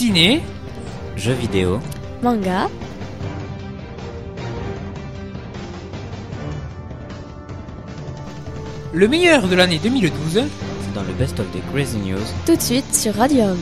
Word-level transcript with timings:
ciné, 0.00 0.40
jeux 1.14 1.34
vidéo, 1.34 1.78
manga, 2.22 2.70
le 8.94 9.08
meilleur 9.08 9.46
de 9.46 9.54
l'année 9.54 9.78
2012, 9.78 10.14
c'est 10.32 10.94
dans 10.94 11.02
le 11.02 11.12
Best 11.18 11.38
of 11.38 11.44
the 11.52 11.60
Crazy 11.70 11.98
News, 11.98 12.16
tout 12.46 12.56
de 12.56 12.62
suite 12.62 12.94
sur 12.94 13.14
Radium. 13.14 13.58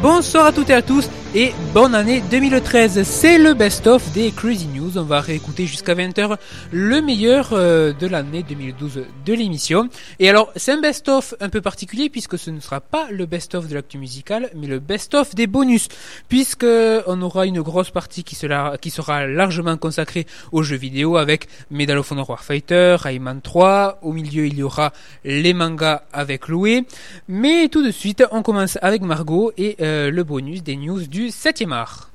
Bonsoir 0.00 0.46
à 0.46 0.52
toutes 0.52 0.70
et 0.70 0.74
à 0.74 0.80
tous 0.80 1.10
et 1.34 1.52
bonne 1.74 1.94
année 1.94 2.22
2013. 2.30 3.02
C'est 3.02 3.36
le 3.36 3.52
best-of 3.52 4.12
des 4.12 4.30
Crazy 4.30 4.68
News. 4.68 4.77
On 4.98 5.04
va 5.04 5.20
réécouter 5.20 5.66
jusqu'à 5.66 5.94
20h 5.94 6.36
le 6.72 7.00
meilleur 7.00 7.50
euh, 7.52 7.92
de 7.92 8.06
l'année 8.08 8.42
2012 8.42 9.04
de 9.24 9.32
l'émission. 9.32 9.88
Et 10.18 10.28
alors, 10.28 10.50
c'est 10.56 10.72
un 10.72 10.80
best-of 10.80 11.34
un 11.40 11.48
peu 11.48 11.60
particulier 11.60 12.10
puisque 12.10 12.36
ce 12.36 12.50
ne 12.50 12.58
sera 12.58 12.80
pas 12.80 13.06
le 13.12 13.24
best-of 13.24 13.68
de 13.68 13.74
l'actu 13.76 13.96
musicale, 13.98 14.50
mais 14.56 14.66
le 14.66 14.80
best-of 14.80 15.36
des 15.36 15.46
bonus. 15.46 15.86
Puisque 16.28 16.66
on 17.06 17.22
aura 17.22 17.46
une 17.46 17.62
grosse 17.62 17.90
partie 17.90 18.24
qui 18.24 18.34
sera, 18.34 18.76
qui 18.76 18.90
sera 18.90 19.26
largement 19.26 19.76
consacrée 19.76 20.26
aux 20.50 20.64
jeux 20.64 20.76
vidéo 20.76 21.16
avec 21.16 21.46
Medal 21.70 21.98
of 21.98 22.10
Honor 22.10 22.30
Warfighter, 22.30 22.96
Rayman 22.98 23.40
3. 23.40 24.00
Au 24.02 24.12
milieu, 24.12 24.46
il 24.46 24.58
y 24.58 24.62
aura 24.64 24.92
les 25.24 25.54
mangas 25.54 26.02
avec 26.12 26.48
Loué. 26.48 26.84
Mais 27.28 27.68
tout 27.68 27.84
de 27.84 27.92
suite, 27.92 28.24
on 28.32 28.42
commence 28.42 28.78
avec 28.82 29.02
Margot 29.02 29.52
et 29.56 29.76
euh, 29.80 30.10
le 30.10 30.24
bonus 30.24 30.64
des 30.64 30.76
news 30.76 31.06
du 31.06 31.28
7e 31.28 31.72
art. 31.72 32.10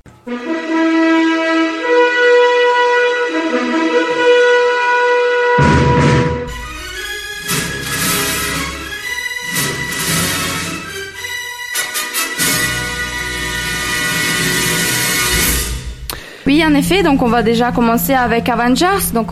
Oui, 16.46 16.62
en 16.62 16.74
effet, 16.74 17.02
donc 17.02 17.22
on 17.22 17.28
va 17.28 17.42
déjà 17.42 17.72
commencer 17.72 18.12
avec 18.12 18.50
Avengers. 18.50 19.12
Donc 19.14 19.28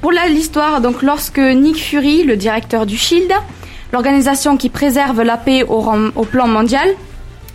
pour 0.00 0.12
l'histoire, 0.12 0.80
donc 0.80 1.02
lorsque 1.02 1.38
Nick 1.38 1.76
Fury, 1.76 2.22
le 2.22 2.36
directeur 2.36 2.86
du 2.86 2.96
Shield, 2.96 3.32
l'organisation 3.92 4.56
qui 4.56 4.68
préserve 4.68 5.22
la 5.22 5.36
paix 5.36 5.64
au, 5.64 6.24
plan 6.24 6.46
mondial, 6.46 6.88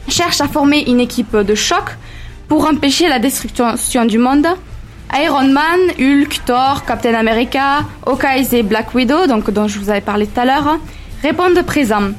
cherche 0.09 0.41
à 0.41 0.47
former 0.47 0.83
une 0.87 0.99
équipe 0.99 1.37
de 1.37 1.55
choc 1.55 1.97
pour 2.49 2.67
empêcher 2.67 3.07
la 3.07 3.19
destruction 3.19 4.05
du 4.05 4.17
monde. 4.17 4.47
Iron 5.13 5.47
Man, 5.47 5.79
Hulk, 5.97 6.41
Thor, 6.45 6.83
Captain 6.85 7.13
America, 7.13 7.85
Hawkeye 8.05 8.45
et 8.51 8.63
Black 8.63 8.93
Widow, 8.93 9.25
donc 9.25 9.49
dont 9.51 9.69
je 9.69 9.79
vous 9.79 9.89
avais 9.89 10.01
parlé 10.01 10.27
tout 10.27 10.39
à 10.39 10.43
l'heure, 10.43 10.77
répondent 11.23 11.61
présents. 11.65 12.11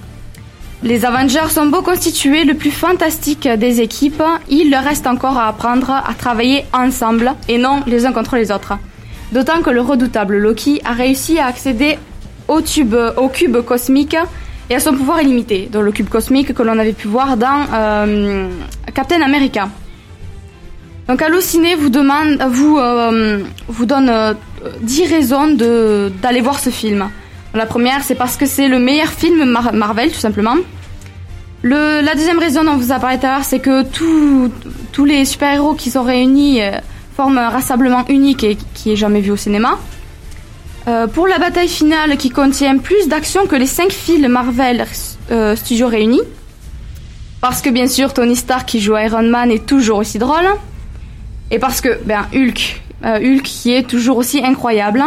Les 0.85 1.05
Avengers 1.05 1.51
sont 1.51 1.67
beau 1.67 1.83
constitués 1.83 2.45
le 2.45 2.55
plus 2.55 2.71
fantastique 2.71 3.49
des 3.49 3.81
équipes, 3.81 4.23
il 4.49 4.71
leur 4.71 4.85
reste 4.85 5.09
encore 5.09 5.37
à 5.37 5.49
apprendre 5.49 5.91
à 5.91 6.15
travailler 6.17 6.67
ensemble 6.73 7.33
et 7.49 7.59
non 7.59 7.83
les 7.89 8.07
uns 8.07 8.13
contre 8.13 8.37
les 8.37 8.53
autres. 8.53 8.75
D'autant 9.33 9.61
que 9.61 9.71
le 9.71 9.81
redoutable 9.81 10.39
Loki 10.39 10.81
a 10.85 10.93
réussi 10.93 11.41
à 11.41 11.47
accéder 11.47 11.99
au, 12.47 12.61
tube, 12.61 12.95
au 13.17 13.29
cube 13.29 13.59
cosmique 13.63 14.17
et 14.71 14.77
à 14.77 14.81
son 14.81 14.95
pouvoir 14.95 15.21
illimité, 15.21 15.69
dans 15.71 15.83
le 15.83 15.91
cube 15.91 16.09
cosmique 16.09 16.55
que 16.55 16.63
l'on 16.63 16.79
avait 16.79 16.93
pu 16.93 17.09
voir 17.09 17.37
dans 17.37 17.67
euh, 17.75 18.49
Captain 18.95 19.21
America. 19.21 19.69
Donc 21.09 21.23
Allociné 21.23 21.75
vous 21.75 21.89
demande, 21.89 22.41
vous 22.51 22.79
euh, 22.79 23.41
vous 23.67 23.87
donne 23.87 24.11
euh, 24.11 24.35
10 24.83 25.07
raisons 25.07 25.49
d'aller 26.23 26.41
voir 26.41 26.61
ce 26.61 26.71
film. 26.71 27.09
La 27.55 27.67
première, 27.67 28.03
c'est 28.03 28.15
parce 28.15 28.37
que 28.37 28.47
c'est 28.47 28.69
le 28.69 28.79
meilleur 28.79 29.09
film 29.09 29.45
Mar 29.45 29.73
Marvel, 29.73 30.11
tout 30.11 30.19
simplement. 30.19 30.57
Le, 31.63 32.01
la 32.03 32.15
deuxième 32.15 32.39
raison 32.39 32.63
dont 32.63 32.77
vous 32.77 32.93
a 32.93 32.99
parlé 32.99 33.19
tout 33.19 33.27
à 33.27 33.37
l'heure, 33.37 33.45
c'est 33.45 33.59
que 33.59 33.83
tous 34.93 35.05
les 35.05 35.25
super-héros 35.25 35.75
qui 35.75 35.91
sont 35.91 36.03
réunis 36.05 36.63
euh, 36.63 36.73
forment 37.17 37.39
un 37.39 37.49
rassemblement 37.49 38.05
unique 38.09 38.45
et 38.45 38.57
qui 38.75 38.93
est 38.93 38.97
jamais 38.97 39.21
vu 39.21 39.31
au 39.33 39.37
cinéma. 39.37 39.79
Euh, 40.87 41.07
pour 41.07 41.27
la 41.27 41.39
bataille 41.39 41.69
finale 41.69 42.17
qui 42.17 42.31
contient 42.31 42.79
plus 42.79 43.09
d'action 43.09 43.47
que 43.47 43.57
les 43.57 43.67
5 43.67 43.91
films 43.91 44.29
Marvel 44.29 44.87
euh, 45.31 45.57
Studios 45.57 45.89
réunis. 45.89 46.23
Parce 47.41 47.61
que 47.61 47.71
bien 47.71 47.87
sûr, 47.87 48.13
Tony 48.13 48.37
Stark 48.37 48.69
qui 48.69 48.81
joue 48.81 48.97
Iron 48.97 49.23
Man 49.23 49.51
est 49.51 49.67
toujours 49.67 49.99
aussi 49.99 50.19
drôle. 50.19 50.47
Et 51.51 51.59
parce 51.59 51.81
que, 51.81 51.99
ben, 52.05 52.27
Hulk, 52.35 52.83
Hulk 53.03 53.43
qui 53.43 53.73
est 53.73 53.89
toujours 53.89 54.17
aussi 54.19 54.45
incroyable. 54.45 55.03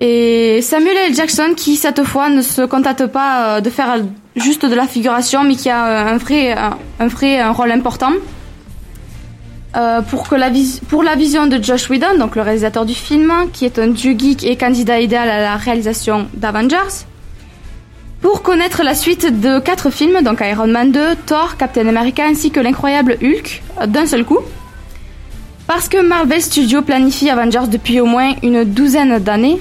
Et 0.00 0.60
Samuel 0.62 0.96
L. 1.08 1.14
Jackson 1.14 1.54
qui, 1.56 1.76
cette 1.76 2.02
fois, 2.04 2.28
ne 2.28 2.42
se 2.42 2.62
contente 2.62 3.06
pas 3.06 3.56
euh, 3.56 3.60
de 3.60 3.70
faire 3.70 3.96
juste 4.36 4.66
de 4.66 4.74
la 4.74 4.86
figuration, 4.86 5.44
mais 5.44 5.54
qui 5.54 5.70
a 5.70 6.08
un 6.08 6.16
vrai, 6.16 6.52
un, 6.52 6.76
un 7.00 7.06
vrai 7.06 7.46
rôle 7.48 7.70
important. 7.70 8.12
Euh, 9.76 10.02
pour, 10.02 10.28
que 10.28 10.36
la 10.36 10.50
pour 10.88 11.02
la 11.02 11.16
vision 11.16 11.48
de 11.48 11.60
Josh 11.60 11.90
Whedon, 11.90 12.16
donc 12.16 12.36
le 12.36 12.42
réalisateur 12.42 12.84
du 12.84 12.94
film, 12.94 13.32
qui 13.52 13.64
est 13.64 13.80
un 13.80 13.88
dieu 13.88 14.14
geek 14.16 14.44
et 14.44 14.56
candidat 14.56 15.00
idéal 15.00 15.28
à 15.28 15.40
la 15.40 15.56
réalisation 15.56 16.28
d'Avengers. 16.34 17.06
Pour 18.20 18.42
connaître 18.42 18.84
la 18.84 18.94
suite 18.94 19.40
de 19.40 19.58
quatre 19.58 19.90
films, 19.90 20.22
donc 20.22 20.40
Iron 20.42 20.68
Man 20.68 20.92
2, 20.92 21.16
Thor, 21.26 21.56
Captain 21.56 21.88
America 21.88 22.24
ainsi 22.24 22.52
que 22.52 22.60
l'incroyable 22.60 23.18
Hulk, 23.20 23.62
d'un 23.88 24.06
seul 24.06 24.24
coup. 24.24 24.38
Parce 25.66 25.88
que 25.88 26.00
Marvel 26.00 26.40
Studios 26.40 26.82
planifie 26.82 27.28
Avengers 27.28 27.66
depuis 27.68 28.00
au 28.00 28.06
moins 28.06 28.32
une 28.44 28.62
douzaine 28.62 29.18
d'années. 29.18 29.60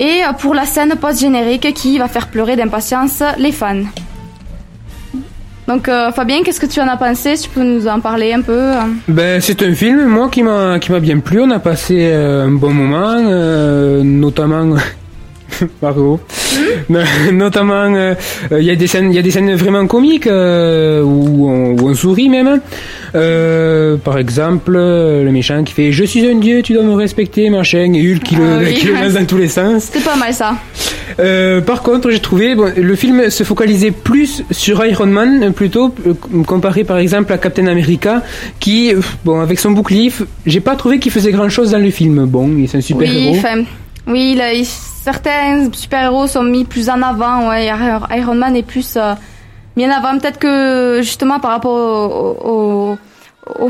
Et 0.00 0.22
pour 0.38 0.54
la 0.54 0.64
scène 0.64 0.94
post-générique 1.00 1.74
qui 1.74 1.98
va 1.98 2.08
faire 2.08 2.28
pleurer 2.28 2.56
d'impatience 2.56 3.22
les 3.38 3.52
fans. 3.52 3.84
Donc 5.70 5.88
euh, 5.88 6.10
Fabien, 6.10 6.42
qu'est-ce 6.42 6.58
que 6.58 6.66
tu 6.66 6.80
en 6.80 6.88
as 6.88 6.96
pensé? 6.96 7.34
Tu 7.36 7.48
peux 7.48 7.62
nous 7.62 7.86
en 7.86 8.00
parler 8.00 8.32
un 8.32 8.40
peu? 8.40 8.72
Ben 9.06 9.40
c'est 9.40 9.62
un 9.62 9.72
film 9.72 10.04
moi 10.06 10.28
qui 10.28 10.42
m'a 10.42 10.78
bien 11.00 11.20
plu. 11.20 11.40
On 11.42 11.50
a 11.52 11.60
passé 11.60 12.10
euh, 12.10 12.46
un 12.46 12.50
bon 12.50 12.72
moment, 12.72 13.14
euh, 13.18 14.02
notamment 14.02 14.74
Margot. 15.82 16.20
Mmh. 16.88 17.30
notamment 17.32 17.86
il 18.50 18.64
y 18.64 18.70
a 18.70 18.74
des 18.74 18.86
scènes 18.88 19.12
il 19.12 19.14
y 19.14 19.18
a 19.18 19.22
des 19.22 19.30
scènes 19.30 19.54
vraiment 19.54 19.86
comiques 19.86 20.26
où 20.26 20.30
on, 20.30 21.76
où, 21.78 21.88
on, 21.88 21.94
sourit 21.94 22.28
même. 22.28 22.60
par 23.12 24.18
exemple, 24.18 24.72
le 24.72 25.30
méchant 25.30 25.62
qui 25.62 25.72
fait 25.72 25.92
Je 25.92 26.04
suis 26.04 26.26
un 26.26 26.34
dieu, 26.34 26.62
tu 26.62 26.72
dois 26.72 26.82
me 26.82 26.94
respecter, 26.94 27.50
machin, 27.50 27.92
et 27.92 28.12
Hulk 28.12 28.22
qui, 28.22 28.36
ah, 28.36 28.60
le, 28.60 28.66
oui. 28.66 28.74
qui 28.78 28.86
le 28.86 28.94
lance 28.94 29.12
dans 29.12 29.24
tous 29.24 29.36
les 29.36 29.48
sens. 29.48 29.90
C'est 29.92 30.02
pas 30.04 30.16
mal 30.16 30.34
ça. 30.34 30.56
Euh, 31.18 31.60
par 31.60 31.82
contre, 31.82 32.10
j'ai 32.10 32.20
trouvé 32.20 32.54
bon, 32.54 32.72
le 32.76 32.94
film 32.96 33.30
se 33.30 33.44
focalisait 33.44 33.90
plus 33.90 34.42
sur 34.50 34.84
Iron 34.84 35.06
Man 35.06 35.52
plutôt 35.52 35.94
euh, 36.06 36.14
comparé 36.46 36.84
par 36.84 36.98
exemple 36.98 37.32
à 37.32 37.38
Captain 37.38 37.66
America 37.66 38.22
qui 38.58 38.92
bon 39.24 39.40
avec 39.40 39.58
son 39.58 39.72
bouclier, 39.72 40.12
j'ai 40.46 40.60
pas 40.60 40.76
trouvé 40.76 40.98
qu'il 40.98 41.12
faisait 41.12 41.32
grand 41.32 41.48
chose 41.48 41.72
dans 41.72 41.78
le 41.78 41.90
film. 41.90 42.26
Bon, 42.26 42.48
c'est 42.66 42.78
un 42.78 42.80
super 42.80 43.08
oui, 43.08 43.24
héros. 43.24 43.36
Enfin, 43.36 43.64
oui, 44.06 44.34
là, 44.34 44.52
il, 44.52 44.66
certains 45.02 45.72
super 45.72 46.04
héros 46.04 46.26
sont 46.26 46.42
mis 46.42 46.64
plus 46.64 46.88
en 46.90 47.02
avant. 47.02 47.48
Ouais, 47.48 47.70
Iron 48.16 48.34
Man 48.34 48.56
est 48.56 48.62
plus 48.62 48.96
euh, 48.96 49.14
mis 49.76 49.86
en 49.86 49.90
avant. 49.90 50.18
Peut-être 50.18 50.38
que 50.38 51.00
justement 51.02 51.40
par 51.40 51.52
rapport 51.52 52.46
au, 52.46 52.98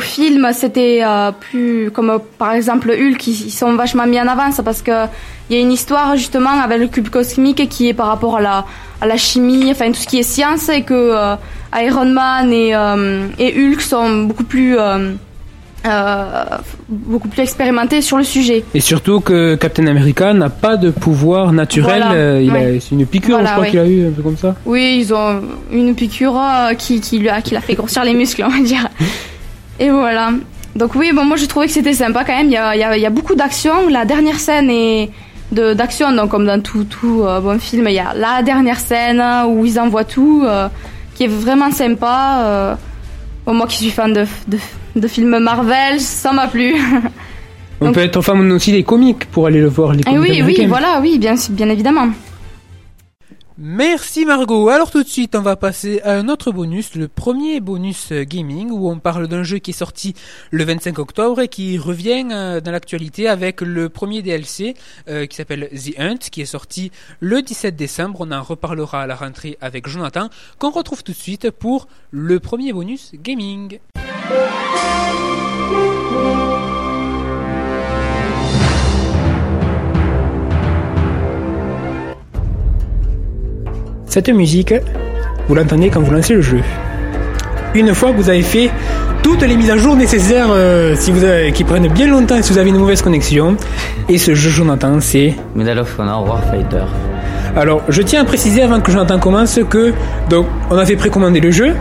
film, 0.01 0.49
c'était 0.53 1.01
euh, 1.03 1.31
plus 1.33 1.91
comme 1.93 2.11
euh, 2.11 2.19
par 2.39 2.53
exemple 2.53 2.91
Hulk, 2.91 3.27
ils, 3.27 3.51
sont 3.51 3.75
vachement 3.75 4.07
mis 4.07 4.21
en 4.21 4.27
avance 4.27 4.61
parce 4.65 4.83
que 4.83 5.07
il 5.49 5.57
y 5.57 5.59
a 5.59 5.63
une 5.63 5.73
histoire 5.73 6.17
justement 6.17 6.61
avec 6.61 6.79
le 6.79 6.87
cube 6.89 7.09
cosmique 7.09 7.69
qui 7.69 7.89
est 7.89 7.95
par 7.95 8.09
rapport 8.09 8.37
à 8.39 8.65
la 9.07 9.17
chimie, 9.17 9.71
enfin 9.71 9.91
tout 9.91 10.01
ce 10.01 10.07
qui 10.07 10.19
est 10.19 10.23
science 10.23 10.69
et 10.69 10.83
que 10.83 10.95
euh, 10.95 11.35
Iron 11.75 12.07
Man 12.07 12.53
et 12.53 12.75
Hulk 12.75 13.81
sont 13.81 14.25
beaucoup 14.25 14.45
plus 14.45 14.77
beaucoup 16.89 17.29
plus 17.29 17.43
expérimentés 17.43 18.03
sur 18.03 18.17
le 18.19 18.25
sujet. 18.25 18.65
Et 18.75 18.81
surtout 18.81 19.21
que 19.21 19.55
Captain 19.55 19.87
America 19.87 20.33
n'a 20.35 20.51
pas 20.51 20.77
de 20.77 20.91
pouvoir 20.91 21.53
naturel. 21.53 22.03
Voilà. 22.07 22.41
il 22.41 22.53
ouais. 22.53 22.77
a, 22.77 22.81
c'est 22.81 22.93
une 22.93 23.07
piqûre, 23.07 23.37
Voilà, 23.37 23.49
je 23.49 23.53
crois 23.53 23.65
ouais. 23.65 23.71
qu'il 23.71 23.79
a 23.79 23.87
eu 23.87 24.09
un 24.09 24.11
peu 24.11 24.23
comme 24.23 24.37
ça. 24.37 24.55
Oui, 24.67 24.99
ils 25.01 25.15
ont 25.15 25.41
une 25.73 25.95
piqûre 25.95 26.39
qui 26.79 27.01
qui 27.01 27.19
lui 27.19 27.29
a 27.29 27.41
qui 27.41 27.55
l'a 27.55 27.61
fait 27.61 27.75
grossir 27.75 28.05
les 28.05 28.15
muscles, 28.15 28.45
on 28.47 28.51
va 28.51 28.63
dire. 28.63 28.89
Et 29.79 29.91
voilà. 29.91 30.31
Donc 30.77 30.95
oui, 30.95 31.11
bon, 31.13 31.25
moi 31.25 31.37
j'ai 31.37 31.47
trouvé 31.47 31.67
que 31.67 31.73
c'était 31.73 31.95
sympa 31.95 32.25
quand 32.25 32.37
même. 32.37 32.47
Il 32.47 32.53
y 32.53 32.57
a, 32.57 32.77
il 32.77 32.81
y 32.81 32.85
a, 32.85 32.97
il 32.97 33.03
y 33.03 33.07
a 33.07 33.11
beaucoup 33.11 33.35
d'action. 33.35 33.89
La 33.89 34.05
dernière 34.05 34.39
scène 34.39 34.71
est 34.71 35.11
de 35.53 35.75
d'action, 35.75 36.13
donc 36.13 36.31
comme 36.31 36.47
dans 36.47 36.61
tout 36.61 36.85
tout 36.85 37.23
euh, 37.25 37.41
bon 37.41 37.59
film, 37.59 37.89
il 37.89 37.95
y 37.95 37.99
a 37.99 38.15
la 38.15 38.43
dernière 38.43 38.79
scène 38.79 39.23
où 39.49 39.67
ils 39.67 39.81
envoient 39.81 40.05
tout, 40.05 40.45
euh, 40.47 40.69
qui 41.15 41.25
est 41.25 41.29
vraiment 41.29 41.71
sympa. 41.73 42.43
Euh, 42.45 42.75
bon, 43.47 43.55
moi 43.55 43.67
qui 43.67 43.77
suis 43.77 43.91
fan 43.91 44.13
de, 44.13 44.27
de, 44.47 44.59
de 45.01 45.09
films 45.09 45.39
Marvel, 45.39 46.01
ça 46.01 46.33
m'a 46.33 46.47
plu. 46.49 46.75
On 47.81 47.87
Donc- 47.87 47.95
peut 47.95 48.01
être 48.03 48.21
fan 48.21 48.53
aussi 48.53 48.73
des 48.73 48.83
comics 48.85 49.25
pour 49.27 49.47
aller 49.47 49.61
le 49.61 49.69
voir. 49.69 49.93
Les 49.95 50.01
Et 50.01 50.05
comics 50.05 50.21
oui, 50.21 50.29
oui, 50.33 50.41
américains. 50.41 50.67
voilà, 50.69 50.99
oui, 51.01 51.19
bien 51.19 51.35
bien 51.51 51.69
évidemment. 51.71 52.09
Merci 53.63 54.25
Margot. 54.25 54.71
Alors 54.71 54.91
tout 54.91 55.03
de 55.03 55.09
suite, 55.09 55.35
on 55.35 55.43
va 55.43 55.55
passer 55.55 56.01
à 56.01 56.15
un 56.15 56.31
autre 56.31 56.51
bonus, 56.51 56.95
le 56.95 57.09
premier 57.09 57.61
bonus 57.61 58.11
euh, 58.11 58.25
gaming, 58.25 58.71
où 58.71 58.89
on 58.89 58.99
parle 58.99 59.29
d'un 59.29 59.43
jeu 59.43 59.59
qui 59.59 59.73
est 59.73 59.75
sorti 59.75 60.15
le 60.51 60.65
25 60.65 60.99
octobre 60.99 61.43
et 61.43 61.49
qui 61.49 61.77
revient 61.77 62.27
euh, 62.33 62.63
dans 62.63 62.71
l'actualité 62.71 63.29
avec 63.29 63.61
le 63.61 63.91
premier 63.91 64.23
DLC 64.23 64.77
euh, 65.09 65.27
qui 65.27 65.37
s'appelle 65.37 65.69
The 65.75 65.99
Hunt, 65.99 66.17
qui 66.33 66.41
est 66.41 66.47
sorti 66.47 66.91
le 67.21 67.43
17 67.43 67.77
décembre. 67.77 68.23
On 68.23 68.33
en 68.33 68.43
reparlera 68.43 69.03
à 69.03 69.07
la 69.07 69.15
rentrée 69.15 69.59
avec 69.61 69.89
Jonathan, 69.89 70.31
qu'on 70.59 70.71
retrouve 70.71 71.05
tout 71.05 71.13
de 71.13 71.19
suite 71.19 71.51
pour 71.51 71.87
le 72.13 72.41
premier 72.41 72.73
bonus 72.73 73.13
gaming. 73.13 73.79
Cette 84.11 84.29
musique, 84.29 84.75
vous 85.49 85.55
l'entendez 85.55 85.89
quand 85.89 86.01
vous 86.01 86.11
lancez 86.13 86.35
le 86.35 86.43
jeu. 86.43 86.59
Une 87.75 87.95
fois 87.95 88.11
que 88.11 88.17
vous 88.17 88.29
avez 88.29 88.43
fait 88.43 88.69
toutes 89.23 89.43
les 89.43 89.57
mises 89.57 89.71
à 89.71 89.77
jour 89.77 89.95
nécessaires 89.95 90.49
euh, 90.51 90.95
si 90.97 91.13
vous 91.13 91.23
avez- 91.23 91.53
qui 91.53 91.63
prennent 91.63 91.87
bien 91.89 92.09
longtemps 92.09 92.43
si 92.43 92.53
vous 92.53 92.59
avez 92.59 92.71
une 92.71 92.79
mauvaise 92.79 93.03
connexion. 93.03 93.57
Et 94.09 94.19
ce 94.19 94.35
jeu, 94.35 94.51
Jonathan, 94.51 94.99
c'est... 95.01 95.35
Medal 95.55 95.79
of 95.79 95.97
Honor 95.99 96.27
Warfighter. 96.29 96.85
Alors, 97.57 97.83
je 97.89 98.03
tiens 98.03 98.23
à 98.23 98.25
préciser 98.25 98.63
avant 98.63 98.81
que 98.81 98.91
Jonathan 98.91 99.19
commence 99.21 99.61
que... 99.71 99.93
Donc, 100.29 100.47
on 100.71 100.77
a 100.77 100.85
fait 100.85 100.97
précommander 100.97 101.39
le 101.41 101.53
jeu. 101.53 101.75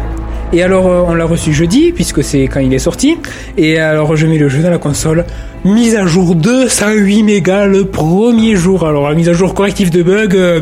Et 0.53 0.61
alors, 0.63 0.87
euh, 0.87 1.03
on 1.07 1.15
l'a 1.15 1.25
reçu 1.25 1.51
jeudi, 1.53 1.91
puisque 1.91 2.23
c'est 2.23 2.43
quand 2.47 2.59
il 2.59 2.73
est 2.73 2.79
sorti. 2.79 3.17
Et 3.57 3.79
alors, 3.79 4.15
je 4.15 4.27
mets 4.27 4.37
le 4.37 4.49
jeu 4.49 4.61
dans 4.61 4.69
la 4.71 4.77
console. 4.79 5.25
Mise 5.65 5.95
à 5.95 6.05
jour 6.05 6.35
208 6.35 7.23
mégas 7.23 7.65
le 7.65 7.85
premier 7.85 8.55
jour. 8.55 8.85
Alors, 8.85 9.09
la 9.09 9.15
mise 9.15 9.29
à 9.29 9.33
jour 9.33 9.53
corrective 9.55 9.89
de 9.91 10.03
bugs, 10.03 10.27
euh, 10.35 10.59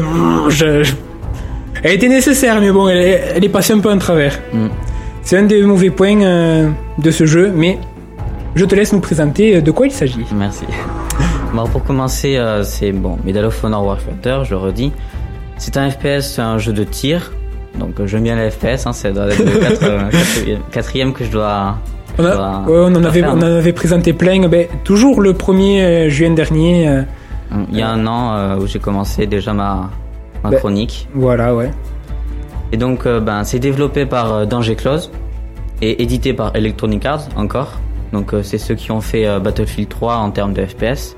je- 0.50 0.84
je- 0.84 0.94
elle 1.84 1.94
était 1.94 2.08
nécessaire, 2.10 2.60
mais 2.62 2.72
bon, 2.72 2.88
elle, 2.88 2.98
est- 2.98 3.24
elle 3.36 3.44
est 3.46 3.50
passée 3.50 3.74
un 3.74 3.80
peu 3.80 3.92
en 3.92 3.98
travers. 3.98 4.40
Mm. 4.54 4.68
C'est 5.22 5.38
un 5.38 5.44
des 5.44 5.62
mauvais 5.64 5.90
points 5.90 6.22
euh, 6.22 6.70
de 6.98 7.12
ce 7.12 7.26
jeu, 7.26 7.52
mais 7.54 7.78
je 8.56 8.66
te 8.66 8.76
laisse 8.76 8.94
nous 8.94 9.00
présenter 9.02 9.58
euh, 9.58 9.62
de 9.62 9.72
quoi 9.72 9.86
il 9.88 9.92
s'agit. 9.92 10.26
Merci. 10.36 10.66
Bon, 11.54 11.66
pour 11.66 11.82
commencer, 11.86 12.36
euh, 12.38 12.62
c'est 12.64 12.92
bon, 12.92 13.18
Medal 13.24 13.46
of 13.46 13.64
Honor 13.64 13.84
Warfighter, 13.86 14.40
je 14.44 14.52
le 14.52 14.58
redis. 14.58 14.92
C'est 15.58 15.78
un 15.78 15.90
FPS, 15.90 16.20
c'est 16.36 16.42
un 16.42 16.58
jeu 16.58 16.74
de 16.74 16.84
tir. 16.84 17.32
Donc 17.80 18.06
j'aime 18.06 18.24
bien 18.24 18.36
les 18.36 18.52
FPS, 18.52 18.86
hein, 18.86 18.92
c'est 18.92 19.14
quatre- 19.14 19.84
euh, 19.84 20.10
quatrième, 20.72 21.14
que 21.14 21.24
je 21.24 21.32
dois. 21.32 21.78
On, 22.20 22.24
je 22.24 22.28
a- 22.28 22.36
dois- 22.36 22.64
ouais, 22.68 22.80
on 22.92 22.96
en 22.96 23.04
avait, 23.06 23.22
faire, 23.22 23.32
on 23.34 23.38
en 23.38 23.42
avait 23.44 23.72
présenté 23.72 24.12
plein. 24.12 24.46
Ben, 24.50 24.68
toujours 24.84 25.22
le 25.22 25.34
1er 25.34 25.82
euh, 25.82 26.10
juin 26.10 26.32
dernier. 26.32 26.90
euh, 26.90 27.02
Il 27.72 27.78
y 27.80 27.82
a 27.82 27.90
un 27.90 28.06
an 28.06 28.34
euh, 28.36 28.58
où 28.58 28.68
j'ai 28.68 28.80
commencé 28.80 29.26
déjà 29.26 29.54
ma, 29.54 29.90
ma 30.44 30.50
Ben- 30.52 30.58
chronique. 30.60 31.08
voilà, 31.14 31.54
ouais. 31.56 31.72
Et 32.72 32.78
donc, 32.78 33.06
euh, 33.06 33.20
ben, 33.20 33.44
c'est 33.44 33.60
développé 33.60 34.06
par 34.06 34.34
euh, 34.34 34.46
Danger 34.46 34.76
Close 34.76 35.12
et 35.82 36.02
édité 36.04 36.34
par 36.34 36.56
Electronic 36.56 37.06
Arts 37.06 37.28
encore. 37.38 37.74
Donc, 38.12 38.34
euh, 38.34 38.44
c'est 38.44 38.58
ceux 38.58 38.76
qui 38.76 38.92
ont 38.92 39.02
fait 39.02 39.26
euh, 39.28 39.40
Battlefield 39.40 39.90
3 39.90 40.16
en 40.16 40.32
termes 40.32 40.54
de 40.54 40.66
FPS. 40.66 41.16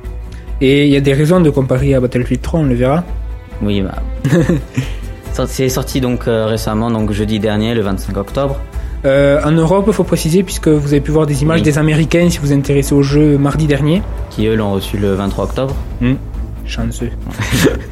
Et 0.61 0.85
il 0.85 0.91
y 0.91 0.95
a 0.97 1.01
des 1.01 1.13
raisons 1.13 1.39
de 1.39 1.49
comparer 1.49 1.93
à 1.95 1.99
Battlefield 1.99 2.41
3, 2.41 2.59
on 2.59 2.63
le 2.65 2.75
verra. 2.75 3.03
Oui, 3.61 3.81
bah. 3.81 3.95
C'est 5.47 5.69
sorti 5.69 6.01
donc 6.01 6.23
récemment, 6.25 6.91
donc 6.91 7.11
jeudi 7.13 7.39
dernier, 7.39 7.73
le 7.73 7.79
25 7.81 8.17
octobre. 8.17 8.57
En 9.05 9.51
Europe, 9.51 9.85
il 9.87 9.93
faut 9.93 10.03
préciser, 10.03 10.43
puisque 10.43 10.67
vous 10.67 10.87
avez 10.91 10.99
pu 10.99 11.11
voir 11.11 11.25
des 11.25 11.43
images 11.43 11.59
Oui. 11.59 11.63
des 11.63 11.77
Américains 11.77 12.29
si 12.29 12.39
vous 12.39 12.47
vous 12.47 12.53
intéressez 12.53 12.93
au 12.93 13.01
jeu 13.03 13.37
mardi 13.37 13.65
dernier. 13.65 14.01
qui 14.31 14.47
eux 14.47 14.55
l'ont 14.55 14.73
reçu 14.73 14.97
le 14.97 15.13
23 15.13 15.45
octobre. 15.45 15.75
Chanceux. 16.65 17.11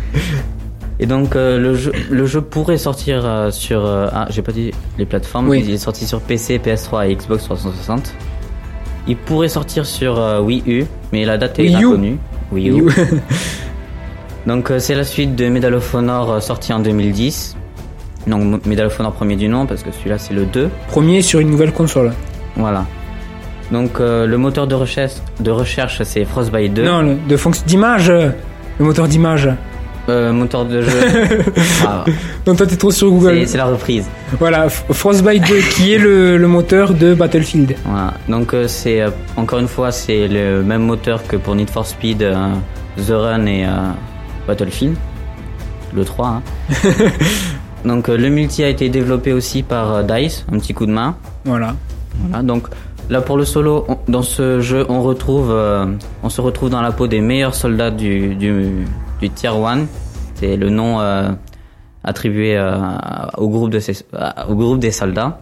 Et 0.99 1.05
donc 1.05 1.35
euh, 1.35 1.59
le 1.59 1.75
jeu 1.75 1.91
le 2.09 2.25
jeu 2.25 2.41
pourrait 2.41 2.77
sortir 2.77 3.21
euh, 3.23 3.51
sur 3.51 3.85
euh, 3.85 4.07
ah 4.11 4.25
j'ai 4.29 4.41
pas 4.41 4.51
dit 4.51 4.71
les 4.97 5.05
plateformes 5.05 5.47
Oui. 5.47 5.63
il 5.65 5.73
est 5.73 5.77
sorti 5.77 6.07
sur 6.07 6.21
PC, 6.21 6.59
PS3 6.59 7.09
et 7.09 7.15
Xbox 7.15 7.43
360. 7.43 8.13
Il 9.07 9.15
pourrait 9.15 9.47
sortir 9.47 9.85
sur 9.85 10.19
Wii 10.43 10.63
U 10.65 10.85
mais 11.13 11.23
la 11.23 11.37
date 11.37 11.59
est 11.59 11.73
inconnue. 11.73 12.17
Wii 12.51 12.71
U. 12.71 12.89
Donc 14.47 14.71
c'est 14.79 14.95
la 14.95 15.03
suite 15.03 15.35
de 15.35 15.47
Medal 15.49 15.75
of 15.75 15.93
Honor 15.93 16.41
sorti 16.41 16.73
en 16.73 16.79
2010. 16.79 17.55
Donc 18.25 18.65
Medal 18.65 18.87
of 18.87 18.99
Honor 18.99 19.13
premier 19.13 19.35
du 19.35 19.47
nom 19.47 19.65
parce 19.65 19.83
que 19.83 19.91
celui-là 19.91 20.17
c'est 20.17 20.33
le 20.33 20.45
2. 20.45 20.69
Premier 20.87 21.21
sur 21.21 21.39
une 21.39 21.49
nouvelle 21.51 21.71
console. 21.71 22.11
Voilà. 22.55 22.85
Donc 23.71 23.99
le 23.99 24.35
moteur 24.35 24.65
de 24.67 24.75
recherche 24.75 25.13
de 25.39 25.51
recherche 25.51 26.01
c'est 26.03 26.25
Frostbite 26.25 26.73
2. 26.73 26.83
Non, 26.83 27.01
le, 27.01 27.15
de 27.15 27.37
fonction 27.37 27.63
d'image. 27.67 28.09
Le 28.09 28.85
moteur 28.85 29.07
d'image. 29.07 29.49
Euh, 30.09 30.31
moteur 30.31 30.63
de 30.65 30.81
jeu. 30.81 30.89
Ah, 31.85 32.05
Donc 32.45 32.57
toi 32.57 32.65
t'es 32.65 32.77
trop 32.77 32.91
sur 32.91 33.09
Google. 33.11 33.45
c'est 33.45 33.57
la 33.57 33.65
reprise. 33.65 34.05
Voilà, 34.39 34.69
Frostbite 34.69 35.45
2 35.47 35.59
qui 35.75 35.93
est 35.93 35.97
le, 35.97 36.37
le 36.37 36.47
moteur 36.47 36.93
de 36.93 37.13
Battlefield. 37.13 37.75
Voilà. 37.85 38.13
Donc 38.29 38.53
euh, 38.53 38.67
c'est 38.69 39.01
euh, 39.01 39.09
encore 39.35 39.59
une 39.59 39.67
fois 39.67 39.91
c'est 39.91 40.27
le 40.29 40.63
même 40.63 40.83
moteur 40.83 41.25
que 41.27 41.35
pour 41.35 41.55
Need 41.55 41.69
for 41.69 41.85
Speed, 41.85 42.19
The 42.19 43.09
Run 43.11 43.45
et 43.47 43.65
Battlefield, 44.47 44.95
le 45.93 46.05
3. 46.05 46.27
hein. 46.27 46.41
donc 47.85 48.07
le 48.07 48.29
multi 48.29 48.63
a 48.63 48.69
été 48.69 48.87
développé 48.89 49.33
aussi 49.33 49.61
par 49.61 50.03
Dice, 50.05 50.45
un 50.51 50.57
petit 50.59 50.73
coup 50.73 50.85
de 50.85 50.91
main. 50.91 51.15
Voilà. 51.45 51.75
Voilà. 52.29 52.43
Donc 52.43 52.67
là 53.09 53.19
pour 53.21 53.35
le 53.37 53.43
solo, 53.45 53.85
on- 53.89 53.97
dans 54.11 54.23
ce 54.23 54.61
jeu 54.61 54.85
on 54.87 55.01
retrouve, 55.01 55.53
on 56.23 56.29
se 56.29 56.39
retrouve 56.41 56.69
dans 56.69 56.81
la 56.81 56.91
peau 56.91 57.07
des 57.07 57.19
meilleurs 57.21 57.55
soldats 57.55 57.91
du 57.91 58.35
du, 58.35 58.85
du 59.21 59.29
Tier 59.29 59.49
1. 59.49 59.85
C'est 60.35 60.55
le 60.55 60.69
nom 60.69 60.99
euh, 60.99 61.29
attribué 62.03 62.55
euh, 62.57 62.77
au 63.37 63.49
groupe 63.49 63.71
de 63.71 63.79
ces, 63.79 64.05
au 64.47 64.55
groupe 64.55 64.79
des 64.79 64.91
soldats. 64.91 65.41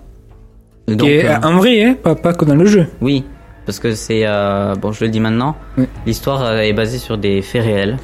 Et 0.87 0.95
Qui 0.95 1.09
est 1.11 1.25
euh, 1.27 1.37
en 1.43 1.57
vrai, 1.57 1.83
hein, 1.83 1.95
pas, 2.01 2.15
pas 2.15 2.33
que 2.33 2.45
dans 2.45 2.55
le 2.55 2.65
jeu. 2.65 2.87
oui, 3.01 3.25
parce 3.65 3.79
que 3.79 3.93
c'est 3.93 4.25
bon, 4.79 4.91
je 4.91 5.03
le 5.05 5.09
dis 5.09 5.19
maintenant. 5.19 5.55
Oui. 5.77 5.85
L'histoire 6.05 6.59
est 6.59 6.73
basée 6.73 6.99
sur 6.99 7.17
des 7.17 7.41
faits 7.41 7.63
réels. 7.63 7.97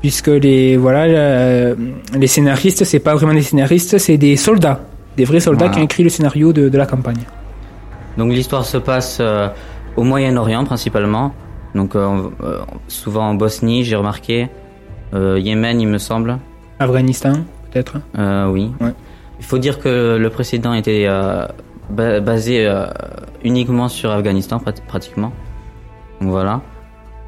Puisque 0.00 0.28
les, 0.28 0.76
voilà, 0.76 1.74
les 2.14 2.26
scénaristes, 2.28 2.84
c'est 2.84 3.00
pas 3.00 3.14
vraiment 3.16 3.34
des 3.34 3.42
scénaristes, 3.42 3.98
c'est 3.98 4.16
des 4.16 4.36
soldats. 4.36 4.80
Des 5.16 5.24
vrais 5.24 5.40
soldats 5.40 5.64
Voilà. 5.66 5.74
qui 5.74 5.80
ont 5.80 5.84
écrit 5.84 6.04
le 6.04 6.08
scénario 6.08 6.52
de, 6.52 6.68
de 6.68 6.78
la 6.78 6.86
campagne. 6.86 7.24
Donc 8.16 8.30
l'histoire 8.30 8.64
se 8.64 8.78
passe 8.78 9.20
au 9.96 10.04
Moyen-Orient 10.04 10.64
principalement. 10.64 11.34
Donc 11.74 11.96
euh, 11.96 12.28
souvent 12.86 13.28
en 13.30 13.34
Bosnie, 13.34 13.82
j'ai 13.82 13.96
remarqué. 13.96 14.48
Euh, 15.14 15.38
Yémen, 15.38 15.80
il 15.80 15.88
me 15.88 15.98
semble. 15.98 16.38
Afghanistan, 16.78 17.32
peut-être. 17.70 17.98
Euh, 18.18 18.46
oui. 18.50 18.70
Ouais. 18.80 18.92
Il 19.38 19.44
faut 19.44 19.58
dire 19.58 19.78
que 19.78 20.16
le 20.16 20.30
précédent 20.30 20.74
était 20.74 21.06
euh, 21.08 21.46
ba- 21.90 22.20
basé 22.20 22.68
uniquement 23.44 23.88
sur 23.88 24.10
Afghanistan 24.10 24.58
prat- 24.58 24.72
pratiquement. 24.86 25.32
Donc 26.20 26.30
voilà. 26.30 26.60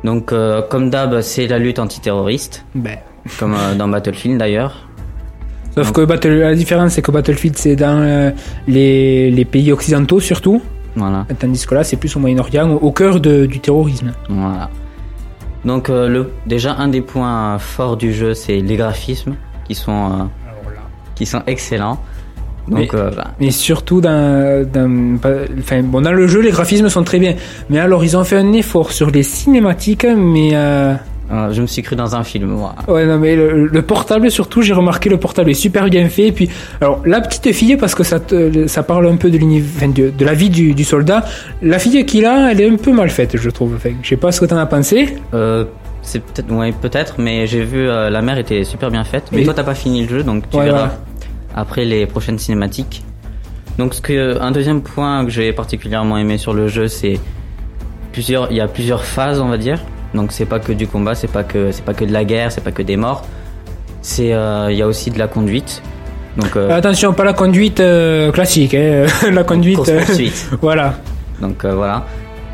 Donc 0.04 0.32
euh, 0.32 0.62
comme 0.62 0.90
d'hab, 0.90 1.20
c'est 1.20 1.46
la 1.46 1.58
lutte 1.58 1.78
antiterroriste, 1.78 2.64
Ben. 2.74 2.98
comme 3.38 3.54
euh, 3.54 3.74
dans 3.74 3.86
Battlefield 3.88 4.38
d'ailleurs. 4.38 4.88
Sauf 5.74 5.86
Donc- 5.86 5.96
que 5.96 6.04
Battle, 6.04 6.30
la 6.40 6.54
différence, 6.54 6.92
c'est 6.94 7.02
que 7.02 7.12
Battlefield, 7.12 7.56
c'est 7.56 7.76
dans 7.76 8.00
euh, 8.00 8.30
les, 8.66 9.30
les 9.30 9.44
pays 9.44 9.70
occidentaux 9.70 10.18
surtout, 10.18 10.60
Voilà. 10.96 11.26
tandis 11.38 11.64
que 11.64 11.74
là, 11.76 11.84
c'est 11.84 11.96
plus 11.96 12.14
au 12.16 12.18
Moyen-Orient, 12.18 12.68
au, 12.70 12.76
au 12.76 12.90
cœur 12.92 13.20
de- 13.20 13.46
du 13.46 13.60
terrorisme. 13.60 14.12
Voilà. 14.28 14.68
Donc 15.64 15.90
euh, 15.90 16.08
le 16.08 16.30
déjà 16.46 16.74
un 16.74 16.88
des 16.88 17.02
points 17.02 17.58
forts 17.58 17.96
du 17.96 18.12
jeu 18.14 18.32
c'est 18.34 18.60
les 18.60 18.76
graphismes 18.76 19.34
qui 19.66 19.74
sont 19.74 19.92
euh, 19.92 20.24
qui 21.14 21.26
sont 21.26 21.42
excellents. 21.46 21.98
Donc 22.68 22.92
Mais- 22.92 22.98
euh, 22.98 23.10
bah, 23.16 23.28
Mais 23.40 23.50
surtout 23.50 24.00
dans, 24.00 24.64
dans, 24.70 25.18
pas- 25.18 25.44
enfin, 25.58 25.82
bon, 25.82 26.00
dans 26.02 26.12
le 26.12 26.26
jeu, 26.26 26.40
les 26.40 26.50
graphismes 26.50 26.88
sont 26.88 27.02
très 27.04 27.18
bien. 27.18 27.34
Mais 27.68 27.78
alors, 27.80 28.04
ils 28.04 28.16
ont 28.16 28.22
fait 28.24 28.36
un 28.36 28.52
effort 28.52 28.92
sur 28.92 29.10
les 29.10 29.22
cinématiques, 29.24 30.06
mais 30.16 30.50
euh, 30.54 30.94
je 31.52 31.62
me 31.62 31.66
suis 31.66 31.82
cru 31.82 31.96
dans 31.96 32.14
un 32.16 32.24
film. 32.24 32.48
Moi. 32.48 32.74
Ouais, 32.88 33.06
non, 33.06 33.18
mais 33.18 33.36
le, 33.36 33.66
le 33.66 33.82
portable, 33.82 34.30
surtout, 34.30 34.62
j'ai 34.62 34.72
remarqué 34.74 35.08
le 35.08 35.16
portable 35.16 35.50
est 35.50 35.54
super 35.54 35.88
bien 35.88 36.08
fait. 36.08 36.26
Et 36.28 36.32
puis, 36.32 36.50
alors, 36.80 37.00
la 37.04 37.20
petite 37.20 37.52
fille, 37.52 37.76
parce 37.76 37.94
que 37.94 38.02
ça, 38.02 38.18
te- 38.20 38.66
ça 38.66 38.82
parle 38.82 39.06
un 39.08 39.16
peu 39.16 39.30
de, 39.30 39.38
enfin, 39.76 39.88
de, 39.88 40.10
de 40.10 40.24
la 40.24 40.34
vie 40.34 40.50
du, 40.50 40.74
du 40.74 40.84
soldat, 40.84 41.24
la 41.62 41.78
fille 41.78 42.04
qu'il 42.06 42.26
a, 42.26 42.50
elle 42.50 42.60
est 42.60 42.68
un 42.68 42.76
peu 42.76 42.92
mal 42.92 43.10
faite, 43.10 43.36
je 43.36 43.50
trouve. 43.50 43.74
Enfin, 43.76 43.90
je 44.02 44.08
sais 44.08 44.16
pas 44.16 44.32
ce 44.32 44.40
que 44.40 44.46
t'en 44.46 44.56
as 44.58 44.66
pensé. 44.66 45.16
Euh, 45.34 45.64
c'est 46.02 46.20
peut-être 46.24 46.50
ouais 46.50 46.72
peut-être 46.72 47.16
mais 47.18 47.46
j'ai 47.46 47.62
vu 47.62 47.86
euh, 47.86 48.08
la 48.08 48.22
mer 48.22 48.38
était 48.38 48.64
super 48.64 48.90
bien 48.90 49.04
faite. 49.04 49.24
Mais 49.32 49.38
Oui. 49.38 49.44
toi 49.44 49.52
t'as 49.52 49.64
pas 49.64 49.74
fini 49.74 50.02
le 50.04 50.08
jeu 50.08 50.22
donc 50.22 50.48
tu 50.48 50.56
Ouais, 50.56 50.64
verras 50.64 50.92
après 51.54 51.84
les 51.84 52.06
prochaines 52.06 52.38
cinématiques. 52.38 53.04
Donc 53.76 53.92
ce 53.92 54.00
que 54.00 54.40
un 54.40 54.50
deuxième 54.50 54.80
point 54.80 55.26
que 55.26 55.30
j'ai 55.30 55.52
particulièrement 55.52 56.16
aimé 56.16 56.38
sur 56.38 56.54
le 56.54 56.68
jeu 56.68 56.88
c'est 56.88 57.20
plusieurs 58.12 58.50
il 58.50 58.56
y 58.56 58.60
a 58.62 58.66
plusieurs 58.66 59.04
phases 59.04 59.40
on 59.40 59.48
va 59.48 59.58
dire. 59.58 59.78
Donc 60.14 60.32
c'est 60.32 60.44
pas 60.46 60.58
que 60.58 60.72
du 60.72 60.86
combat, 60.86 61.14
c'est 61.14 61.30
pas 61.30 61.44
que 61.44 61.70
c'est 61.72 61.84
pas 61.84 61.94
que 61.94 62.04
de 62.04 62.12
la 62.12 62.24
guerre, 62.24 62.50
c'est 62.50 62.62
pas 62.64 62.72
que 62.72 62.82
des 62.82 62.96
morts. 62.96 63.24
C'est 64.02 64.32
euh, 64.32 64.68
il 64.70 64.76
y 64.78 64.82
a 64.82 64.86
aussi 64.86 65.10
de 65.10 65.18
la 65.18 65.28
conduite. 65.28 65.82
Donc 66.36 66.56
euh, 66.56 66.70
Attention, 66.76 67.12
pas 67.12 67.24
la 67.24 67.32
conduite 67.32 67.80
euh, 67.80 68.30
classique, 68.32 68.74
hein, 68.74 69.06
la 69.30 69.44
conduite. 69.44 69.90
voilà. 70.62 70.94
Donc 71.40 71.64
voilà. 71.64 72.04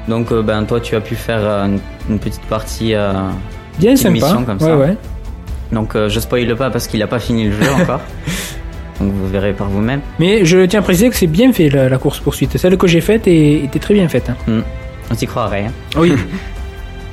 Donc 0.08 0.32
ben 0.32 0.64
toi 0.64 0.80
tu 0.80 0.94
as 0.96 1.00
pu 1.00 1.14
faire 1.16 1.40
une, 1.64 1.78
une 2.10 2.18
petite 2.18 2.42
partie 2.42 2.94
Bien 3.78 3.92
Petite 3.92 3.98
sympa. 3.98 4.10
mission 4.12 4.44
comme 4.44 4.60
ça. 4.60 4.76
ouais. 4.76 4.96
Donc 5.72 5.94
je 5.96 6.20
spoil 6.20 6.54
pas 6.56 6.70
parce 6.70 6.86
qu'il 6.86 7.02
a 7.02 7.06
pas 7.06 7.18
fini 7.18 7.44
le 7.46 7.52
jeu 7.52 7.70
encore. 7.80 8.00
Donc 9.00 9.12
vous 9.12 9.28
verrez 9.28 9.52
par 9.52 9.68
vous-même. 9.68 10.00
Mais 10.18 10.44
je 10.44 10.64
tiens 10.66 10.80
à 10.80 10.82
préciser 10.82 11.10
que 11.10 11.16
c'est 11.16 11.26
bien 11.26 11.52
fait 11.52 11.68
la, 11.68 11.88
la 11.88 11.98
course 11.98 12.20
poursuite. 12.20 12.56
Celle 12.56 12.76
que 12.78 12.86
j'ai 12.86 13.00
faite 13.00 13.26
était 13.26 13.78
très 13.78 13.94
bien 13.94 14.08
faite. 14.08 14.30
hein. 14.30 14.62
On 15.10 15.14
s'y 15.14 15.26
croirait. 15.26 15.66
hein. 15.66 15.72
Oui. 15.98 16.12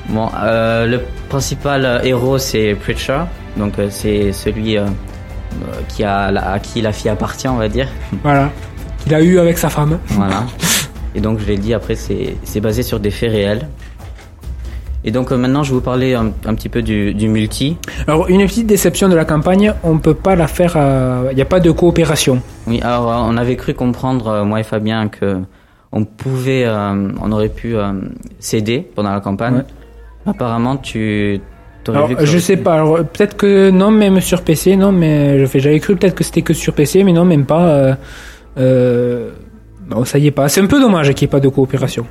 Bon, 0.10 0.30
euh, 0.44 0.86
le 0.86 1.00
principal 1.30 1.86
euh, 1.86 2.02
héros 2.04 2.38
c'est 2.38 2.76
Preacher. 2.76 3.20
Donc 3.58 3.80
euh, 3.80 3.88
c'est 3.90 4.32
celui 4.34 4.78
euh, 4.78 4.84
euh, 4.86 5.66
qui 5.88 6.04
a 6.04 6.32
la- 6.32 6.52
à 6.54 6.60
qui 6.60 6.82
la 6.82 6.92
fille 6.92 7.10
appartient, 7.10 7.48
on 7.48 7.58
va 7.58 7.70
dire. 7.70 7.88
voilà. 8.24 8.50
Qu'il 9.04 9.14
a 9.14 9.22
eu 9.22 9.40
avec 9.40 9.58
sa 9.58 9.70
femme. 9.70 10.00
Voilà. 10.08 10.44
Et 11.16 11.22
donc 11.22 11.40
je 11.40 11.46
l'ai 11.46 11.58
dit 11.58 11.74
après, 11.74 11.96
c'est 11.96 12.36
c'est 12.44 12.60
basé 12.62 12.84
sur 12.84 13.00
des 13.00 13.12
faits 13.12 13.32
réels. 13.32 13.68
Et 15.06 15.12
donc 15.12 15.32
euh, 15.32 15.38
maintenant 15.38 15.64
je 15.64 15.70
vais 15.72 15.76
vous 15.76 15.82
parler 15.82 16.14
un, 16.16 16.28
un 16.46 16.56
petit 16.56 16.70
peu 16.70 16.82
du, 16.82 17.14
du 17.14 17.28
multi. 17.28 17.78
Alors, 18.08 18.28
une 18.30 18.46
petite 18.46 18.68
déception 18.68 19.10
de 19.10 19.16
la 19.16 19.26
campagne, 19.26 19.74
on 19.84 19.98
peut 19.98 20.14
pas 20.14 20.36
la 20.36 20.48
faire. 20.48 20.78
Il 21.32 21.36
n'y 21.36 21.42
a 21.42 21.46
pas 21.46 21.60
de 21.60 21.72
coopération. 21.72 22.42
Oui, 22.68 22.82
alors 22.82 23.12
euh, 23.12 23.16
on 23.28 23.36
avait 23.38 23.56
cru 23.58 23.74
comprendre, 23.74 24.28
euh, 24.28 24.44
moi 24.46 24.60
et 24.62 24.64
Fabien, 24.64 25.08
que 25.10 25.40
on 25.92 26.06
pouvait, 26.06 26.64
euh, 26.66 27.10
on 27.22 27.32
aurait 27.32 27.50
pu 27.50 27.76
euh, 27.76 27.92
s'aider 28.40 28.90
pendant 28.96 29.12
la 29.14 29.20
campagne. 29.20 29.58
Ouais. 29.58 29.64
Apparemment, 30.26 30.78
tu 30.78 31.40
Alors, 31.88 32.08
vu 32.08 32.16
que 32.16 32.26
je 32.26 32.38
sais 32.38 32.58
pas. 32.58 32.76
Alors, 32.76 32.98
peut-être 33.00 33.36
que 33.36 33.70
non, 33.70 33.92
même 33.92 34.22
sur 34.22 34.42
PC, 34.42 34.76
non, 34.78 34.92
mais 34.92 35.40
je 35.40 35.46
fais- 35.46 35.60
j'avais 35.60 35.80
cru 35.80 35.96
peut-être 35.96 36.16
que 36.16 36.24
c'était 36.24 36.42
que 36.42 36.54
sur 36.54 36.74
PC, 36.74 37.04
mais 37.04 37.12
non, 37.14 37.26
même 37.26 37.46
pas. 37.46 37.62
Euh, 37.68 37.96
euh, 38.58 39.32
non, 39.90 40.06
ça 40.06 40.18
y 40.18 40.28
est 40.28 40.32
pas. 40.32 40.48
C'est 40.50 40.62
un 40.62 40.66
peu 40.68 40.80
dommage 40.80 41.08
qu'il 41.14 41.26
n'y 41.26 41.30
ait 41.30 41.32
pas 41.32 41.40
de 41.42 41.50
coopération. 41.50 42.06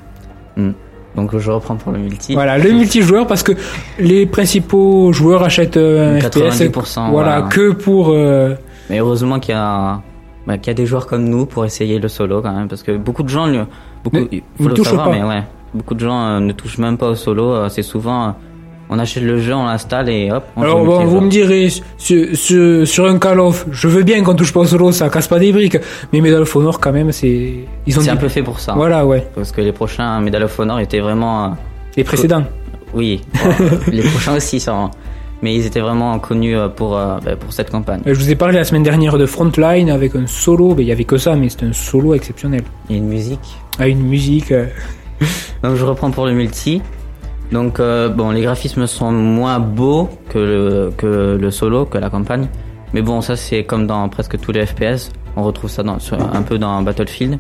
Donc 1.15 1.37
je 1.37 1.51
reprends 1.51 1.77
pour 1.77 1.93
le 1.93 1.99
multi. 1.99 2.33
Voilà, 2.35 2.57
le 2.57 2.71
multijoueur 2.73 3.27
parce 3.27 3.43
que 3.43 3.53
les 3.99 4.25
principaux 4.27 5.13
joueurs 5.13 5.43
achètent 5.43 5.77
euh, 5.77 6.17
un 6.17 6.19
90%, 6.21 6.71
FPS. 6.71 6.95
Voilà, 7.11 7.11
voilà. 7.11 7.43
que 7.49 7.73
pour. 7.73 8.11
euh, 8.11 8.55
Mais 8.89 8.99
heureusement 8.99 9.39
qu'il 9.39 9.55
y 9.55 9.59
a, 9.59 10.01
bah, 10.47 10.57
qu'il 10.57 10.69
y 10.69 10.71
a 10.71 10.75
des 10.75 10.87
joueurs 10.87 11.07
comme 11.07 11.25
nous 11.29 11.45
pour 11.45 11.67
essayer 11.67 11.99
le 11.99 12.09
solo 12.09 12.41
quand 12.41 12.53
même, 12.55 12.67
parce 12.69 12.83
que 12.83 12.97
beaucoup 12.97 13.23
de 13.23 13.29
gens, 13.29 13.47
le- 13.47 13.67
beaucoup, 14.03 14.17
faut 14.59 14.69
le 14.69 14.75
touchent 14.75 14.87
savoir, 14.89 15.11
pas. 15.11 15.17
mais 15.17 15.23
ouais, 15.23 15.43
beaucoup 15.75 15.95
de 15.95 16.01
gens 16.01 16.23
euh, 16.25 16.41
ne 16.41 16.53
touchent 16.53 16.79
même 16.79 16.99
pas 16.99 17.09
au 17.09 17.15
solo. 17.15 17.69
c'est 17.69 17.83
souvent, 17.83 18.25
euh, 18.29 18.31
on 18.91 18.99
achète 18.99 19.23
le 19.23 19.39
jeu, 19.41 19.55
on 19.55 19.65
l'installe 19.67 20.09
et 20.11 20.31
hop. 20.31 20.45
On 20.57 20.63
Alors 20.63 20.85
bon, 20.85 21.05
vous 21.05 21.21
me 21.21 21.31
direz, 21.31 21.71
sur, 21.99 22.37
sur, 22.37 22.87
sur 22.87 23.07
un 23.07 23.19
Call 23.19 23.41
of, 23.41 23.67
je 23.71 23.89
veux 23.89 24.03
bien 24.03 24.23
qu'on 24.23 24.35
touche 24.35 24.53
pas 24.53 24.61
au 24.61 24.65
solo, 24.67 24.93
ça 24.93 25.09
casse 25.09 25.29
pas 25.29 25.39
des 25.39 25.51
briques. 25.53 25.79
Mais 26.13 26.21
Medal 26.21 26.43
of 26.43 26.55
Honor, 26.57 26.79
quand 26.79 26.93
même, 26.93 27.11
c'est. 27.13 27.55
Ils 27.87 27.97
ont 27.99 28.01
C'est 28.03 28.11
dit- 28.11 28.11
un 28.11 28.17
peu 28.17 28.29
fait 28.29 28.43
pour 28.43 28.61
ça. 28.61 28.75
Voilà, 28.75 29.07
ouais. 29.07 29.27
Parce 29.35 29.51
que 29.53 29.61
les 29.63 29.73
prochains 29.73 30.21
Medal 30.21 30.43
of 30.45 30.59
Honor 30.59 30.81
étaient 30.81 31.01
vraiment, 31.01 31.45
euh, 31.45 31.49
Les 31.97 32.05
précédents. 32.05 32.45
oui, 32.95 33.23
les 33.91 34.03
prochains 34.03 34.37
aussi, 34.37 34.61
ça. 34.61 34.91
Mais 35.41 35.55
ils 35.57 35.67
étaient 35.67 35.81
vraiment 35.81 36.19
connus 36.21 36.55
pour, 36.77 36.91
bah, 36.93 37.19
pour 37.41 37.53
cette 37.53 37.69
campagne. 37.71 38.01
Je 38.07 38.13
vous 38.13 38.31
ai 38.31 38.37
parlé 38.37 38.55
la 38.59 38.63
semaine 38.65 38.85
dernière 38.85 39.19
de 39.19 39.27
Frontline 39.27 39.91
avec 39.91 40.15
un 40.15 40.29
solo, 40.29 40.77
il 40.79 40.85
y 40.87 40.93
avait 40.93 41.03
que 41.03 41.17
ça, 41.17 41.35
mais 41.35 41.49
c'était 41.49 41.67
un 41.67 41.73
solo 41.73 42.15
exceptionnel. 42.15 42.63
A 42.89 42.93
une 42.93 43.09
musique. 43.09 43.41
Ah, 43.81 43.89
une 43.89 44.03
musique. 44.07 44.53
Donc 45.63 45.77
je 45.77 45.85
reprends 45.85 46.11
pour 46.11 46.27
le 46.27 46.33
multi. 46.33 46.83
Donc 47.51 47.81
euh, 47.81 48.09
bon, 48.09 48.31
les 48.31 48.43
graphismes 48.43 48.87
sont 48.87 49.13
moins 49.13 49.59
beaux 49.59 50.09
que 50.31 50.39
le, 50.39 50.93
que 50.97 51.39
le 51.41 51.51
solo, 51.51 51.85
que 51.85 51.99
la 51.99 52.11
campagne. 52.11 52.49
Mais 52.93 53.03
bon, 53.03 53.21
ça 53.21 53.37
c'est 53.37 53.65
comme 53.65 53.87
dans 53.87 54.09
presque 54.09 54.39
tous 54.41 54.53
les 54.53 54.67
FPS. 54.67 55.11
On 55.37 55.43
retrouve 55.43 55.71
ça 55.71 55.83
dans, 55.83 55.99
un 56.33 56.43
peu 56.43 56.59
dans 56.59 56.83
Battlefield. 56.83 57.39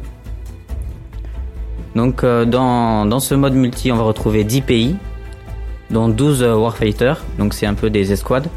Donc 1.95 2.25
euh, 2.25 2.45
dans, 2.45 3.05
dans 3.05 3.21
ce 3.21 3.35
mode 3.35 3.55
multi, 3.55 3.93
on 3.93 3.97
va 3.97 4.05
retrouver 4.05 4.45
10 4.45 4.61
pays, 4.63 4.97
dont 5.91 6.09
12 6.09 6.43
euh, 6.43 6.55
Warfighters. 6.55 7.23
Donc 7.39 7.55
c'est 7.55 7.67
un 7.67 7.75
peu 7.75 7.91
des 7.91 8.13
escouades. 8.13 8.49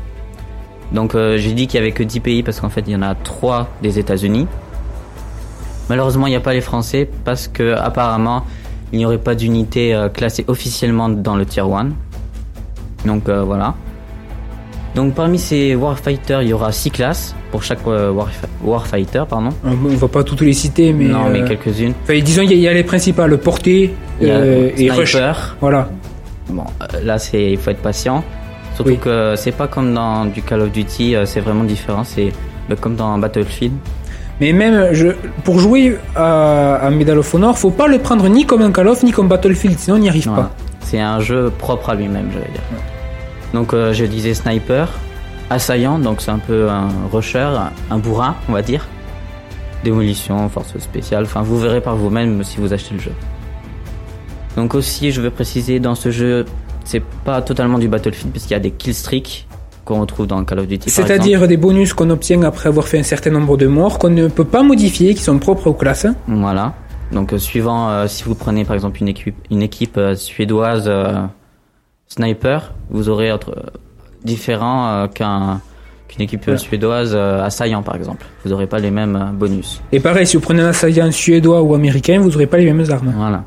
Donc 0.92 1.16
euh, 1.16 1.38
j'ai 1.38 1.54
dit 1.54 1.68
qu'il 1.68 1.80
y 1.80 1.82
avait 1.82 1.92
que 1.92 2.04
10 2.04 2.20
pays 2.22 2.44
parce 2.44 2.60
qu'en 2.60 2.70
fait 2.70 2.84
il 2.88 2.94
y 2.94 2.96
en 2.96 3.02
a 3.02 3.16
3 3.16 3.68
des 3.82 4.00
États-Unis. 4.00 4.48
Malheureusement, 5.90 6.26
il 6.26 6.32
n'y 6.32 6.36
a 6.36 6.42
pas 6.42 6.54
les 6.54 6.62
Français 6.62 7.08
parce 7.26 7.48
que 7.48 7.76
apparemment 7.76 8.44
il 8.96 9.00
n'y 9.00 9.06
aurait 9.06 9.18
pas 9.18 9.36
d'unité 9.36 9.94
euh, 9.94 10.08
classée 10.08 10.46
officiellement 10.48 11.10
dans 11.10 11.36
le 11.36 11.46
tier 11.46 11.62
1. 11.64 11.90
Donc 13.06 13.28
euh, 13.28 13.44
voilà. 13.44 13.74
Donc 14.96 15.14
parmi 15.14 15.38
ces 15.38 15.75
Warfighters, 15.75 16.42
il 16.44 16.48
y 16.50 16.54
aura 16.54 16.72
6 16.72 16.92
classes 16.92 17.36
pour 17.52 17.62
chaque 17.62 17.86
euh, 17.88 18.14
warf- 18.14 18.48
Warfighter, 18.64 19.24
pardon. 19.30 19.50
on 19.66 19.75
va 19.96 20.08
pas 20.08 20.24
toutes 20.24 20.40
les 20.40 20.54
citer, 20.54 20.94
mais. 20.94 21.06
non, 21.06 21.30
mais 21.30 21.42
euh, 21.42 21.48
quelques-unes. 21.50 21.94
disons, 22.24 22.44
il 22.44 22.52
y, 22.52 22.54
a- 22.54 22.56
il 22.56 22.62
y 22.62 22.68
a 22.70 22.74
les 22.74 22.84
principales, 22.86 23.38
portée 23.38 23.94
Il 24.22 24.28
y 24.30 24.32
a 24.32 24.36
euh, 24.36 24.70
et 24.78 24.90
rush. 24.90 25.18
Voilà. 25.60 25.90
Bon, 26.50 26.64
euh, 26.82 27.02
là 27.04 27.18
il 27.34 27.58
faut 27.58 27.72
être 27.72 27.82
patient. 27.82 28.24
Surtout 28.75 28.92
Oui. 28.92 28.98
que 28.98 29.34
c'est 29.36 29.52
pas 29.52 29.68
comme 29.68 29.94
dans 29.94 30.25
du 30.25 30.42
Call 30.42 30.62
of 30.62 30.72
Duty, 30.72 31.16
euh, 31.16 31.25
c'est 31.25 31.42
vraiment 31.42 31.66
différent. 31.66 32.06
C'est 32.06 32.32
comme 32.80 32.96
dans 32.96 33.18
Battlefield. 33.18 33.74
Mais 34.42 34.51
même, 34.51 34.94
je, 34.94 35.10
pour 35.44 35.60
jouer 35.60 35.98
à, 36.15 36.75
à 36.75 36.89
Medal 36.89 37.18
of 37.18 37.34
Honor, 37.34 37.58
faut 37.58 37.72
pas 37.72 37.88
le 37.88 38.00
prendre 38.00 38.27
ni 38.27 38.46
comme 38.46 38.62
un 38.62 38.72
Call 38.72 38.88
of, 38.89 39.04
ni 39.04 39.12
comme 39.12 39.27
Battlefield, 39.27 39.80
sinon 39.80 39.96
on 39.96 40.00
n'y 40.00 40.10
arrive 40.10 40.27
pas. 40.27 40.51
C'est 40.82 41.00
un 41.00 41.20
jeu 41.20 41.51
propre 41.58 41.89
à 41.89 41.96
lui-même, 41.96 42.30
je 42.32 42.39
vais 42.39 42.51
dire. 42.51 42.62
Donc 43.54 43.74
euh, 43.74 43.94
je 43.94 44.04
disais 44.06 44.34
sniper, 44.34 44.89
assaillant, 45.50 46.00
donc 46.00 46.22
c'est 46.22 46.32
un 46.32 46.39
peu 46.39 46.70
un 46.70 46.89
rusher, 47.12 47.50
un 47.89 47.98
bourrin, 47.98 48.36
on 48.50 48.51
va 48.51 48.62
dire. 48.62 48.86
Démolition, 49.84 50.50
force 50.50 50.77
spéciale, 50.80 51.24
enfin 51.24 51.42
vous 51.42 51.58
verrez 51.58 51.80
par 51.80 51.96
vous-même 51.96 52.44
si 52.44 52.58
vous 52.58 52.74
achetez 52.74 52.96
le 52.96 53.00
jeu. 53.00 53.13
Donc 54.58 54.75
aussi, 54.75 55.12
je 55.12 55.22
veux 55.22 55.30
préciser 55.30 55.80
dans 55.80 55.96
ce 55.96 56.12
jeu, 56.12 56.46
c'est 56.84 57.04
pas 57.24 57.42
totalement 57.42 57.80
du 57.80 57.88
Battlefield 57.88 58.32
puisqu'il 58.32 58.54
y 58.54 58.58
a 58.58 58.60
des 58.60 58.72
killstreaks 58.72 59.48
qu'on 59.86 60.01
retrouve 60.01 60.27
dans 60.27 60.44
Call 60.44 60.60
of 60.60 60.68
Duty. 60.68 60.89
C'est-à-dire 60.89 61.48
des 61.48 61.58
bonus 61.58 61.94
qu'on 61.94 62.10
obtient 62.10 62.42
après 62.44 62.68
avoir 62.70 62.88
fait 62.88 63.00
un 63.00 63.04
certain 63.04 63.30
nombre 63.32 63.56
de 63.56 63.68
morts, 63.68 64.00
qu'on 64.00 64.10
ne 64.10 64.27
peut 64.27 64.44
pas 64.44 64.63
modifier, 64.63 65.13
qui 65.13 65.22
sont 65.22 65.38
propres 65.39 65.68
aux 65.68 65.74
classes. 65.74 66.08
Voilà. 66.27 66.74
Donc 67.12 67.34
euh, 67.34 67.38
suivant, 67.38 67.89
euh, 67.89 68.08
si 68.08 68.24
vous 68.24 68.36
prenez 68.36 68.65
par 68.65 68.74
exemple 68.74 69.00
une 69.00 69.08
équipe, 69.08 69.36
une 69.51 69.62
équipe 69.62 69.98
euh, 69.98 70.15
suédoise 70.15 70.92
sniper, 72.08 72.74
vous 72.89 73.10
aurez 73.10 73.32
autre, 73.32 73.56
différent 74.24 75.08
qu'un 75.13 75.62
qu'une 76.08 76.22
équipe 76.22 76.48
Ouais. 76.48 76.58
suédoise 76.58 77.15
assaillant 77.15 77.82
par 77.84 77.96
exemple. 77.96 78.25
Vous 78.44 78.51
n'aurez 78.51 78.68
pas 78.68 78.80
les 78.80 78.92
mêmes 78.92 79.32
bonus. 79.34 79.82
Et 79.92 80.00
pareil, 80.00 80.27
si 80.27 80.38
vous 80.38 80.42
prenez 80.42 80.62
un 80.62 80.68
assaillant 80.68 81.12
suédois 81.12 81.62
ou 81.62 81.74
américain, 81.74 82.20
vous 82.20 82.30
n'aurez 82.30 82.48
pas 82.48 82.58
les 82.58 82.72
mêmes 82.72 82.89
armes. 82.92 83.13
Voilà. 83.15 83.44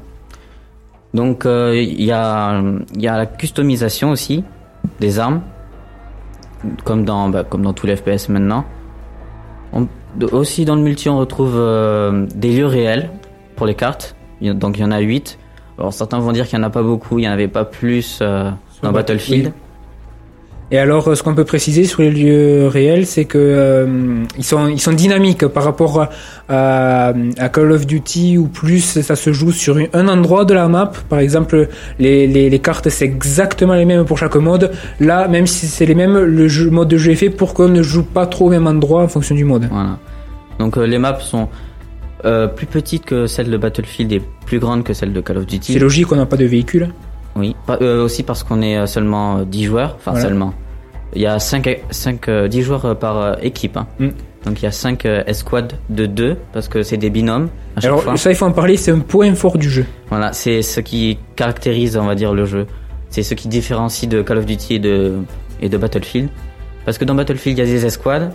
Donc 1.15 1.45
il 1.47 2.05
y 2.05 2.13
a 2.13 2.61
il 2.95 3.03
y 3.03 3.09
a 3.09 3.17
la 3.17 3.27
customisation 3.27 4.11
aussi 4.11 4.45
des 5.01 5.19
armes, 5.19 5.41
comme 6.85 7.05
dans 7.05 7.29
bah, 7.29 7.45
comme 7.45 7.63
dans 7.63 7.73
tous 7.73 7.87
les 7.87 7.97
FPS 7.97 8.29
maintenant. 8.29 8.65
On- 9.73 9.87
aussi 10.33 10.65
dans 10.65 10.75
le 10.75 10.81
multi, 10.83 11.09
on 11.09 11.19
retrouve 11.19 11.55
euh, 11.57 12.27
des 12.35 12.57
lieux 12.57 12.67
réels 12.67 13.11
pour 13.57 13.67
les 13.67 13.75
cartes. 13.75 14.17
Donc 14.41 14.79
il 14.79 14.81
y 14.81 14.85
en 14.85 14.91
a 14.91 14.99
8. 15.01 15.39
Alors 15.79 15.93
certains 15.93 16.19
vont 16.19 16.33
dire 16.33 16.47
qu'il 16.49 16.59
n'y 16.59 16.65
en 16.65 16.69
a 16.69 16.71
pas 16.71 16.83
beaucoup, 16.83 17.19
il 17.19 17.23
n'y 17.23 17.29
en 17.29 17.33
avait 17.33 17.49
pas 17.49 17.65
plus 17.65 18.19
euh, 18.23 18.51
dans 18.83 18.89
Bat- 18.91 19.01
Battlefield. 19.01 19.53
Et 20.71 20.79
alors, 20.79 21.09
euh, 21.09 21.15
ce 21.15 21.23
qu'on 21.23 21.35
peut 21.35 21.47
préciser 21.47 21.85
sur 21.85 22.03
les 22.03 22.11
lieux 22.11 22.67
réels, 22.67 23.07
c'est 23.07 23.25
que 23.25 23.39
euh, 23.39 24.23
ils 24.37 24.45
sont 24.45 24.67
ils 24.69 24.81
sont 24.81 24.93
dynamiques 24.93 25.47
par 25.47 25.65
rapport 25.65 26.03
à, 26.03 26.11
à, 26.51 27.15
à 27.39 27.49
Call 27.49 27.73
of 27.73 27.87
Duty 27.87 28.37
où 28.37 28.49
plus 28.49 29.01
ça 29.01 29.17
se 29.17 29.33
joue 29.33 29.51
sur 29.51 29.79
un 29.95 30.09
endroit 30.09 30.45
de 30.45 30.53
la 30.53 30.69
map. 30.69 30.93
Par 31.09 31.21
exemple, 31.21 31.69
les, 31.99 32.27
les, 32.27 32.51
les 32.51 32.59
cartes 32.59 32.91
c'est 32.91 33.07
exactement 33.07 33.75
les 33.75 33.87
mêmes 33.87 34.05
pour 34.05 34.19
chaque 34.19 34.37
mode. 34.37 34.73
Là, 35.01 35.27
même 35.27 35.47
si 35.47 35.67
c'est 35.67 35.87
les 35.87 35.95
mêmes, 35.95 36.19
le 36.19 36.49
jeu, 36.49 36.69
mode 36.69 36.89
de 36.89 36.99
jeu 36.99 37.13
est 37.13 37.17
fait 37.17 37.31
pour 37.31 37.55
qu'on 37.55 37.69
ne 37.69 37.83
joue 37.83 38.05
pas 38.05 38.27
trop 38.27 38.49
au 38.49 38.51
même 38.51 38.67
endroit 38.67 39.03
en 39.03 39.09
fonction 39.09 39.35
du 39.35 39.45
mode. 39.45 39.69
Voilà. 39.71 39.99
Donc 40.59 40.77
euh, 40.77 40.87
les 40.87 40.99
maps 40.99 41.21
sont 41.21 41.49
euh, 42.27 42.47
plus 42.47 42.67
petites 42.67 43.07
que 43.07 43.27
celles 43.27 43.49
de 43.49 43.57
Battlefield 43.57 44.13
et 44.13 44.21
plus 44.45 44.59
grandes 44.59 44.85
que 44.85 44.93
celles 44.93 45.15
de 45.15 45.21
Call 45.23 45.39
of 45.39 45.47
Duty. 45.47 45.73
C'est 45.73 45.79
logique, 45.79 46.13
on 46.13 46.17
n'a 46.17 46.27
pas 46.27 46.37
de 46.37 46.45
véhicule. 46.45 46.89
Oui, 47.39 47.57
euh, 47.71 48.05
aussi 48.05 48.23
parce 48.23 48.43
qu'on 48.43 48.61
est 48.63 48.77
euh, 48.77 48.87
seulement 48.87 49.39
euh, 49.39 49.45
10 49.45 49.65
joueurs, 49.65 49.95
enfin 49.97 50.11
Voilà. 50.13 50.27
seulement. 50.27 50.55
Il 51.15 51.23
y 51.23 51.27
a 51.27 51.39
5, 51.39 51.81
5 51.91 52.29
euh, 52.29 52.49
10 52.49 52.63
joueurs 52.63 52.85
euh, 52.85 52.95
par 52.95 53.17
euh, 53.19 53.35
équipe. 53.41 53.77
hein. 53.77 53.87
Mm. 53.99 54.09
Donc 54.45 54.61
il 54.61 54.65
y 54.65 54.69
a 54.69 54.73
5 54.73 55.05
escouades 55.27 55.73
de 55.91 56.07
2 56.07 56.37
parce 56.53 56.69
que 56.69 56.83
c'est 56.83 56.97
des 56.97 57.11
binômes 57.11 57.49
à 57.77 57.85
Alors 57.85 58.03
fois. 58.03 58.17
ça, 58.17 58.31
il 58.31 58.37
faut 58.37 58.47
en 58.47 58.53
parler, 58.53 58.77
c'est 58.77 58.93
un 58.93 59.01
point 59.01 59.35
fort 59.35 59.59
du 59.59 59.69
jeu. 59.69 59.85
Voilà, 60.11 60.33
c'est 60.33 60.63
ce 60.63 60.81
qui 60.81 61.19
caractérise, 61.35 61.97
on 61.97 62.05
va 62.07 62.15
dire, 62.15 62.33
le 62.33 62.45
jeu. 62.47 62.67
C'est 63.11 63.23
ce 63.23 63.35
qui 63.35 63.49
différencie 63.49 64.09
de 64.09 64.23
Call 64.23 64.39
of 64.39 64.47
Duty 64.47 64.75
et 64.75 64.79
de, 64.79 65.15
et 65.61 65.69
de 65.69 65.77
Battlefield. 65.77 66.29
Parce 66.85 66.99
que 66.99 67.05
dans 67.05 67.15
Battlefield, 67.15 67.59
il 67.59 67.65
y 67.65 67.69
a 67.69 67.71
des 67.71 67.85
escouades, 67.85 68.31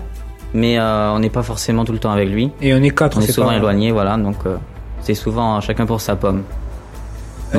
mais 0.54 0.78
euh, 0.78 1.12
on 1.14 1.20
n'est 1.20 1.30
pas 1.30 1.42
forcément 1.44 1.86
tout 1.86 1.94
le 1.94 2.00
temps 2.00 2.12
avec 2.12 2.30
lui. 2.30 2.52
Et 2.62 2.74
on 2.74 2.84
est 2.84 2.90
quatre, 2.92 3.18
On 3.18 3.22
est 3.22 3.32
souvent 3.32 3.52
éloigné, 3.52 3.92
voilà, 3.92 4.18
donc 4.18 4.36
euh, 4.46 4.58
c'est 5.02 5.16
souvent 5.16 5.58
euh, 5.58 5.60
chacun 5.62 5.86
pour 5.86 6.02
sa 6.02 6.16
pomme. 6.16 6.44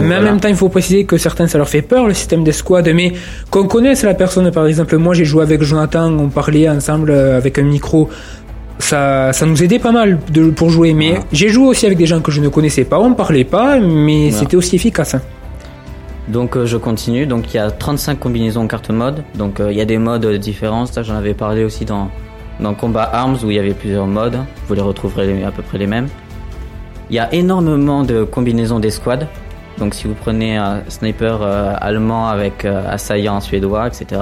Mais 0.00 0.16
en 0.16 0.22
même 0.22 0.40
temps, 0.40 0.48
il 0.48 0.56
faut 0.56 0.68
préciser 0.68 1.04
que 1.04 1.16
certains, 1.16 1.46
ça 1.46 1.58
leur 1.58 1.68
fait 1.68 1.82
peur 1.82 2.06
le 2.06 2.14
système 2.14 2.42
d'escouade, 2.44 2.88
mais 2.94 3.12
qu'on 3.50 3.66
connaisse 3.66 4.02
la 4.02 4.14
personne, 4.14 4.50
par 4.50 4.66
exemple, 4.66 4.96
moi 4.98 5.14
j'ai 5.14 5.24
joué 5.24 5.42
avec 5.42 5.62
Jonathan, 5.62 6.12
on 6.18 6.28
parlait 6.28 6.68
ensemble 6.68 7.10
euh, 7.10 7.36
avec 7.38 7.58
un 7.58 7.62
micro, 7.62 8.08
ça, 8.78 9.32
ça 9.32 9.46
nous 9.46 9.62
aidait 9.62 9.78
pas 9.78 9.92
mal 9.92 10.18
de, 10.32 10.50
pour 10.50 10.70
jouer, 10.70 10.94
mais 10.94 11.10
Voilà. 11.10 11.24
j'ai 11.32 11.48
joué 11.48 11.66
aussi 11.68 11.86
avec 11.86 11.96
des 11.98 12.06
gens 12.06 12.20
que 12.20 12.32
je 12.32 12.40
ne 12.40 12.48
connaissais 12.48 12.84
pas, 12.84 12.98
on 12.98 13.14
parlait 13.14 13.44
pas, 13.44 13.78
mais 13.78 14.30
Voilà. 14.30 14.38
c'était 14.38 14.56
aussi 14.56 14.76
efficace. 14.76 15.16
Donc 16.28 16.56
euh, 16.56 16.64
je 16.66 16.76
continue. 16.78 17.26
Donc 17.26 17.52
il 17.52 17.58
y 17.58 17.60
a 17.60 17.70
35 17.70 18.18
combinaisons 18.18 18.62
en 18.62 18.66
carte 18.66 18.88
mode. 18.90 19.22
Donc 19.36 19.60
euh, 19.60 19.70
il 19.70 19.76
y 19.76 19.80
a 19.82 19.84
des 19.84 19.98
modes 19.98 20.26
différents. 20.36 20.86
Ça 20.86 21.02
j'en 21.02 21.16
avais 21.16 21.34
parlé 21.34 21.64
aussi 21.64 21.84
dans 21.84 22.08
dans 22.60 22.72
Combat 22.72 23.10
Arms 23.12 23.36
où 23.44 23.50
il 23.50 23.56
y 23.56 23.58
avait 23.58 23.74
plusieurs 23.74 24.06
modes. 24.06 24.38
Vous 24.66 24.74
les 24.74 24.80
retrouverez 24.80 25.44
à 25.44 25.50
peu 25.50 25.62
près 25.62 25.76
les 25.76 25.86
mêmes. 25.86 26.08
Il 27.10 27.16
y 27.16 27.18
a 27.18 27.32
énormément 27.34 28.04
de 28.04 28.24
combinaisons 28.24 28.78
d'escouade. 28.80 29.28
Donc 29.78 29.94
si 29.94 30.06
vous 30.06 30.14
prenez 30.14 30.56
un 30.56 30.82
sniper 30.88 31.40
euh, 31.42 31.74
allemand 31.80 32.28
avec 32.28 32.64
euh, 32.64 32.82
assaillant 32.88 33.40
suédois, 33.40 33.86
etc. 33.88 34.20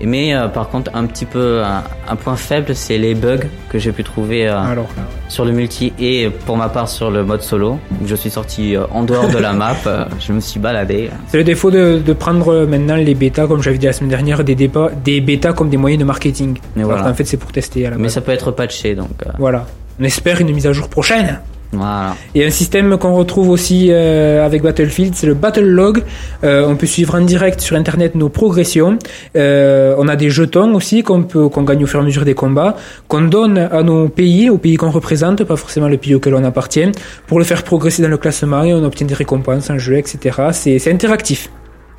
Et 0.00 0.06
Mais 0.06 0.34
euh, 0.34 0.48
par 0.48 0.68
contre 0.68 0.90
un 0.94 1.06
petit 1.06 1.26
peu 1.26 1.62
un, 1.62 1.84
un 2.08 2.16
point 2.16 2.34
faible 2.34 2.74
c'est 2.74 2.98
les 2.98 3.14
bugs 3.14 3.46
que 3.68 3.78
j'ai 3.78 3.92
pu 3.92 4.02
trouver 4.02 4.48
euh, 4.48 4.58
Alors 4.60 4.88
sur 5.28 5.44
le 5.44 5.52
multi 5.52 5.92
et 6.00 6.28
pour 6.44 6.56
ma 6.56 6.68
part 6.68 6.88
sur 6.88 7.10
le 7.10 7.24
mode 7.24 7.42
solo. 7.42 7.78
Je 8.04 8.14
suis 8.16 8.30
sorti 8.30 8.74
euh, 8.74 8.84
en 8.90 9.04
dehors 9.04 9.28
de 9.28 9.38
la 9.38 9.52
map, 9.52 9.76
je 10.18 10.32
me 10.32 10.40
suis 10.40 10.58
baladé. 10.58 11.08
C'est 11.28 11.36
le 11.38 11.44
défaut 11.44 11.70
de, 11.70 12.02
de 12.04 12.12
prendre 12.12 12.64
maintenant 12.66 12.96
les 12.96 13.14
bêtas, 13.14 13.46
comme 13.46 13.62
j'avais 13.62 13.78
dit 13.78 13.86
la 13.86 13.92
semaine 13.92 14.10
dernière, 14.10 14.42
des, 14.44 14.54
dépas, 14.56 14.90
des 15.04 15.20
bêtas 15.20 15.52
comme 15.52 15.70
des 15.70 15.76
moyens 15.78 16.00
de 16.00 16.04
marketing. 16.06 16.58
Mais 16.76 16.82
voilà. 16.82 17.02
qu'en 17.04 17.14
fait, 17.14 17.24
c'est 17.24 17.36
pour 17.38 17.52
tester 17.52 17.86
à 17.86 17.90
la 17.90 17.96
Mais 17.96 18.04
base. 18.04 18.12
ça 18.14 18.20
peut 18.22 18.32
être 18.32 18.50
patché 18.50 18.94
donc 18.94 19.08
Voilà. 19.38 19.66
On 20.00 20.04
espère 20.04 20.40
une 20.40 20.52
mise 20.52 20.66
à 20.66 20.72
jour 20.72 20.88
prochaine. 20.88 21.38
Voilà. 21.72 22.14
Et 22.34 22.44
un 22.44 22.50
système 22.50 22.98
qu'on 22.98 23.14
retrouve 23.14 23.48
aussi 23.48 23.88
euh, 23.90 24.44
avec 24.44 24.62
Battlefield, 24.62 25.14
c'est 25.14 25.26
le 25.26 25.32
Battle 25.32 25.64
Log. 25.64 26.04
Euh, 26.44 26.66
on 26.68 26.76
peut 26.76 26.86
suivre 26.86 27.14
en 27.14 27.22
direct 27.22 27.60
sur 27.60 27.76
Internet 27.76 28.14
nos 28.14 28.28
progressions. 28.28 28.98
Euh, 29.36 29.94
on 29.98 30.06
a 30.06 30.16
des 30.16 30.28
jetons 30.28 30.74
aussi 30.74 31.02
qu'on 31.02 31.22
peut 31.22 31.48
qu'on 31.48 31.62
gagne 31.62 31.82
au 31.82 31.86
fur 31.86 32.00
et 32.00 32.02
à 32.02 32.04
mesure 32.04 32.26
des 32.26 32.34
combats, 32.34 32.76
qu'on 33.08 33.22
donne 33.22 33.56
à 33.56 33.82
nos 33.82 34.08
pays, 34.08 34.50
aux 34.50 34.58
pays 34.58 34.76
qu'on 34.76 34.90
représente, 34.90 35.44
pas 35.44 35.56
forcément 35.56 35.88
le 35.88 35.96
pays 35.96 36.14
auquel 36.14 36.34
on 36.34 36.44
appartient, 36.44 36.92
pour 37.26 37.38
le 37.38 37.44
faire 37.44 37.62
progresser 37.62 38.02
dans 38.02 38.08
le 38.08 38.18
classement 38.18 38.62
et 38.64 38.74
on 38.74 38.84
obtient 38.84 39.06
des 39.06 39.14
récompenses 39.14 39.70
en 39.70 39.78
jeu, 39.78 39.96
etc. 39.96 40.48
C'est 40.52 40.78
c'est 40.78 40.92
interactif. 40.92 41.48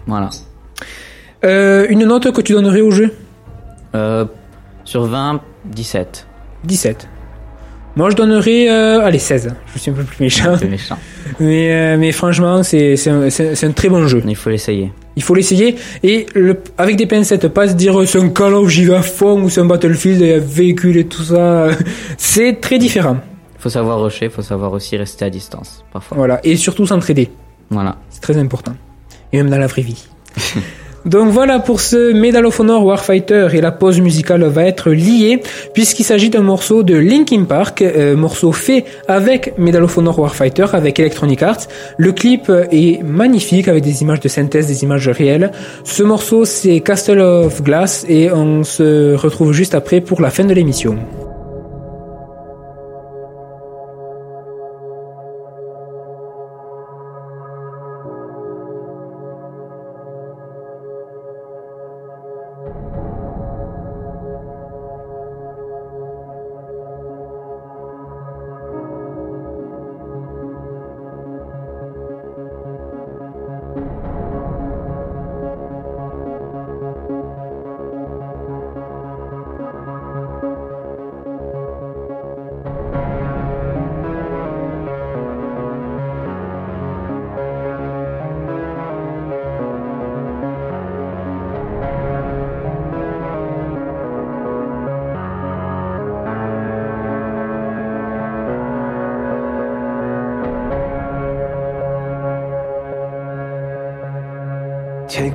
Voilà. 0.05 0.29
Euh, 1.43 1.87
une 1.89 2.05
note 2.05 2.31
que 2.31 2.41
tu 2.41 2.53
donnerais 2.53 2.81
au 2.81 2.91
jeu? 2.91 3.11
Euh, 3.95 4.25
sur 4.85 5.05
20, 5.05 5.41
17. 5.65 6.27
17. 6.63 7.07
Moi, 7.95 8.09
je 8.09 8.15
donnerais, 8.15 8.69
euh, 8.69 9.01
allez, 9.05 9.19
16. 9.19 9.53
Je 9.73 9.79
suis 9.79 9.91
un 9.91 9.93
peu 9.93 10.03
plus 10.03 10.23
méchant. 10.23 10.55
C'est 10.57 10.67
méchant. 10.67 10.97
Mais, 11.39 11.73
euh, 11.73 11.97
mais 11.97 12.11
franchement, 12.11 12.61
c'est 12.61 12.95
c'est 12.95 13.09
un, 13.09 13.23
un 13.23 13.71
très 13.71 13.89
bon 13.89 14.07
jeu. 14.07 14.21
Il 14.27 14.35
faut 14.35 14.51
l'essayer. 14.51 14.91
Il 15.15 15.23
faut 15.23 15.33
l'essayer 15.33 15.75
et 16.03 16.27
le, 16.35 16.59
avec 16.77 16.95
des 16.95 17.07
pincettes, 17.07 17.47
pas 17.47 17.67
se 17.67 17.73
dire 17.73 17.95
c'est 18.07 18.19
un 18.19 18.29
Call 18.29 18.53
of, 18.53 18.69
j'y 18.69 18.85
vais 18.85 18.93
à 18.95 19.01
fond 19.01 19.41
ou 19.41 19.49
c'est 19.49 19.61
un 19.61 19.65
Battlefield, 19.65 20.21
il 20.21 20.27
y 20.27 20.31
a 20.31 20.37
véhicule 20.37 20.97
et 20.97 21.05
tout 21.05 21.23
ça. 21.23 21.69
C'est 22.17 22.61
très 22.61 22.77
différent. 22.77 23.17
faut 23.57 23.69
savoir 23.69 24.01
rusher, 24.01 24.29
faut 24.29 24.43
savoir 24.43 24.73
aussi 24.73 24.95
rester 24.95 25.25
à 25.25 25.31
distance 25.31 25.83
parfois. 25.91 26.17
Voilà. 26.17 26.39
Et 26.43 26.55
surtout 26.55 26.85
s'entraider. 26.85 27.31
Voilà. 27.71 27.95
C'est 28.11 28.21
très 28.21 28.37
important. 28.37 28.73
Et 29.31 29.37
même 29.37 29.49
dans 29.49 29.57
la 29.57 29.67
vraie 29.67 29.81
vie. 29.81 30.05
Donc 31.05 31.29
voilà 31.29 31.59
pour 31.59 31.81
ce 31.81 32.13
Medal 32.13 32.45
of 32.45 32.59
Honor 32.59 32.85
Warfighter 32.85 33.49
et 33.53 33.61
la 33.61 33.71
pause 33.71 33.99
musicale 33.99 34.43
va 34.45 34.63
être 34.65 34.91
liée 34.91 35.41
puisqu'il 35.73 36.03
s'agit 36.03 36.29
d'un 36.29 36.41
morceau 36.41 36.83
de 36.83 36.95
Linkin 36.95 37.43
Park, 37.43 37.81
euh, 37.81 38.15
morceau 38.15 38.53
fait 38.53 38.85
avec 39.07 39.57
Medal 39.57 39.83
of 39.83 39.97
Honor 39.97 40.17
Warfighter 40.17 40.67
avec 40.73 40.99
Electronic 40.99 41.43
Arts. 41.43 41.67
Le 41.97 42.13
clip 42.13 42.49
est 42.71 43.03
magnifique 43.03 43.67
avec 43.67 43.83
des 43.83 44.01
images 44.01 44.21
de 44.21 44.29
synthèse, 44.29 44.67
des 44.67 44.83
images 44.83 45.09
réelles. 45.09 45.51
Ce 45.83 46.03
morceau 46.03 46.45
c'est 46.45 46.79
Castle 46.79 47.19
of 47.19 47.61
Glass 47.61 48.05
et 48.07 48.31
on 48.31 48.63
se 48.63 49.15
retrouve 49.15 49.51
juste 49.51 49.75
après 49.75 49.99
pour 49.99 50.21
la 50.21 50.29
fin 50.29 50.45
de 50.45 50.53
l'émission. 50.53 50.97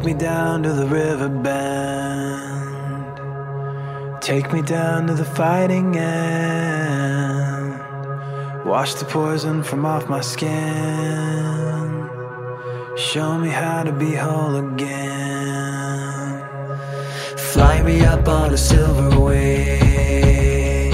Me 0.08 0.14
down 0.14 0.62
to 0.62 0.72
the 0.72 0.86
river 0.86 1.28
bend. 1.28 3.16
Take 4.22 4.50
me 4.54 4.62
down 4.62 5.06
to 5.08 5.12
the 5.12 5.24
fighting 5.24 5.98
end. 5.98 7.78
Wash 8.64 8.94
the 8.94 9.04
poison 9.04 9.62
from 9.62 9.84
off 9.84 10.08
my 10.08 10.22
skin. 10.22 12.08
Show 12.96 13.36
me 13.38 13.50
how 13.50 13.82
to 13.82 13.92
be 13.92 14.14
whole 14.14 14.56
again. 14.56 16.42
Fly 17.52 17.82
me 17.82 18.02
up 18.06 18.26
on 18.28 18.54
a 18.54 18.56
silver 18.56 19.10
wing. 19.20 20.90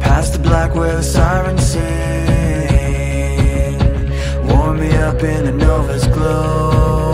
Past 0.00 0.32
the 0.32 0.40
black 0.40 0.74
where 0.74 0.96
the 0.96 1.02
sirens 1.14 1.64
sing. 1.64 2.70
Warm 4.48 4.80
me 4.80 4.90
up 4.96 5.22
in 5.22 5.46
a 5.46 5.52
nova's 5.52 6.08
glow. 6.08 7.09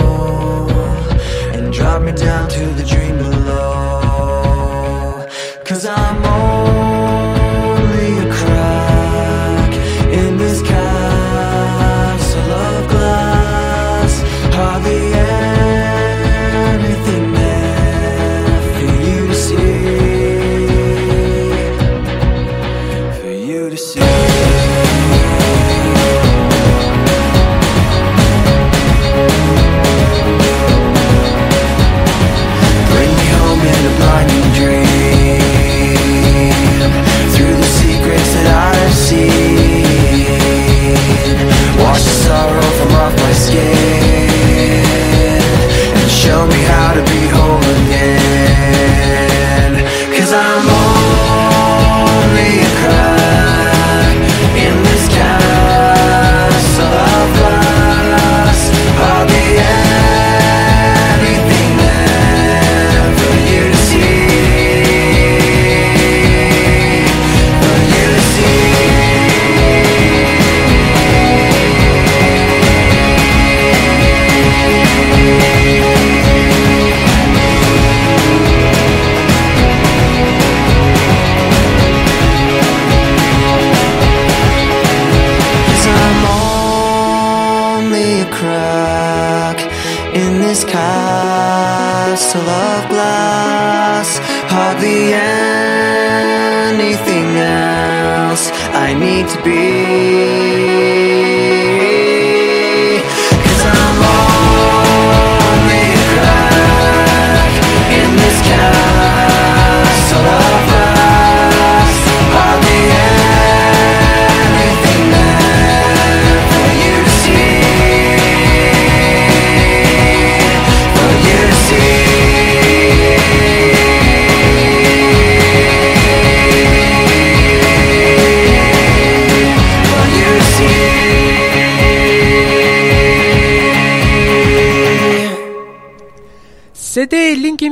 Down 2.17 2.49
to 2.49 2.67
the 2.73 2.85
dream 2.85 3.19
below. 3.19 3.66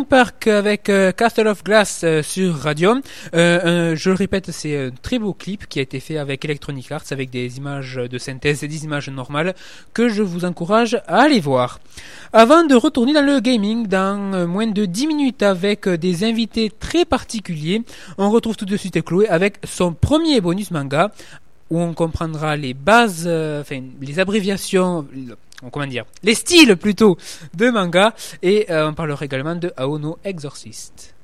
Linkin 0.05 0.17
Park 0.17 0.47
avec 0.47 0.89
euh, 0.89 1.13
Castle 1.13 1.49
of 1.49 1.65
Glass 1.65 2.03
euh, 2.05 2.23
sur 2.23 2.57
Radio. 2.57 2.95
Euh, 3.35 3.97
je 3.97 4.11
le 4.11 4.17
répète, 4.17 4.51
c'est 4.51 4.87
un 4.87 4.91
très 4.91 5.19
beau 5.19 5.33
clip 5.33 5.67
qui 5.67 5.79
a 5.79 5.83
été 5.83 6.01
fait 6.01 6.19
avec 6.19 6.45
Electronic 6.45 6.93
Arts, 6.93 7.05
avec 7.11 7.31
des 7.31 7.57
images 7.57 7.97
de 7.97 8.19
synthèse 8.19 8.63
et 8.65 8.69
des 8.69 8.85
images 8.85 9.09
normales 9.09 9.55
que 9.93 10.09
je 10.09 10.23
vous 10.23 10.45
encourage 10.45 10.97
à 11.07 11.23
aller 11.23 11.41
voir. 11.41 11.81
Avant 12.33 12.65
de 12.65 12.75
retourner 12.75 13.13
dans 13.13 13.25
le 13.25 13.41
gaming 13.41 13.87
dans 13.87 14.47
moins 14.47 14.67
de 14.67 14.85
10 14.85 15.07
minutes 15.07 15.43
avec 15.43 15.89
des 15.89 16.25
invités 16.25 16.71
très 16.71 17.05
particuliers, 17.05 17.83
on 18.19 18.31
retrouve 18.31 18.57
tout 18.57 18.67
de 18.67 18.77
suite 18.77 19.03
Chloé 19.03 19.29
avec 19.29 19.59
son 19.65 19.93
premier 19.93 20.41
bonus 20.41 20.71
manga 20.71 21.13
où 21.71 21.81
on 21.81 21.95
comprendra 21.95 22.57
les 22.57 22.75
bases, 22.75 23.27
enfin 23.27 23.81
les 24.01 24.19
abréviations, 24.19 25.07
comment 25.71 25.87
dire, 25.87 26.05
les 26.23 26.35
styles 26.35 26.77
plutôt 26.77 27.17
de 27.55 27.71
manga 27.71 28.15
et 28.43 28.67
euh, 28.71 28.89
on 28.89 28.95
parlera 28.95 29.25
également 29.25 29.55
de 29.57 29.73
Aono 29.77 30.19
Exorcist. 30.25 31.15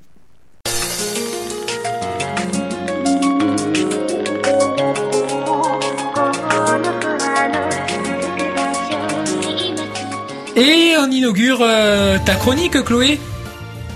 Et 10.57 10.95
on 10.99 11.11
inaugure 11.11 11.59
euh, 11.63 12.19
ta 12.25 12.35
chronique, 12.35 12.83
Chloé? 12.85 13.19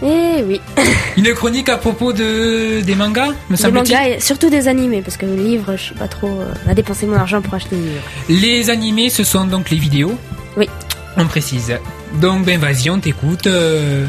Eh 0.03 0.43
oui, 0.47 0.61
Une 1.17 1.33
chronique 1.35 1.69
à 1.69 1.77
propos 1.77 2.13
de 2.13 2.81
des 2.83 2.95
mangas, 2.95 3.29
me 3.49 3.57
des 3.57 3.63
semble-t-il? 3.63 3.95
mangas 3.97 4.09
et 4.17 4.21
surtout 4.21 4.51
des 4.51 4.69
animés, 4.69 5.03
parce 5.03 5.17
que 5.17 5.25
le 5.27 5.35
livre, 5.37 5.77
je 5.77 5.83
suis 5.83 5.95
pas 5.95 6.09
trop 6.09 6.29
euh, 6.29 6.53
à 6.69 6.75
dépenser 6.75 7.07
mon 7.07 7.17
argent 7.17 7.41
pour 7.41 7.55
acheter 7.55 7.77
des 7.77 7.83
livres. 7.83 8.03
Les 8.29 8.71
animés, 8.71 9.09
ce 9.11 9.25
sont 9.25 9.45
donc 9.47 9.71
les 9.71 9.79
vidéos. 9.79 10.15
Oui. 10.57 10.69
On 11.17 11.27
précise. 11.27 11.73
Donc, 12.21 12.45
ben 12.45 12.59
vas-y, 12.59 12.91
on 12.91 12.99
t'écoute. 12.99 13.47
Euh, 13.47 14.07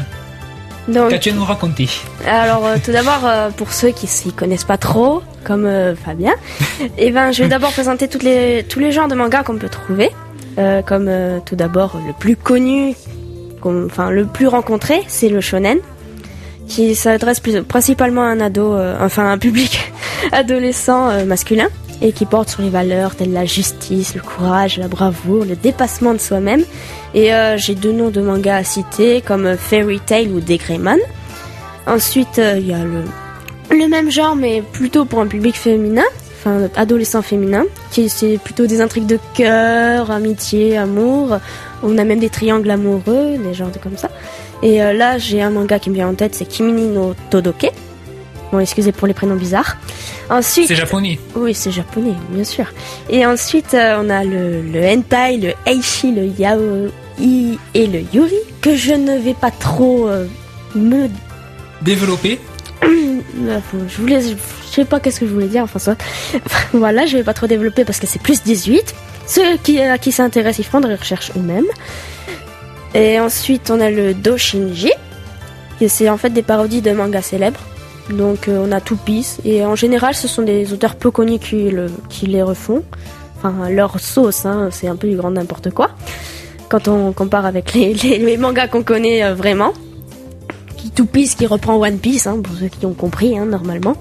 Donc, 0.88 1.10
Qu'as-tu 1.10 1.30
à 1.30 1.32
nous 1.32 1.44
raconter? 1.44 1.88
Alors 2.26 2.64
euh, 2.66 2.76
tout 2.84 2.92
d'abord, 2.92 3.20
euh, 3.24 3.50
pour 3.50 3.72
ceux 3.72 3.90
qui 3.90 4.06
s'y 4.06 4.32
connaissent 4.32 4.64
pas 4.64 4.78
trop, 4.78 5.22
comme 5.44 5.66
euh, 5.66 5.94
Fabien, 5.96 6.34
eh 6.98 7.10
ben, 7.10 7.32
je 7.32 7.42
vais 7.42 7.48
d'abord 7.48 7.72
présenter 7.72 8.08
toutes 8.08 8.22
les, 8.22 8.64
tous 8.68 8.78
les 8.78 8.92
genres 8.92 9.08
de 9.08 9.14
mangas 9.14 9.42
qu'on 9.44 9.56
peut 9.58 9.68
trouver. 9.68 10.10
Comme 10.86 11.10
tout 11.44 11.54
d'abord, 11.54 12.00
le 12.06 12.14
plus 12.14 12.34
connu, 12.34 12.94
enfin 13.62 14.08
le 14.08 14.24
plus 14.24 14.46
rencontré, 14.46 15.02
c'est 15.06 15.28
le 15.28 15.42
shonen, 15.42 15.80
qui 16.66 16.94
s'adresse 16.94 17.42
principalement 17.68 18.22
à 18.22 18.28
un 18.28 18.40
ado, 18.40 18.74
enfin 18.98 19.30
un 19.30 19.36
public 19.36 19.92
adolescent 20.32 21.26
masculin, 21.26 21.68
et 22.02 22.12
qui 22.12 22.26
porte 22.26 22.50
sur 22.50 22.62
les 22.62 22.70
valeurs 22.70 23.14
telles 23.14 23.32
la 23.32 23.44
justice, 23.44 24.14
le 24.14 24.20
courage, 24.20 24.78
la 24.78 24.88
bravoure, 24.88 25.44
le 25.44 25.56
dépassement 25.56 26.12
de 26.12 26.18
soi-même. 26.18 26.64
Et 27.14 27.34
euh, 27.34 27.56
j'ai 27.56 27.74
deux 27.74 27.92
noms 27.92 28.10
de 28.10 28.20
mangas 28.20 28.56
à 28.56 28.64
citer, 28.64 29.20
comme 29.20 29.46
euh, 29.46 29.56
Fairy 29.56 30.00
Tail 30.00 30.28
ou 30.28 30.40
Degreyman. 30.40 30.98
Ensuite, 31.86 32.38
euh, 32.38 32.56
il 32.58 32.66
y 32.66 32.74
a 32.74 32.84
le, 32.84 33.88
même 33.88 34.10
genre, 34.10 34.36
mais 34.36 34.62
plutôt 34.72 35.04
pour 35.04 35.20
un 35.20 35.26
public 35.26 35.56
féminin, 35.56 36.04
enfin 36.38 36.68
adolescent 36.76 37.22
féminin, 37.22 37.64
qui 37.90 38.08
c'est 38.08 38.38
plutôt 38.38 38.66
des 38.66 38.80
intrigues 38.80 39.06
de 39.06 39.18
cœur, 39.34 40.10
amitié, 40.10 40.76
amour. 40.76 41.38
On 41.82 41.96
a 41.98 42.04
même 42.04 42.18
des 42.18 42.30
triangles 42.30 42.70
amoureux, 42.70 43.38
des 43.38 43.54
genres 43.54 43.70
de 43.70 43.78
comme 43.78 43.96
ça. 43.96 44.10
Et 44.62 44.78
là, 44.78 45.18
j'ai 45.18 45.42
un 45.42 45.50
manga 45.50 45.78
qui 45.78 45.90
me 45.90 45.94
vient 45.94 46.08
en 46.08 46.14
tête, 46.14 46.34
c'est 46.34 46.46
Kimini 46.46 46.88
no 46.88 47.14
Todoke. 47.30 47.70
Bon, 48.52 48.60
excusez 48.60 48.92
pour 48.92 49.06
les 49.08 49.14
prénoms 49.14 49.34
bizarres. 49.36 49.76
Ensuite, 50.30 50.68
C'est 50.68 50.76
japonais. 50.76 51.18
oui, 51.34 51.52
c'est 51.54 51.70
japonais, 51.72 52.14
bien 52.30 52.44
sûr. 52.44 52.66
Et 53.10 53.26
ensuite, 53.26 53.74
euh, 53.74 54.00
on 54.00 54.08
a 54.10 54.22
le, 54.24 54.62
le 54.62 54.80
hentai, 54.86 55.36
le 55.38 55.52
eishi, 55.66 56.12
le 56.12 56.26
yaoi 56.26 56.90
et 57.74 57.86
le 57.86 58.00
yuri, 58.12 58.34
que 58.60 58.76
je 58.76 58.92
ne 58.92 59.18
vais 59.18 59.34
pas 59.34 59.50
trop 59.50 60.08
euh, 60.08 60.26
me... 60.74 61.08
Développé. 61.82 62.38
euh, 62.84 63.58
faut- 63.70 63.78
Je 63.88 63.96
voulais... 64.00 64.20
Je 64.20 64.36
sais 64.82 64.84
pas 64.84 65.00
qu'est-ce 65.00 65.20
que 65.20 65.26
je 65.26 65.32
voulais 65.32 65.46
dire, 65.48 65.62
enfin 65.64 65.78
soit. 65.78 65.96
voilà, 66.72 67.06
je 67.06 67.16
vais 67.16 67.24
pas 67.24 67.32
trop 67.34 67.46
développer 67.46 67.84
parce 67.84 67.98
que 67.98 68.06
c'est 68.06 68.20
plus 68.20 68.42
18. 68.42 68.94
Ceux 69.26 69.56
qui, 69.56 69.80
à 69.80 69.96
qui 69.98 70.12
s'intéressent, 70.12 70.58
ils 70.58 70.64
feront 70.68 70.80
des 70.80 70.94
recherches 70.94 71.32
eux-mêmes. 71.36 71.64
Et 72.94 73.18
ensuite, 73.18 73.70
on 73.70 73.80
a 73.80 73.90
le 73.90 74.14
doshinji, 74.14 74.92
qui 75.78 75.88
c'est 75.88 76.08
en 76.08 76.16
fait 76.16 76.30
des 76.30 76.42
parodies 76.42 76.80
de 76.82 76.92
mangas 76.92 77.22
célèbres. 77.22 77.60
Donc 78.10 78.48
euh, 78.48 78.64
on 78.66 78.72
a 78.72 78.80
Two 78.80 78.96
Piece 78.96 79.38
et 79.44 79.64
en 79.64 79.74
général 79.74 80.14
ce 80.14 80.28
sont 80.28 80.42
des 80.42 80.72
auteurs 80.72 80.94
peu 80.94 81.10
connus 81.10 81.38
qui, 81.38 81.70
le, 81.70 81.90
qui 82.08 82.26
les 82.26 82.42
refont. 82.42 82.82
Enfin 83.38 83.68
leur 83.68 83.98
sauce, 84.00 84.46
hein, 84.46 84.68
c'est 84.70 84.88
un 84.88 84.96
peu 84.96 85.08
du 85.08 85.16
grand 85.16 85.30
n'importe 85.30 85.70
quoi. 85.70 85.90
Quand 86.68 86.88
on 86.88 87.12
compare 87.12 87.46
avec 87.46 87.74
les, 87.74 88.36
mangas 88.38 88.68
qu'on 88.68 88.82
connaît 88.82 89.24
euh, 89.24 89.34
vraiment. 89.34 89.72
Qui 90.76 90.90
Two 90.90 91.06
Piece 91.06 91.34
qui 91.34 91.46
reprend 91.46 91.76
One 91.76 91.98
Piece, 91.98 92.26
hein, 92.26 92.40
pour 92.42 92.54
ceux 92.56 92.68
qui 92.68 92.86
ont 92.86 92.94
compris 92.94 93.36
hein, 93.36 93.46
normalement. 93.46 93.96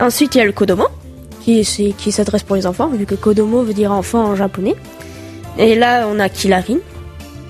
Ensuite 0.00 0.34
il 0.34 0.38
y 0.38 0.40
a 0.40 0.44
le 0.44 0.52
Kodomo, 0.52 0.86
qui, 1.40 1.64
qui 1.96 2.12
s'adresse 2.12 2.42
pour 2.42 2.56
les 2.56 2.66
enfants, 2.66 2.88
vu 2.88 3.06
que 3.06 3.14
Kodomo 3.14 3.62
veut 3.62 3.74
dire 3.74 3.92
enfant 3.92 4.24
en 4.24 4.36
japonais. 4.36 4.74
Et 5.58 5.76
là 5.76 6.08
on 6.12 6.18
a 6.18 6.28
Kilarin, 6.28 6.78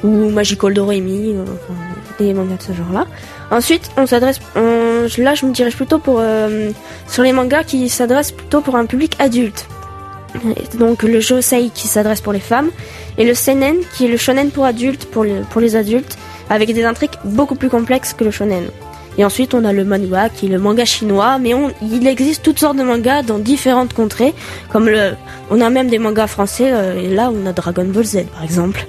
ou 0.05 0.31
Magical 0.31 0.75
Doremi, 0.75 1.35
euh, 1.35 1.45
des 2.19 2.35
mangas 2.35 2.57
de 2.57 2.63
ce 2.63 2.73
genre-là. 2.73 3.07
Ensuite, 3.51 3.91
on 3.97 4.07
s'adresse, 4.07 4.41
là 5.17 5.35
je 5.35 5.47
me 5.47 5.53
dirige 5.53 5.77
plutôt 5.77 6.01
euh, 6.09 6.71
sur 7.09 7.23
les 7.23 7.33
mangas 7.33 7.65
qui 7.65 7.89
s'adressent 7.89 8.33
plutôt 8.33 8.61
pour 8.61 8.77
un 8.77 8.87
public 8.87 9.15
adulte. 9.19 9.67
Donc 10.79 11.03
le 11.03 11.21
josei 11.21 11.71
qui 11.75 11.89
s'adresse 11.89 12.21
pour 12.21 12.33
les 12.33 12.41
femmes 12.41 12.71
et 13.17 13.25
le 13.25 13.35
seinen 13.35 13.77
qui 13.95 14.05
est 14.05 14.09
le 14.09 14.17
shonen 14.17 14.51
pour 14.51 14.65
adultes 14.65 15.07
pour 15.07 15.25
les, 15.25 15.77
adultes 15.77 16.19
avec 16.51 16.73
des 16.73 16.85
intrigues 16.85 17.17
beaucoup 17.25 17.55
plus 17.55 17.71
complexes 17.71 18.13
que 18.13 18.25
le 18.25 18.31
shonen. 18.31 18.65
Et 19.17 19.25
ensuite 19.25 19.55
on 19.55 19.65
a 19.65 19.73
le 19.73 19.85
manhwa 19.85 20.29
qui 20.29 20.47
est 20.47 20.49
le 20.49 20.59
manga 20.59 20.85
chinois, 20.85 21.39
mais 21.39 21.53
il 21.83 22.07
existe 22.07 22.43
toutes 22.43 22.61
sortes 22.61 22.77
de 22.77 22.85
mangas 22.85 23.23
dans 23.23 23.39
différentes 23.39 23.93
contrées, 23.93 24.33
comme 24.71 24.89
on 25.51 25.61
a 25.61 25.71
même 25.71 25.89
des 25.89 25.99
mangas 25.99 26.29
français. 26.29 26.71
euh, 26.73 27.01
et 27.01 27.09
là 27.09 27.33
on 27.35 27.47
a 27.47 27.53
Dragon 27.53 27.87
Ball 27.87 28.05
Z 28.05 28.27
par 28.33 28.45
exemple. 28.45 28.87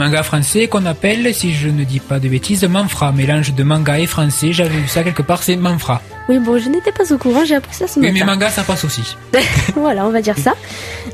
Manga 0.00 0.22
français 0.22 0.66
qu'on 0.66 0.86
appelle, 0.86 1.34
si 1.34 1.52
je 1.52 1.68
ne 1.68 1.84
dis 1.84 2.00
pas 2.00 2.18
de 2.18 2.26
bêtises, 2.26 2.64
manfra. 2.64 3.12
Mélange 3.12 3.52
de 3.52 3.62
manga 3.62 3.98
et 3.98 4.06
français. 4.06 4.50
J'avais 4.50 4.70
vu 4.78 4.88
ça 4.88 5.02
quelque 5.02 5.20
part, 5.20 5.42
c'est 5.42 5.56
manfra. 5.56 6.00
Oui 6.30 6.38
bon 6.38 6.58
je 6.58 6.70
n'étais 6.70 6.90
pas 6.90 7.12
au 7.12 7.18
courant, 7.18 7.44
j'ai 7.44 7.56
appris 7.56 7.74
ça 7.74 7.86
ce 7.86 8.00
Oui, 8.00 8.06
matin. 8.06 8.14
mais 8.20 8.24
manga, 8.32 8.48
ça 8.48 8.62
passe 8.62 8.82
aussi. 8.86 9.14
voilà, 9.76 10.06
on 10.06 10.10
va 10.10 10.22
dire 10.22 10.38
ça. 10.38 10.54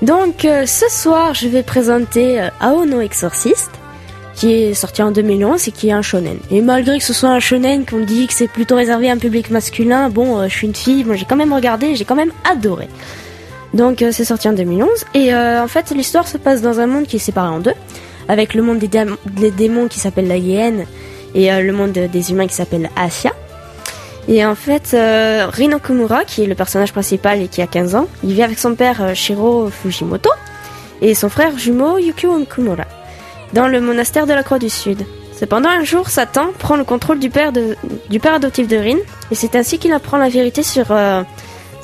Donc 0.02 0.44
euh, 0.44 0.66
ce 0.66 0.88
soir, 0.88 1.34
je 1.34 1.48
vais 1.48 1.64
présenter 1.64 2.40
euh, 2.40 2.48
Aono 2.60 3.00
Exorcist, 3.00 3.70
qui 4.36 4.52
est 4.52 4.74
sorti 4.74 5.02
en 5.02 5.10
2011 5.10 5.66
et 5.66 5.72
qui 5.72 5.88
est 5.88 5.92
un 5.92 6.02
shonen. 6.02 6.38
Et 6.52 6.60
malgré 6.60 6.98
que 6.98 7.04
ce 7.04 7.12
soit 7.12 7.30
un 7.30 7.40
shonen, 7.40 7.84
qu'on 7.86 7.98
dit 8.04 8.28
que 8.28 8.34
c'est 8.34 8.46
plutôt 8.46 8.76
réservé 8.76 9.10
à 9.10 9.14
un 9.14 9.18
public 9.18 9.50
masculin, 9.50 10.10
bon, 10.10 10.38
euh, 10.38 10.44
je 10.48 10.54
suis 10.54 10.68
une 10.68 10.76
fille, 10.76 11.02
moi 11.04 11.16
j'ai 11.16 11.24
quand 11.24 11.34
même 11.34 11.52
regardé, 11.52 11.96
j'ai 11.96 12.04
quand 12.04 12.14
même 12.14 12.30
adoré. 12.48 12.88
Donc 13.74 14.00
euh, 14.02 14.10
c'est 14.12 14.24
sorti 14.24 14.48
en 14.48 14.52
2011 14.52 14.88
et 15.14 15.34
en 15.34 15.66
fait 15.66 15.90
l'histoire 15.90 16.28
se 16.28 16.38
passe 16.38 16.62
dans 16.62 16.78
un 16.78 16.86
monde 16.86 17.06
qui 17.08 17.16
est 17.16 17.18
séparé 17.18 17.48
en 17.48 17.58
deux, 17.58 17.74
avec 18.28 18.54
le 18.54 18.62
monde 18.62 18.78
des, 18.78 18.88
des 18.88 19.50
démons 19.50 19.88
qui 19.88 19.98
s'appelle 19.98 20.28
la 20.28 20.36
hyène 20.36 20.86
et 21.34 21.52
euh, 21.52 21.60
le 21.60 21.72
monde 21.72 21.92
des 21.92 22.30
humains 22.30 22.46
qui 22.46 22.54
s'appelle 22.54 22.90
Asia. 22.96 23.32
Et 24.28 24.44
en 24.44 24.54
fait, 24.54 24.90
euh, 24.94 25.46
Rino 25.52 25.78
qui 26.26 26.42
est 26.42 26.46
le 26.46 26.54
personnage 26.54 26.92
principal 26.92 27.40
et 27.40 27.48
qui 27.48 27.62
a 27.62 27.66
15 27.66 27.94
ans, 27.94 28.08
il 28.24 28.32
vit 28.32 28.42
avec 28.42 28.58
son 28.58 28.74
père 28.74 29.02
euh, 29.02 29.14
Shiro 29.14 29.70
Fujimoto 29.70 30.30
et 31.00 31.14
son 31.14 31.28
frère 31.28 31.56
jumeau 31.56 31.98
Yukio 31.98 32.44
Kumura 32.44 32.84
dans 33.52 33.68
le 33.68 33.80
monastère 33.80 34.26
de 34.26 34.32
la 34.32 34.42
Croix 34.42 34.58
du 34.58 34.68
Sud. 34.68 35.04
Cependant, 35.38 35.68
un 35.68 35.84
jour, 35.84 36.08
Satan 36.08 36.48
prend 36.58 36.76
le 36.76 36.84
contrôle 36.84 37.18
du 37.18 37.30
père, 37.30 37.52
de, 37.52 37.76
du 38.10 38.18
père 38.18 38.34
adoptif 38.34 38.66
de 38.66 38.76
Rin 38.76 38.96
et 39.30 39.34
c'est 39.34 39.54
ainsi 39.54 39.78
qu'il 39.78 39.92
apprend 39.92 40.16
la 40.16 40.28
vérité 40.28 40.62
sur 40.62 40.86
euh, 40.90 41.22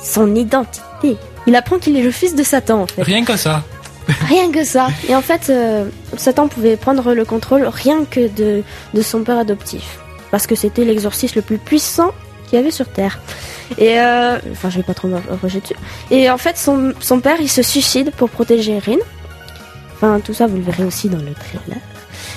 son 0.01 0.35
identité. 0.35 1.17
Il 1.47 1.55
apprend 1.55 1.77
qu'il 1.77 1.95
est 1.95 2.03
le 2.03 2.11
fils 2.11 2.35
de 2.35 2.43
Satan 2.43 2.81
en 2.81 2.87
fait. 2.87 3.03
Rien 3.03 3.23
que 3.23 3.37
ça. 3.37 3.63
Rien 4.27 4.51
que 4.51 4.63
ça. 4.63 4.87
Et 5.09 5.15
en 5.15 5.21
fait, 5.21 5.49
euh, 5.49 5.85
Satan 6.17 6.47
pouvait 6.47 6.77
prendre 6.77 7.13
le 7.13 7.25
contrôle 7.25 7.63
rien 7.65 8.05
que 8.05 8.27
de, 8.27 8.63
de 8.93 9.01
son 9.01 9.23
père 9.23 9.37
adoptif. 9.37 9.99
Parce 10.31 10.47
que 10.47 10.55
c'était 10.55 10.85
l'exorciste 10.85 11.35
le 11.35 11.41
plus 11.41 11.57
puissant 11.57 12.11
qu'il 12.49 12.57
y 12.57 12.61
avait 12.61 12.71
sur 12.71 12.87
Terre. 12.87 13.19
Et 13.77 13.99
euh, 13.99 14.37
enfin, 14.51 14.69
je 14.69 14.77
vais 14.77 14.83
pas 14.83 14.93
trop 14.93 15.07
m'approcher 15.07 15.59
dessus. 15.61 15.75
Et 16.11 16.29
en 16.29 16.37
fait, 16.37 16.57
son, 16.57 16.93
son 16.99 17.19
père, 17.19 17.37
il 17.39 17.49
se 17.49 17.61
suicide 17.63 18.11
pour 18.17 18.29
protéger 18.29 18.79
Rin. 18.79 18.97
Enfin, 19.95 20.19
tout 20.19 20.33
ça, 20.33 20.47
vous 20.47 20.57
le 20.57 20.63
verrez 20.63 20.83
aussi 20.85 21.09
dans 21.09 21.17
le 21.19 21.33
trailer. 21.33 21.77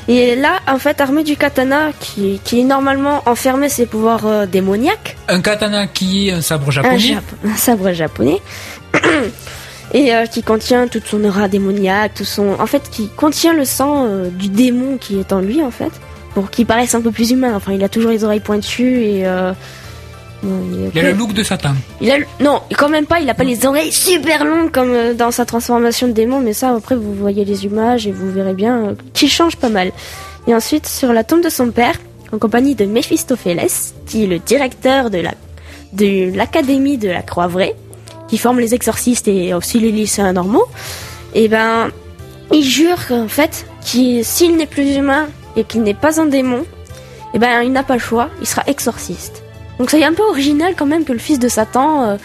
Et 0.09 0.37
là, 0.37 0.61
en 0.69 0.79
fait, 0.79 1.01
armé 1.01 1.25
du 1.25 1.37
katana, 1.37 1.91
qui, 1.99 2.41
qui 2.45 2.61
est 2.61 2.65
normalement 2.65 3.23
enfermé 3.27 3.69
ses 3.69 3.87
pouvoirs 3.87 4.25
euh, 4.27 4.47
démoniaques, 4.47 5.17
Un 5.29 5.41
katana 5.41 5.87
qui 5.89 6.29
est 6.29 6.33
un 6.33 6.41
sabre 6.43 6.69
un, 6.69 6.71
japonais. 6.71 6.99
Jap- 6.99 7.51
un 7.51 7.57
sabre 7.57 7.93
japonais 7.93 8.41
et 9.95 10.15
euh, 10.15 10.27
qui 10.27 10.43
contient 10.43 10.89
toute 10.89 11.07
son 11.07 11.25
aura 11.25 11.49
démoniaque, 11.49 12.15
tout 12.15 12.25
son, 12.25 12.57
en 12.59 12.67
fait, 12.67 12.91
qui 12.91 13.09
contient 13.09 13.55
le 13.55 13.65
sang 13.65 14.07
euh, 14.07 14.29
du 14.29 14.49
démon 14.49 14.99
qui 14.99 15.19
est 15.19 15.33
en 15.33 15.41
lui 15.41 15.63
en 15.63 15.71
fait, 15.71 15.93
pour 16.35 16.51
qu'il 16.51 16.67
paraisse 16.67 16.95
un 16.95 17.01
peu 17.01 17.11
plus 17.11 17.31
humain. 17.31 17.55
Enfin, 17.55 17.73
il 17.73 17.83
a 17.85 17.89
toujours 17.89 18.11
les 18.11 18.25
oreilles 18.25 18.41
pointues 18.41 19.05
et 19.05 19.27
euh, 19.27 19.53
bon, 20.43 20.61
il, 20.93 20.99
a 20.99 21.03
le 21.03 21.13
look 21.13 21.33
de 21.33 21.43
Satan. 21.43 21.75
il 22.01 22.11
a 22.11 22.17
non, 22.41 22.63
quand 22.77 22.89
même 22.89 23.07
pas. 23.07 23.21
Il 23.21 23.31
a 23.31 23.35
pas 23.35 23.45
les 23.45 23.65
oreilles 23.65 23.93
super 23.93 24.45
longues 24.45 24.71
comme 24.71 25.15
dans 25.15 25.31
sa 25.31 25.45
transformation 25.45 26.09
de 26.09 26.13
démon, 26.13 26.41
mais 26.41 26.53
ça 26.53 26.75
après 26.75 26.97
vous 26.97 27.15
voyez 27.15 27.45
les 27.45 27.65
images 27.65 28.07
et 28.07 28.13
vous 28.13 28.31
verrez 28.31 28.55
bien 28.55 28.95
qu'il 29.15 29.31
change 29.31 29.57
pas 29.57 29.71
mal. 29.71 29.93
Et 30.49 30.55
ensuite 30.55 30.87
sur 30.87 31.13
la 31.13 31.25
tombe 31.25 31.43
de 31.43 31.49
son 31.49 31.71
père, 31.71 31.95
en 32.33 32.39
compagnie 32.39 32.75
de 32.75 32.85
Mephistopheles, 32.87 33.69
qui 34.07 34.25
est 34.25 34.27
le 34.27 34.39
directeur 34.41 35.11
de 35.11 35.19
la 35.19 35.33
de 35.93 36.37
l'académie 36.37 36.99
de 36.99 37.09
la 37.09 37.23
Croix-Vraie, 37.23 37.75
qui 38.29 38.39
forme 38.39 38.61
les 38.61 38.75
exorcistes 38.75 39.29
et 39.29 39.55
aussi 39.55 39.79
les 39.79 39.93
lycéens 39.93 40.33
normaux. 40.33 40.67
Et 41.35 41.49
ben, 41.49 41.91
il 42.53 42.63
jure 42.65 42.99
en 43.11 43.29
fait 43.29 43.67
qu'il 43.83 44.25
s'il 44.25 44.57
n'est 44.57 44.67
plus 44.67 44.95
humain 44.97 45.27
et 45.57 45.65
qu'il 45.65 45.83
n'est 45.83 45.95
pas 45.95 46.21
un 46.21 46.27
démon, 46.27 46.65
et 47.35 47.39
ben 47.39 47.63
il 47.63 47.73
n'a 47.73 47.83
pas 47.83 47.95
le 47.95 48.01
choix, 48.01 48.29
il 48.41 48.47
sera 48.47 48.63
exorciste. 48.67 49.43
Donc 49.79 49.91
c'est 49.91 50.03
un 50.05 50.13
peu 50.13 50.23
original 50.25 50.75
quand 50.77 50.87
même 50.87 51.05
que 51.05 51.13
le 51.13 51.19
fils 51.19 51.39
de 51.39 51.49
Satan 51.49 52.03
euh, 52.05 52.17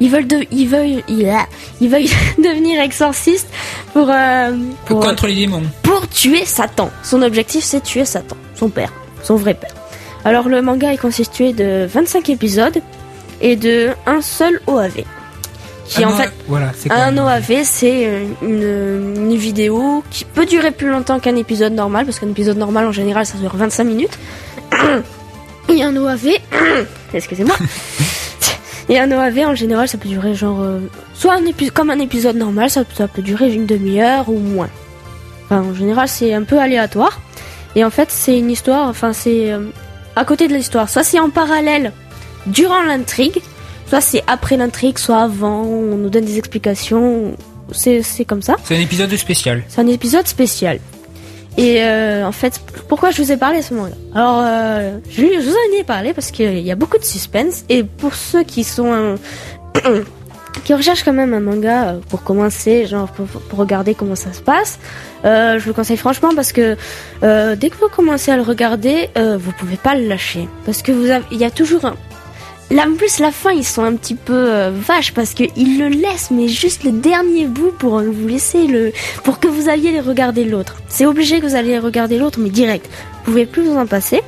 ils 0.00 0.10
veulent 0.10 0.26
de, 0.26 0.44
ils 0.50 0.68
veulent, 0.68 1.02
il 1.08 1.28
a- 1.28 1.46
ils 1.80 1.88
veulent 1.88 2.02
devenir 2.38 2.80
exorciste 2.80 3.46
pour, 3.92 4.08
euh, 4.10 4.50
Pour 4.86 4.98
pour, 4.98 5.08
contre 5.08 5.26
les 5.28 5.34
démons. 5.36 5.62
pour 5.82 6.08
tuer 6.08 6.44
Satan. 6.44 6.90
Son 7.02 7.22
objectif, 7.22 7.62
c'est 7.64 7.80
tuer 7.82 8.04
Satan, 8.04 8.36
son 8.56 8.68
père, 8.70 8.92
son 9.22 9.36
vrai 9.36 9.54
père. 9.54 9.74
Alors 10.24 10.48
le 10.48 10.62
manga 10.62 10.92
est 10.92 10.96
constitué 10.98 11.52
de 11.52 11.86
25 11.92 12.28
épisodes 12.30 12.80
et 13.44 13.54
de 13.56 13.90
un 14.06 14.20
seul 14.22 14.60
OAV. 14.66 15.04
Qui 15.86 16.02
Ah 16.02 16.08
en 16.08 16.12
fait, 16.12 16.32
voilà, 16.48 16.72
un 16.90 17.10
même- 17.12 17.24
OAV, 17.24 17.62
c'est 17.62 18.06
euh, 18.06 18.24
une, 18.40 19.22
une 19.30 19.36
vidéo 19.36 20.02
qui 20.10 20.24
peut 20.24 20.46
durer 20.46 20.70
plus 20.70 20.88
longtemps 20.88 21.20
qu'un 21.20 21.36
épisode 21.36 21.74
normal, 21.74 22.06
parce 22.06 22.18
qu'un 22.18 22.30
épisode 22.30 22.56
normal 22.56 22.86
en 22.86 22.92
général 22.92 23.26
ça 23.26 23.36
dure 23.36 23.54
25 23.54 23.84
minutes. 23.84 24.18
Et 25.68 25.82
un 25.82 25.94
OAV, 25.96 26.28
excusez-moi. 27.14 27.56
Et 28.88 28.98
un 28.98 29.10
OAV 29.12 29.38
en 29.46 29.54
général 29.54 29.86
ça 29.88 29.98
peut 29.98 30.08
durer 30.08 30.34
genre 30.34 30.60
euh, 30.62 30.78
soit 31.14 31.34
un 31.34 31.44
épisode 31.46 31.74
comme 31.74 31.90
un 31.90 31.98
épisode 31.98 32.36
normal, 32.36 32.70
ça, 32.70 32.82
ça 32.96 33.06
peut 33.08 33.22
durer 33.22 33.52
une 33.52 33.66
demi-heure 33.66 34.28
ou 34.28 34.38
moins. 34.38 34.68
Enfin, 35.44 35.60
en 35.62 35.74
général 35.74 36.08
c'est 36.08 36.32
un 36.32 36.42
peu 36.44 36.58
aléatoire. 36.58 37.20
Et 37.76 37.84
en 37.84 37.90
fait 37.90 38.10
c'est 38.10 38.38
une 38.38 38.50
histoire, 38.50 38.88
enfin 38.88 39.12
c'est 39.12 39.52
euh, 39.52 39.66
à 40.16 40.24
côté 40.24 40.48
de 40.48 40.54
l'histoire, 40.54 40.88
soit 40.88 41.02
c'est 41.04 41.18
en 41.20 41.28
parallèle 41.30 41.92
durant 42.46 42.82
l'intrigue, 42.82 43.40
soit 43.88 44.00
c'est 44.00 44.22
après 44.26 44.56
l'intrigue, 44.56 44.98
soit 44.98 45.22
avant, 45.22 45.62
on 45.62 45.96
nous 45.96 46.10
donne 46.10 46.24
des 46.24 46.38
explications, 46.38 47.36
c'est 47.72 48.02
c'est 48.02 48.24
comme 48.24 48.42
ça. 48.42 48.56
C'est 48.64 48.76
un 48.76 48.80
épisode 48.80 49.14
spécial. 49.16 49.62
C'est 49.68 49.80
un 49.80 49.86
épisode 49.86 50.26
spécial. 50.26 50.78
Et 51.56 51.82
euh, 51.82 52.26
en 52.26 52.32
fait, 52.32 52.60
pourquoi 52.88 53.10
je 53.10 53.22
vous 53.22 53.30
ai 53.30 53.36
parlé 53.36 53.58
de 53.58 53.64
ce 53.64 53.74
manga 53.74 53.94
Alors, 54.14 54.40
euh, 54.44 54.98
je, 55.08 55.22
je 55.22 55.48
vous 55.48 55.54
en 55.54 55.78
ai 55.78 55.84
parlé 55.84 56.12
parce 56.12 56.30
qu'il 56.30 56.58
y 56.58 56.70
a 56.72 56.74
beaucoup 56.74 56.98
de 56.98 57.04
suspense. 57.04 57.64
Et 57.68 57.84
pour 57.84 58.14
ceux 58.14 58.42
qui 58.42 58.64
sont 58.64 59.16
qui 60.64 60.74
recherchent 60.74 61.04
quand 61.04 61.12
même 61.12 61.32
un 61.32 61.40
manga 61.40 61.84
euh, 61.84 61.98
pour 62.08 62.24
commencer, 62.24 62.86
genre 62.86 63.08
pour, 63.08 63.26
pour 63.26 63.58
regarder 63.58 63.94
comment 63.94 64.16
ça 64.16 64.32
se 64.32 64.40
passe, 64.40 64.80
euh, 65.24 65.58
je 65.58 65.64
vous 65.64 65.68
le 65.70 65.74
conseille 65.74 65.96
franchement 65.96 66.34
parce 66.34 66.52
que 66.52 66.76
dès 67.22 67.70
que 67.70 67.76
vous 67.76 67.88
commencez 67.88 68.32
à 68.32 68.36
le 68.36 68.42
regarder, 68.42 69.10
vous 69.16 69.52
pouvez 69.52 69.76
pas 69.76 69.94
le 69.94 70.08
lâcher 70.08 70.48
parce 70.66 70.82
que 70.82 70.90
vous 70.90 71.08
avez, 71.10 71.24
il 71.30 71.38
y 71.38 71.44
a 71.44 71.50
toujours 71.52 71.84
un 71.84 71.94
Là, 72.74 72.86
en 72.88 72.96
plus, 72.96 73.20
la 73.20 73.30
fin, 73.30 73.52
ils 73.52 73.64
sont 73.64 73.84
un 73.84 73.94
petit 73.94 74.16
peu 74.16 74.32
euh, 74.52 74.72
vaches 74.74 75.14
parce 75.14 75.32
qu'ils 75.32 75.78
le 75.78 75.86
laissent, 75.86 76.32
mais 76.32 76.48
juste 76.48 76.82
le 76.82 76.90
dernier 76.90 77.46
bout 77.46 77.70
pour 77.70 78.00
vous 78.00 78.26
laisser 78.26 78.66
le, 78.66 78.92
pour 79.22 79.38
que 79.38 79.46
vous 79.46 79.68
alliez 79.68 80.00
regarder 80.00 80.44
l'autre. 80.44 80.78
C'est 80.88 81.06
obligé 81.06 81.38
que 81.38 81.46
vous 81.46 81.54
alliez 81.54 81.78
regarder 81.78 82.18
l'autre, 82.18 82.40
mais 82.40 82.50
direct. 82.50 82.90
Vous 83.24 83.30
pouvez 83.30 83.46
plus 83.46 83.62
vous 83.62 83.76
en 83.76 83.86
passer. 83.86 84.22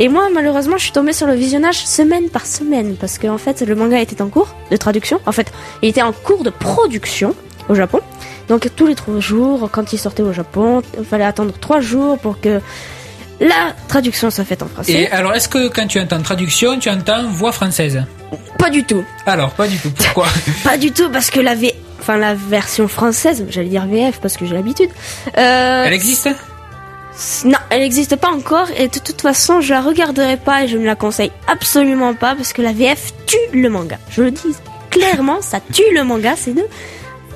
Et 0.00 0.08
moi, 0.08 0.28
malheureusement, 0.34 0.76
je 0.76 0.82
suis 0.82 0.92
tombée 0.92 1.12
sur 1.12 1.28
le 1.28 1.34
visionnage 1.34 1.86
semaine 1.86 2.30
par 2.30 2.46
semaine 2.46 2.96
parce 2.96 3.16
que 3.16 3.28
en 3.28 3.38
fait, 3.38 3.60
le 3.60 3.76
manga 3.76 4.00
était 4.00 4.20
en 4.22 4.28
cours 4.28 4.56
de 4.72 4.76
traduction. 4.76 5.20
En 5.24 5.30
fait, 5.32 5.52
il 5.80 5.90
était 5.90 6.02
en 6.02 6.12
cours 6.12 6.42
de 6.42 6.50
production 6.50 7.32
au 7.68 7.76
Japon. 7.76 8.00
Donc 8.48 8.68
tous 8.74 8.88
les 8.88 8.96
trois 8.96 9.20
jours, 9.20 9.68
quand 9.70 9.92
il 9.92 9.98
sortait 9.98 10.24
au 10.24 10.32
Japon, 10.32 10.82
il 10.98 11.04
fallait 11.04 11.22
attendre 11.22 11.54
trois 11.60 11.78
jours 11.78 12.18
pour 12.18 12.40
que 12.40 12.60
la 13.40 13.74
traduction 13.88 14.30
soit 14.30 14.44
faite 14.44 14.62
en 14.62 14.68
français. 14.68 14.92
Et 14.92 15.10
alors, 15.10 15.34
est-ce 15.34 15.48
que 15.48 15.68
quand 15.68 15.86
tu 15.86 16.00
entends 16.00 16.22
traduction, 16.22 16.78
tu 16.78 16.88
entends 16.90 17.24
voix 17.28 17.52
française? 17.52 18.04
Pas 18.58 18.70
du 18.70 18.84
tout. 18.84 19.04
Alors, 19.26 19.50
pas 19.50 19.66
du 19.68 19.76
tout. 19.78 19.90
Pourquoi? 19.90 20.26
Pas 20.64 20.78
du 20.78 20.90
tout 20.92 21.10
parce 21.10 21.30
que 21.30 21.40
la 21.40 21.54
V, 21.54 21.74
enfin 22.00 22.16
la 22.16 22.34
version 22.34 22.88
française, 22.88 23.44
j'allais 23.50 23.68
dire 23.68 23.86
VF 23.86 24.20
parce 24.20 24.36
que 24.36 24.46
j'ai 24.46 24.54
l'habitude. 24.54 24.90
Euh, 25.36 25.84
Elle 25.86 25.92
existe? 25.92 26.28
Non, 27.44 27.58
elle 27.70 27.80
n'existe 27.80 28.16
pas 28.16 28.30
encore 28.32 28.66
et 28.76 28.88
de 28.88 28.98
toute 28.98 29.20
façon 29.20 29.60
je 29.60 29.72
la 29.72 29.80
regarderai 29.80 30.36
pas 30.36 30.64
et 30.64 30.68
je 30.68 30.76
ne 30.76 30.84
la 30.84 30.96
conseille 30.96 31.30
absolument 31.46 32.14
pas 32.14 32.34
parce 32.34 32.52
que 32.52 32.60
la 32.60 32.72
VF 32.72 33.12
tue 33.26 33.36
le 33.52 33.68
manga. 33.68 33.98
Je 34.10 34.22
le 34.22 34.32
dis 34.32 34.54
clairement, 34.90 35.40
ça 35.40 35.60
tue 35.72 35.94
le 35.94 36.02
manga, 36.02 36.34
c'est 36.36 36.54
de... 36.54 36.64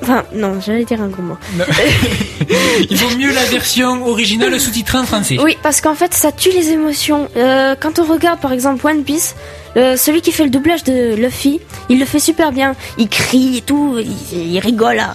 Enfin 0.02 0.24
non, 0.32 0.60
j'allais 0.64 0.84
dire 0.84 1.02
un 1.02 1.08
gros 1.08 1.22
mot. 1.22 1.36
Il 2.90 2.96
vaut 2.96 3.16
mieux 3.18 3.32
la 3.32 3.44
version 3.44 4.06
originale 4.06 4.58
sous-titrée 4.60 4.98
en 4.98 5.04
français. 5.04 5.36
Oui, 5.42 5.56
parce 5.62 5.80
qu'en 5.80 5.94
fait 5.94 6.14
ça 6.14 6.32
tue 6.32 6.50
les 6.50 6.70
émotions. 6.70 7.28
Euh, 7.36 7.74
quand 7.78 7.98
on 7.98 8.04
regarde 8.04 8.40
par 8.40 8.52
exemple 8.52 8.86
One 8.86 9.02
Piece, 9.02 9.34
euh, 9.76 9.96
celui 9.96 10.20
qui 10.22 10.32
fait 10.32 10.44
le 10.44 10.50
doublage 10.50 10.84
de 10.84 11.14
Luffy, 11.14 11.60
il 11.88 11.98
le 11.98 12.04
fait 12.06 12.20
super 12.20 12.52
bien. 12.52 12.74
Il 12.96 13.08
crie 13.08 13.58
et 13.58 13.60
tout, 13.60 13.96
il, 14.32 14.52
il 14.54 14.58
rigole 14.60 15.00
à, 15.00 15.14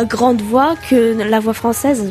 à 0.00 0.04
grande 0.04 0.42
voix 0.42 0.74
que 0.90 1.16
la 1.22 1.40
voix 1.40 1.54
française. 1.54 2.04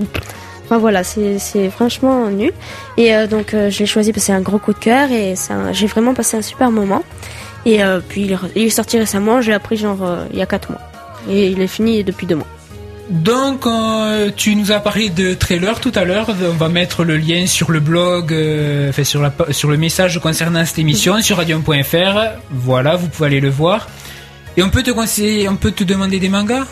Enfin 0.63 0.77
voilà, 0.79 1.03
c'est 1.03 1.37
franchement 1.69 2.27
nul. 2.29 2.53
Et 2.97 3.13
euh, 3.13 3.27
donc 3.27 3.47
je 3.51 3.77
l'ai 3.79 3.85
choisi 3.85 4.11
parce 4.13 4.23
que 4.23 4.27
c'est 4.27 4.33
un 4.33 4.41
gros 4.41 4.57
coup 4.57 4.73
de 4.73 4.79
cœur 4.79 5.11
et 5.11 5.35
j'ai 5.73 5.87
vraiment 5.87 6.13
passé 6.13 6.37
un 6.37 6.41
super 6.41 6.71
moment. 6.71 7.03
Et 7.67 7.81
puis 8.07 8.21
il 8.21 8.31
est, 8.31 8.35
re- 8.35 8.51
il 8.55 8.63
est 8.63 8.69
sorti 8.69 8.97
récemment, 8.97 9.41
je 9.41 9.49
l'ai 9.49 9.55
appris 9.55 9.75
genre 9.75 9.97
il 10.31 10.39
y 10.39 10.41
a 10.41 10.45
4 10.45 10.69
mois. 10.71 10.81
Et 11.29 11.47
il 11.47 11.61
est 11.61 11.67
fini 11.67 12.03
depuis 12.03 12.27
2 12.27 12.35
mois. 12.35 12.47
Donc, 13.09 13.67
euh, 13.67 14.31
tu 14.35 14.55
nous 14.55 14.71
as 14.71 14.79
parlé 14.79 15.09
de 15.09 15.35
trailer 15.35 15.79
tout 15.79 15.91
à 15.93 16.05
l'heure. 16.05 16.27
On 16.29 16.55
va 16.55 16.69
mettre 16.69 17.03
le 17.03 17.17
lien 17.17 17.45
sur 17.45 17.71
le 17.71 17.79
blog, 17.79 18.33
euh, 18.33 18.91
sur, 19.03 19.69
le 19.69 19.77
message 19.77 20.19
concernant 20.19 20.65
cette 20.65 20.79
émission 20.79 21.21
sur 21.21 21.37
radion.fr. 21.37 22.19
Voilà, 22.49 22.95
vous 22.95 23.07
pouvez 23.07 23.27
aller 23.27 23.41
le 23.41 23.49
voir. 23.49 23.87
Et 24.57 24.63
on 24.63 24.69
peut 24.69 24.81
te 24.81 24.91
conseiller, 24.91 25.47
on 25.49 25.55
peut 25.55 25.71
te 25.71 25.83
demander 25.83 26.19
des 26.19 26.29
mangas? 26.29 26.65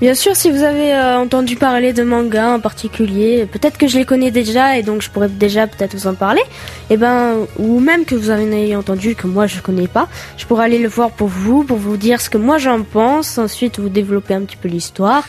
Bien 0.00 0.14
sûr, 0.14 0.36
si 0.36 0.48
vous 0.52 0.62
avez 0.62 0.94
euh, 0.94 1.18
entendu 1.18 1.56
parler 1.56 1.92
de 1.92 2.04
mangas 2.04 2.54
en 2.54 2.60
particulier, 2.60 3.46
peut-être 3.50 3.76
que 3.76 3.88
je 3.88 3.98
les 3.98 4.04
connais 4.04 4.30
déjà 4.30 4.78
et 4.78 4.84
donc 4.84 5.02
je 5.02 5.10
pourrais 5.10 5.28
déjà 5.28 5.66
peut-être 5.66 5.96
vous 5.96 6.06
en 6.06 6.14
parler. 6.14 6.42
Et 6.88 6.96
ben, 6.96 7.48
ou 7.58 7.80
même 7.80 8.04
que 8.04 8.14
vous 8.14 8.30
en 8.30 8.38
ayez 8.38 8.76
entendu 8.76 9.16
que 9.16 9.26
moi 9.26 9.48
je 9.48 9.60
connais 9.60 9.88
pas, 9.88 10.06
je 10.36 10.46
pourrais 10.46 10.66
aller 10.66 10.78
le 10.78 10.88
voir 10.88 11.10
pour 11.10 11.26
vous, 11.26 11.64
pour 11.64 11.78
vous 11.78 11.96
dire 11.96 12.20
ce 12.20 12.30
que 12.30 12.38
moi 12.38 12.58
j'en 12.58 12.84
pense. 12.84 13.38
Ensuite, 13.38 13.80
vous 13.80 13.88
développer 13.88 14.34
un 14.34 14.42
petit 14.42 14.56
peu 14.56 14.68
l'histoire 14.68 15.24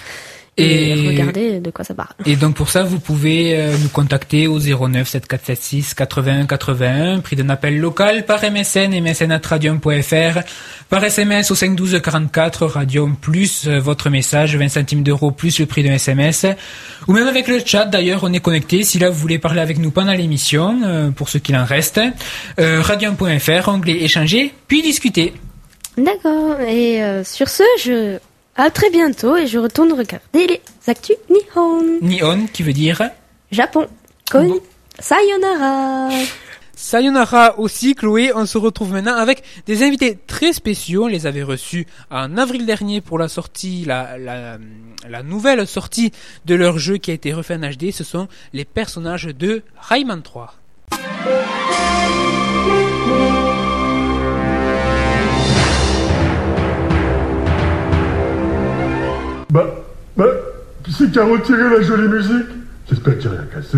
et, 0.59 0.89
Et- 0.89 1.07
regarder 1.07 1.59
de 1.59 1.71
quoi 1.71 1.83
ça 1.85 1.93
parle. 1.93 2.09
Et 2.25 2.35
donc 2.35 2.55
pour 2.55 2.69
ça, 2.69 2.83
vous 2.83 2.99
pouvez 2.99 3.57
euh, 3.57 3.75
nous 3.81 3.89
contacter 3.89 4.47
au 4.47 4.59
09 4.59 5.07
7476 5.07 5.93
81 5.93 6.45
81, 6.45 7.19
prix 7.19 7.35
d'un 7.35 7.49
appel 7.49 7.79
local 7.79 8.25
par 8.25 8.41
MSN, 8.43 8.93
msn@radium.fr, 9.01 10.39
par 10.89 11.03
SMS 11.03 11.51
au 11.51 11.55
512 11.55 12.01
44 12.03 12.65
Radium 12.65 13.15
plus 13.15 13.67
euh, 13.67 13.79
votre 13.79 14.09
message 14.09 14.55
20 14.55 14.69
centimes 14.69 15.03
d'euros 15.03 15.31
plus 15.31 15.59
le 15.59 15.65
prix 15.65 15.83
d'un 15.83 15.93
SMS, 15.93 16.45
ou 17.07 17.13
même 17.13 17.27
avec 17.27 17.47
le 17.47 17.59
chat. 17.65 17.85
D'ailleurs, 17.85 18.21
on 18.23 18.33
est 18.33 18.39
connecté. 18.39 18.83
Si 18.83 18.99
là 18.99 19.09
vous 19.09 19.17
voulez 19.19 19.39
parler 19.39 19.61
avec 19.61 19.77
nous 19.79 19.91
pendant 19.91 20.13
l'émission, 20.13 20.79
euh, 20.83 21.09
pour 21.11 21.29
ceux 21.29 21.39
qu'il 21.39 21.55
en 21.55 21.65
reste, 21.65 21.99
euh, 22.59 22.81
radium.fr, 22.81 23.67
onglet 23.69 24.03
échanger, 24.03 24.53
puis 24.67 24.81
discuter. 24.81 25.33
D'accord. 25.97 26.59
Et 26.61 27.03
euh, 27.03 27.23
sur 27.23 27.49
ce, 27.49 27.63
je 27.83 28.17
à 28.59 28.69
très 28.69 28.89
bientôt 28.89 29.37
et 29.37 29.47
je 29.47 29.57
retourne 29.57 29.93
regarder 29.93 30.47
les 30.47 30.61
actus 30.87 31.15
Nihon 31.29 31.99
Nihon, 32.01 32.45
qui 32.51 32.63
veut 32.63 32.73
dire 32.73 33.01
Japon. 33.51 33.87
Kon 34.29 34.47
Bon. 34.47 34.59
Sayonara. 34.99 36.09
Sayonara 36.75 37.57
aussi, 37.57 37.95
Chloé. 37.95 38.31
On 38.35 38.45
se 38.45 38.57
retrouve 38.57 38.91
maintenant 38.91 39.15
avec 39.15 39.43
des 39.65 39.81
invités 39.83 40.19
très 40.27 40.51
spéciaux. 40.51 41.05
On 41.05 41.07
les 41.07 41.25
avait 41.25 41.43
reçus 41.43 41.87
en 42.11 42.37
avril 42.37 42.65
dernier 42.65 42.99
pour 43.01 43.17
la 43.17 43.29
sortie, 43.29 43.85
la, 43.85 44.17
la, 44.17 44.57
la 45.07 45.23
nouvelle 45.23 45.65
sortie 45.65 46.11
de 46.45 46.55
leur 46.55 46.79
jeu 46.79 46.97
qui 46.97 47.11
a 47.11 47.13
été 47.13 47.31
refait 47.33 47.55
en 47.55 47.69
HD. 47.69 47.91
Ce 47.91 48.03
sont 48.03 48.27
les 48.51 48.65
personnages 48.65 49.25
de 49.25 49.63
Rayman 49.77 50.21
3. 50.21 50.53
Bah, 59.51 59.65
bah, 60.15 60.25
c'est 60.95 61.11
qu'à 61.11 61.25
retirer 61.25 61.69
la 61.69 61.81
jolie 61.81 62.07
musique? 62.07 62.45
J'espère 62.87 63.15
n'y 63.17 63.25
a 63.25 63.29
rien 63.31 63.47
cassé. 63.51 63.77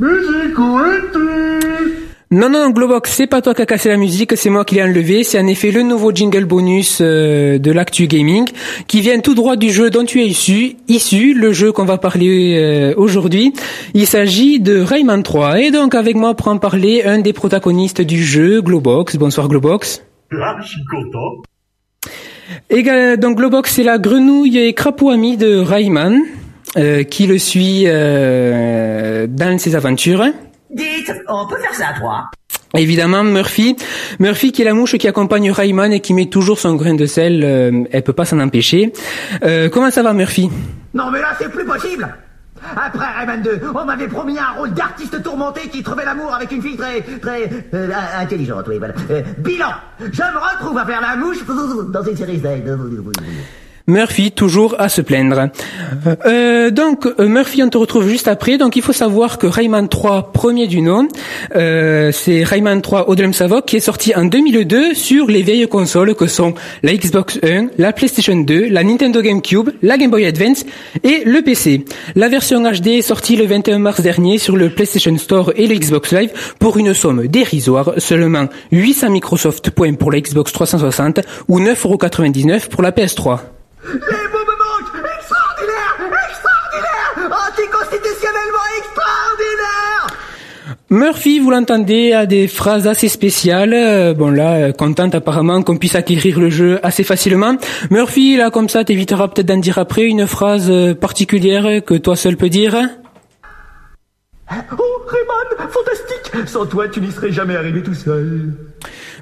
Musique, 0.00 0.58
où 0.58 0.80
es-tu 0.80 2.08
Non, 2.30 2.48
non, 2.48 2.70
Globox, 2.70 3.12
c'est 3.12 3.26
pas 3.26 3.42
toi 3.42 3.54
qui 3.54 3.60
as 3.60 3.66
cassé 3.66 3.90
la 3.90 3.98
musique, 3.98 4.34
c'est 4.36 4.48
moi 4.48 4.64
qui 4.64 4.76
l'ai 4.76 4.82
enlevé. 4.82 5.22
C'est 5.22 5.38
en 5.38 5.46
effet 5.46 5.70
le 5.70 5.82
nouveau 5.82 6.12
jingle 6.12 6.46
bonus 6.46 7.00
euh, 7.02 7.58
de 7.58 7.70
l'actu 7.72 8.06
gaming 8.06 8.48
qui 8.88 9.02
vient 9.02 9.20
tout 9.20 9.34
droit 9.34 9.56
du 9.56 9.70
jeu 9.70 9.90
dont 9.90 10.06
tu 10.06 10.22
es 10.22 10.26
issu, 10.26 10.76
issu 10.88 11.34
le 11.34 11.52
jeu 11.52 11.72
qu'on 11.72 11.84
va 11.84 11.98
parler 11.98 12.56
euh, 12.58 12.94
aujourd'hui. 12.96 13.52
Il 13.92 14.06
s'agit 14.06 14.60
de 14.60 14.80
Rayman 14.80 15.22
3. 15.22 15.60
Et 15.60 15.70
donc 15.70 15.94
avec 15.94 16.16
moi 16.16 16.34
pour 16.34 16.48
en 16.48 16.56
parler, 16.56 17.02
un 17.04 17.18
des 17.18 17.34
protagonistes 17.34 18.00
du 18.00 18.24
jeu, 18.24 18.62
Globox. 18.62 19.16
Bonsoir 19.16 19.48
Globox. 19.48 20.02
Ah, 20.32 20.56
je 20.62 20.68
suis 20.68 20.84
content. 20.86 21.42
Et 22.70 22.88
euh, 22.88 23.16
donc 23.16 23.36
Globox, 23.36 23.74
c'est 23.74 23.82
la 23.82 23.98
grenouille 23.98 24.58
et 24.58 24.72
crapaud 24.74 25.10
ami 25.10 25.36
de 25.36 25.58
Rayman, 25.58 26.20
euh, 26.76 27.02
qui 27.02 27.26
le 27.26 27.38
suit 27.38 27.84
euh, 27.86 29.26
dans 29.28 29.58
ses 29.58 29.74
aventures. 29.76 30.24
Dites, 30.70 31.12
on 31.28 31.46
peut 31.46 31.58
faire 31.58 31.74
ça 31.74 31.88
à 31.88 31.92
trois. 31.92 32.30
Évidemment, 32.74 33.22
Murphy, 33.22 33.76
Murphy 34.18 34.50
qui 34.52 34.62
est 34.62 34.64
la 34.64 34.72
mouche 34.72 34.96
qui 34.96 35.06
accompagne 35.06 35.50
Rayman 35.50 35.92
et 35.92 36.00
qui 36.00 36.14
met 36.14 36.26
toujours 36.26 36.58
son 36.58 36.74
grain 36.74 36.94
de 36.94 37.04
sel, 37.04 37.42
euh, 37.44 37.84
elle 37.92 38.02
peut 38.02 38.14
pas 38.14 38.24
s'en 38.24 38.40
empêcher. 38.40 38.92
Euh, 39.44 39.68
comment 39.68 39.90
ça 39.90 40.02
va, 40.02 40.14
Murphy? 40.14 40.48
Non 40.94 41.10
mais 41.10 41.20
là, 41.20 41.36
c'est 41.38 41.50
plus 41.50 41.66
possible 41.66 42.08
après 42.76 43.06
Rayman 43.18 43.42
2, 43.42 43.60
on 43.74 43.84
m'avait 43.84 44.08
promis 44.08 44.38
un 44.38 44.52
rôle 44.52 44.72
d'artiste 44.72 45.22
tourmenté 45.22 45.68
qui 45.68 45.82
trouvait 45.82 46.04
l'amour 46.04 46.34
avec 46.34 46.52
une 46.52 46.62
fille 46.62 46.76
très, 46.76 47.00
très 47.00 47.50
euh, 47.74 47.90
intelligente, 48.18 48.64
oui, 48.68 48.78
voilà. 48.78 48.94
Euh, 49.10 49.22
bilan, 49.38 49.72
je 50.00 50.04
me 50.06 50.38
retrouve 50.38 50.78
à 50.78 50.86
faire 50.86 51.00
la 51.00 51.16
mouche 51.16 51.44
dans 51.92 52.02
une 52.02 52.16
série 52.16 52.40
Murphy 53.86 54.30
toujours 54.30 54.76
à 54.78 54.88
se 54.88 55.00
plaindre. 55.00 55.50
Euh, 56.26 56.70
donc 56.70 57.06
euh, 57.06 57.28
Murphy, 57.28 57.62
on 57.62 57.68
te 57.68 57.78
retrouve 57.78 58.08
juste 58.08 58.28
après. 58.28 58.58
Donc 58.58 58.76
il 58.76 58.82
faut 58.82 58.92
savoir 58.92 59.38
que 59.38 59.46
Rayman 59.46 59.88
3, 59.88 60.32
premier 60.32 60.66
du 60.66 60.80
nom, 60.82 61.08
euh, 61.56 62.12
c'est 62.12 62.44
Rayman 62.44 62.80
3 62.80 63.10
Odlum 63.10 63.32
Savok 63.32 63.66
qui 63.66 63.76
est 63.76 63.80
sorti 63.80 64.14
en 64.14 64.24
2002 64.24 64.94
sur 64.94 65.26
les 65.26 65.42
vieilles 65.42 65.68
consoles 65.68 66.14
que 66.14 66.26
sont 66.26 66.54
la 66.82 66.94
Xbox 66.94 67.38
1, 67.42 67.68
la 67.78 67.92
PlayStation 67.92 68.36
2, 68.36 68.68
la 68.68 68.84
Nintendo 68.84 69.20
GameCube, 69.20 69.70
la 69.82 69.98
Game 69.98 70.10
Boy 70.10 70.26
Advance 70.26 70.64
et 71.02 71.22
le 71.24 71.42
PC. 71.42 71.84
La 72.14 72.28
version 72.28 72.62
HD 72.62 72.88
est 72.88 73.02
sortie 73.02 73.36
le 73.36 73.46
21 73.46 73.78
mars 73.78 74.00
dernier 74.00 74.38
sur 74.38 74.56
le 74.56 74.70
PlayStation 74.70 75.16
Store 75.18 75.52
et 75.56 75.66
le 75.66 75.74
Xbox 75.74 76.12
Live 76.12 76.30
pour 76.58 76.76
une 76.76 76.94
somme 76.94 77.26
dérisoire, 77.26 77.92
seulement 77.98 78.46
800 78.70 79.10
Microsoft 79.10 79.70
points 79.70 79.94
pour 79.94 80.12
la 80.12 80.20
Xbox 80.20 80.52
360 80.52 81.20
ou 81.48 81.60
9,99€ 81.60 82.68
pour 82.68 82.82
la 82.82 82.92
PS3. 82.92 83.51
Les 83.84 83.90
mots 83.90 84.46
me 84.46 84.56
manquent 84.62 84.94
Extraordinaire 85.18 85.96
Extraordinaire 86.30 87.38
Anticonstitutionnellement 87.48 88.66
extraordinaire 88.78 90.06
Murphy, 90.90 91.40
vous 91.40 91.50
l'entendez, 91.50 92.12
a 92.12 92.26
des 92.26 92.46
phrases 92.46 92.86
assez 92.86 93.08
spéciales. 93.08 93.72
Euh, 93.74 94.14
bon 94.14 94.30
là, 94.30 94.54
euh, 94.54 94.72
contente 94.72 95.14
apparemment 95.14 95.62
qu'on 95.62 95.78
puisse 95.78 95.94
acquérir 95.94 96.38
le 96.38 96.50
jeu 96.50 96.78
assez 96.82 97.02
facilement. 97.02 97.56
Murphy, 97.90 98.36
là 98.36 98.50
comme 98.50 98.68
ça, 98.68 98.84
t'éviteras 98.84 99.28
peut-être 99.28 99.46
d'en 99.46 99.56
dire 99.56 99.78
après 99.78 100.04
une 100.04 100.26
phrase 100.26 100.70
euh, 100.70 100.94
particulière 100.94 101.82
que 101.84 101.94
toi 101.94 102.14
seul 102.14 102.36
peux 102.36 102.50
dire. 102.50 102.76
Oh, 104.78 105.02
Rayman, 105.06 105.70
fantastique 105.70 106.46
Sans 106.48 106.66
toi, 106.66 106.88
tu 106.88 107.00
n'y 107.00 107.10
serais 107.10 107.32
jamais 107.32 107.56
arrivé 107.56 107.82
tout 107.82 107.94
seul. 107.94 108.52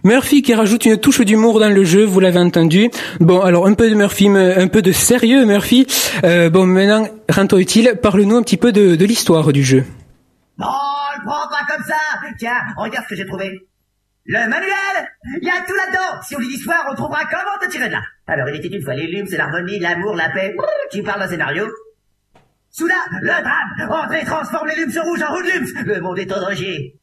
Murphy 0.04 0.42
qui 0.42 0.54
rajoute 0.54 0.86
une 0.86 0.96
touche 0.96 1.20
d'humour 1.20 1.60
dans 1.60 1.68
le 1.68 1.84
jeu, 1.84 2.04
vous 2.04 2.20
l'avez 2.20 2.38
entendu. 2.38 2.90
Bon, 3.20 3.40
alors 3.40 3.66
un 3.66 3.74
peu 3.74 3.90
de 3.90 3.94
Murphy, 3.94 4.28
un 4.28 4.68
peu 4.68 4.82
de 4.82 4.92
sérieux 4.92 5.44
Murphy. 5.44 5.86
Euh, 6.24 6.48
bon, 6.50 6.66
maintenant, 6.66 7.06
rends-toi 7.28 7.60
utile, 7.60 7.98
parle-nous 8.02 8.36
un 8.36 8.42
petit 8.42 8.56
peu 8.56 8.72
de, 8.72 8.96
de 8.96 9.04
l'histoire 9.04 9.52
du 9.52 9.62
jeu. 9.62 9.84
Non, 10.58 10.66
le 11.16 11.24
prends 11.26 11.48
pas 11.48 11.66
comme 11.68 11.84
ça 11.84 11.96
Tiens, 12.38 12.56
regarde 12.76 13.04
ce 13.04 13.10
que 13.10 13.16
j'ai 13.16 13.26
trouvé. 13.26 13.58
Le 14.26 14.38
manuel 14.48 15.08
Il 15.40 15.46
y 15.46 15.50
a 15.50 15.60
tout 15.66 15.74
là-dedans 15.74 16.22
Si 16.22 16.36
on 16.36 16.38
lit 16.38 16.48
l'histoire, 16.48 16.86
on 16.90 16.94
trouvera 16.94 17.24
comment 17.24 17.58
te 17.60 17.70
tirer 17.70 17.88
de 17.88 17.92
là. 17.92 18.02
Alors, 18.26 18.48
il 18.48 18.56
était 18.56 18.74
une 18.74 18.82
fois 18.82 18.94
les 18.94 19.06
lumes, 19.06 19.26
c'est 19.26 19.36
l'harmonie, 19.36 19.78
l'amour, 19.78 20.14
la 20.14 20.28
paix. 20.28 20.54
Tu 20.92 21.02
parles 21.02 21.20
d'un 21.20 21.28
scénario 21.28 21.66
Soudain, 22.70 22.94
le 23.20 23.28
drame 23.28 24.02
André 24.04 24.24
transforme 24.24 24.68
les 24.68 24.76
lumes 24.76 24.92
rouges 25.02 25.22
en 25.22 25.32
rouge 25.32 25.52
lumes 25.52 25.66
Le 25.86 26.00
monde 26.00 26.18
est 26.18 26.32
en 26.32 26.40
danger 26.40 26.99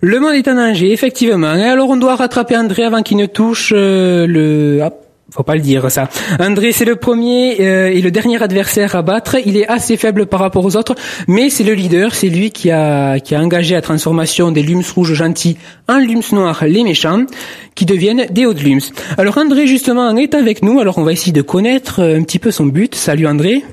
le 0.00 0.20
monde 0.20 0.34
est 0.34 0.48
en 0.48 0.54
danger, 0.54 0.92
effectivement. 0.92 1.54
Et 1.54 1.64
alors 1.64 1.88
on 1.88 1.96
doit 1.96 2.16
rattraper 2.16 2.56
André 2.56 2.84
avant 2.84 3.02
qu'il 3.02 3.16
ne 3.16 3.26
touche 3.26 3.72
euh, 3.74 4.26
le... 4.26 4.80
Ah, 4.82 4.92
faut 5.30 5.42
pas 5.42 5.54
le 5.54 5.60
dire 5.60 5.90
ça. 5.90 6.08
André 6.38 6.72
c'est 6.72 6.84
le 6.84 6.96
premier 6.96 7.56
euh, 7.60 7.88
et 7.88 8.00
le 8.00 8.10
dernier 8.10 8.40
adversaire 8.42 8.94
à 8.94 9.02
battre. 9.02 9.36
Il 9.44 9.56
est 9.56 9.66
assez 9.66 9.96
faible 9.96 10.26
par 10.26 10.40
rapport 10.40 10.64
aux 10.64 10.76
autres, 10.76 10.94
mais 11.26 11.50
c'est 11.50 11.64
le 11.64 11.74
leader, 11.74 12.14
c'est 12.14 12.28
lui 12.28 12.50
qui 12.50 12.70
a 12.70 13.18
qui 13.20 13.34
a 13.34 13.40
engagé 13.40 13.74
la 13.74 13.82
transformation 13.82 14.52
des 14.52 14.62
Lums 14.62 14.84
rouges 14.94 15.14
gentils 15.14 15.56
en 15.88 15.98
Lums 15.98 16.32
noirs 16.32 16.64
les 16.64 16.84
méchants, 16.84 17.26
qui 17.74 17.86
deviennent 17.86 18.26
des 18.30 18.46
hauts 18.46 18.52
Lums. 18.52 18.92
Alors 19.18 19.38
André 19.38 19.66
justement 19.66 20.16
est 20.16 20.34
avec 20.34 20.62
nous. 20.62 20.78
Alors 20.78 20.98
on 20.98 21.02
va 21.02 21.12
essayer 21.12 21.32
de 21.32 21.42
connaître 21.42 22.02
un 22.02 22.22
petit 22.22 22.38
peu 22.38 22.50
son 22.50 22.66
but. 22.66 22.94
Salut 22.94 23.26
André. 23.26 23.64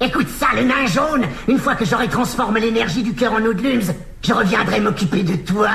Écoute 0.00 0.28
ça, 0.28 0.48
le 0.56 0.64
nain 0.64 0.86
jaune 0.86 1.24
Une 1.48 1.58
fois 1.58 1.74
que 1.74 1.84
j'aurai 1.84 2.08
transformé 2.08 2.60
l'énergie 2.60 3.02
du 3.02 3.14
cœur 3.14 3.32
en 3.32 3.40
Oudlums, 3.40 3.94
je 4.24 4.32
reviendrai 4.32 4.80
m'occuper 4.80 5.22
de 5.22 5.36
toi 5.36 5.68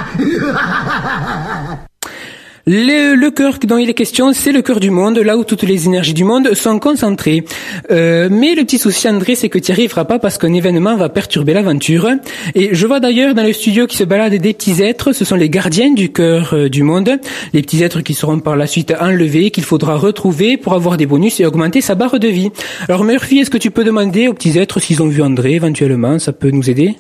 Le, 2.71 3.15
le 3.15 3.31
cœur 3.31 3.57
dont 3.63 3.77
il 3.77 3.89
est 3.89 3.95
question, 3.95 4.31
c'est 4.31 4.51
le 4.51 4.61
cœur 4.61 4.79
du 4.79 4.91
monde, 4.91 5.17
là 5.17 5.37
où 5.37 5.43
toutes 5.43 5.63
les 5.63 5.87
énergies 5.87 6.13
du 6.13 6.23
monde 6.23 6.53
sont 6.53 6.77
concentrées. 6.77 7.43
Euh, 7.89 8.27
mais 8.31 8.53
le 8.53 8.63
petit 8.63 8.77
souci, 8.77 9.09
André, 9.09 9.33
c'est 9.33 9.49
que 9.49 9.57
tu 9.57 9.71
n'y 9.71 9.75
arriveras 9.75 10.05
pas 10.05 10.19
parce 10.19 10.37
qu'un 10.37 10.53
événement 10.53 10.95
va 10.95 11.09
perturber 11.09 11.53
l'aventure. 11.53 12.09
Et 12.53 12.75
je 12.75 12.85
vois 12.85 12.99
d'ailleurs 12.99 13.33
dans 13.33 13.41
le 13.41 13.53
studio 13.53 13.87
qui 13.87 13.97
se 13.97 14.03
baladent 14.03 14.35
des 14.35 14.53
petits 14.53 14.83
êtres, 14.83 15.13
ce 15.13 15.25
sont 15.25 15.35
les 15.35 15.49
gardiens 15.49 15.91
du 15.93 16.11
cœur 16.11 16.53
euh, 16.53 16.69
du 16.69 16.83
monde, 16.83 17.09
les 17.53 17.63
petits 17.63 17.81
êtres 17.81 18.01
qui 18.01 18.13
seront 18.13 18.39
par 18.39 18.55
la 18.55 18.67
suite 18.67 18.93
enlevés, 18.99 19.49
qu'il 19.49 19.63
faudra 19.63 19.95
retrouver 19.95 20.57
pour 20.57 20.73
avoir 20.73 20.97
des 20.97 21.07
bonus 21.07 21.39
et 21.39 21.47
augmenter 21.47 21.81
sa 21.81 21.95
barre 21.95 22.19
de 22.19 22.27
vie. 22.27 22.51
Alors 22.87 23.03
Murphy, 23.03 23.39
est-ce 23.39 23.49
que 23.49 23.57
tu 23.57 23.71
peux 23.71 23.83
demander 23.83 24.27
aux 24.27 24.33
petits 24.33 24.59
êtres 24.59 24.79
s'ils 24.79 25.01
ont 25.01 25.07
vu 25.07 25.23
André 25.23 25.53
éventuellement 25.53 26.19
Ça 26.19 26.33
peut 26.33 26.51
nous 26.51 26.69
aider? 26.69 26.95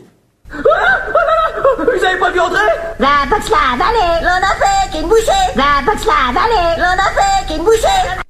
pas 2.29 2.33
vu 2.33 2.39
André 2.39 2.59
La 2.99 3.25
box 3.29 3.49
là, 3.49 3.57
allez, 3.73 4.25
l'on 4.25 4.29
a 4.29 4.55
fait 4.55 4.97
qu'une 4.97 5.07
bouchée. 5.07 5.31
La 5.55 5.83
box 5.85 6.05
là, 6.05 6.13
allez, 6.29 6.81
l'on 6.81 6.83
a 6.83 7.11
fait 7.11 7.53
qu'une 7.53 7.63
bouchée. 7.63 8.23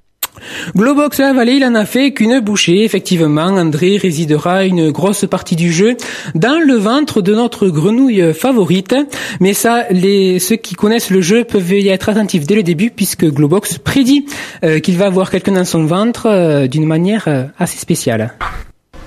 Globox 0.75 1.19
la 1.19 1.33
vallée, 1.33 1.53
il 1.53 1.65
en 1.65 1.75
a 1.75 1.85
fait 1.85 2.11
qu'une 2.11 2.39
bouchée. 2.39 2.83
Effectivement, 2.83 3.41
André 3.41 3.97
résidera 3.97 4.65
une 4.65 4.91
grosse 4.91 5.25
partie 5.25 5.55
du 5.55 5.71
jeu 5.71 5.95
dans 6.35 6.59
le 6.59 6.75
ventre 6.75 7.21
de 7.21 7.33
notre 7.33 7.67
grenouille 7.67 8.33
favorite. 8.33 8.95
Mais 9.39 9.53
ça, 9.53 9.85
les, 9.89 10.39
ceux 10.39 10.55
qui 10.55 10.75
connaissent 10.75 11.09
le 11.09 11.21
jeu 11.21 11.43
peuvent 11.43 11.71
y 11.71 11.89
être 11.89 12.09
attentifs 12.09 12.45
dès 12.45 12.55
le 12.55 12.63
début 12.63 12.91
puisque 12.91 13.25
Globox 13.25 13.77
prédit 13.79 14.25
euh, 14.63 14.79
qu'il 14.79 14.97
va 14.97 15.07
avoir 15.07 15.29
quelqu'un 15.29 15.53
dans 15.53 15.65
son 15.65 15.85
ventre 15.85 16.27
euh, 16.27 16.67
d'une 16.67 16.85
manière 16.85 17.27
euh, 17.27 17.43
assez 17.57 17.77
spéciale. 17.77 18.33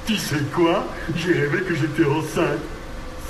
Tu 0.06 0.16
sais 0.16 0.36
quoi? 0.54 0.86
J'ai 1.16 1.32
rêvé 1.32 1.58
que 1.66 1.74
j'étais 1.74 2.08
enceinte. 2.08 2.58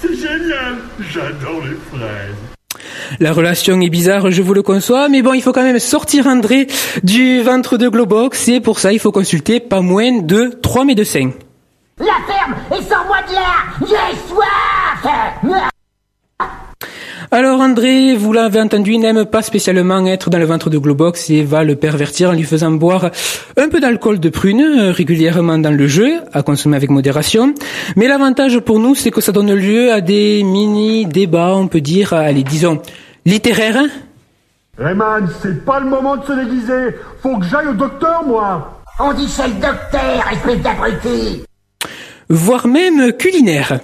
C'est 0.02 0.16
génial 0.16 0.78
J'adore 1.12 1.62
les 1.64 1.76
fraises. 1.96 2.34
La 3.20 3.32
relation 3.32 3.80
est 3.80 3.88
bizarre, 3.88 4.32
je 4.32 4.42
vous 4.42 4.52
le 4.52 4.62
conçois, 4.62 5.08
mais 5.08 5.22
bon, 5.22 5.32
il 5.32 5.42
faut 5.42 5.52
quand 5.52 5.62
même 5.62 5.78
sortir 5.78 6.26
André 6.26 6.66
du 7.04 7.40
ventre 7.40 7.76
de 7.76 7.88
Globox, 7.88 8.48
et 8.48 8.60
pour 8.60 8.80
ça, 8.80 8.92
il 8.92 8.98
faut 8.98 9.12
consulter 9.12 9.60
pas 9.60 9.80
moins 9.80 10.20
de 10.20 10.50
trois 10.60 10.84
médecins. 10.84 11.30
La 11.98 12.18
ferme 12.26 12.56
et 12.72 12.82
sors-moi 12.82 13.18
de 13.28 13.34
là 13.34 13.86
J'ai 13.86 14.16
soif 14.28 14.52
Alors 17.30 17.60
André, 17.60 18.14
vous 18.14 18.32
l'avez 18.32 18.60
entendu, 18.60 18.98
n'aime 18.98 19.24
pas 19.24 19.40
spécialement 19.42 20.04
être 20.06 20.28
dans 20.28 20.38
le 20.38 20.44
ventre 20.44 20.68
de 20.68 20.78
Globox 20.78 21.30
et 21.30 21.42
va 21.42 21.64
le 21.64 21.76
pervertir 21.76 22.30
en 22.30 22.32
lui 22.32 22.42
faisant 22.42 22.70
boire 22.72 23.10
un 23.56 23.68
peu 23.68 23.80
d'alcool 23.80 24.20
de 24.20 24.28
prune 24.28 24.60
euh, 24.60 24.92
régulièrement 24.92 25.58
dans 25.58 25.70
le 25.70 25.86
jeu, 25.86 26.20
à 26.32 26.42
consommer 26.42 26.76
avec 26.76 26.90
modération. 26.90 27.54
Mais 27.96 28.08
l'avantage 28.08 28.58
pour 28.60 28.78
nous, 28.78 28.94
c'est 28.94 29.10
que 29.10 29.20
ça 29.20 29.32
donne 29.32 29.54
lieu 29.54 29.92
à 29.92 30.00
des 30.00 30.42
mini-débats, 30.42 31.54
on 31.54 31.68
peut 31.68 31.80
dire, 31.80 32.12
allez, 32.12 32.44
disons, 32.44 32.82
littéraires. 33.24 33.78
hein 33.78 33.88
Rayman, 34.78 35.28
c'est 35.42 35.64
pas 35.64 35.80
le 35.80 35.86
moment 35.86 36.16
de 36.16 36.24
se 36.24 36.32
déguiser. 36.32 36.96
Faut 37.22 37.38
que 37.38 37.46
j'aille 37.46 37.68
au 37.68 37.74
docteur, 37.74 38.24
moi. 38.26 38.82
On 39.00 39.12
dit 39.14 39.28
chez 39.28 39.48
le 39.48 39.54
docteur, 39.54 40.24
espèce 40.32 40.60
d'abruti 40.60 41.44
voire 42.32 42.66
même 42.66 43.12
culinaires. 43.12 43.80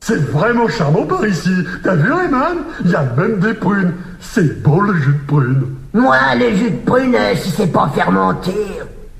C'est 0.00 0.20
vraiment 0.30 0.68
charmant 0.68 1.04
par 1.04 1.26
ici. 1.26 1.50
T'as 1.82 1.94
vu, 1.94 2.12
Rayman? 2.12 2.58
Il 2.84 2.90
y 2.90 2.94
a 2.94 3.02
même 3.16 3.40
des 3.40 3.54
prunes. 3.54 3.92
C'est 4.20 4.62
beau 4.62 4.80
le 4.80 4.94
jus 4.94 5.12
de 5.12 5.26
prunes. 5.26 5.66
Moi, 5.92 6.16
le 6.38 6.54
jus 6.54 6.70
de 6.70 6.84
prune, 6.84 7.14
euh, 7.14 7.34
si 7.34 7.50
c'est 7.50 7.72
pas 7.72 7.90
fermenté... 7.94 8.52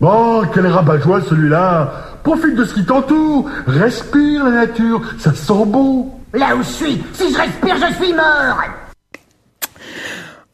Oh, 0.00 0.42
quel 0.55 0.66
rabat-joie 0.66 1.22
celui-là 1.28 1.92
Profite 2.22 2.55
de 2.55 2.64
ce 2.64 2.74
qui 2.74 2.84
t'entoure. 2.84 3.50
Respire 3.66 4.44
la 4.44 4.50
nature. 4.50 5.00
Ça 5.18 5.34
sent 5.34 5.64
bon. 5.66 6.12
Là 6.32 6.55
où 6.55 6.62
je 6.62 6.68
suis, 6.68 7.02
si 7.14 7.32
je 7.32 7.38
respire, 7.38 7.76
je 7.76 7.94
suis 7.94 8.12
mort 8.12 8.62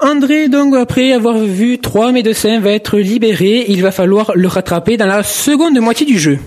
André, 0.01 0.49
donc, 0.49 0.75
après 0.75 1.13
avoir 1.13 1.37
vu 1.37 1.79
trois 1.79 2.13
médecins, 2.13 2.61
va 2.61 2.71
être 2.71 2.99
libéré. 2.99 3.65
Il 3.69 3.83
va 3.83 3.91
falloir 3.91 4.33
le 4.35 4.49
rattraper 4.49 4.97
dans 4.97 5.07
la 5.07 5.23
seconde 5.23 5.79
moitié 5.81 6.07
du 6.07 6.19
jeu. 6.19 6.39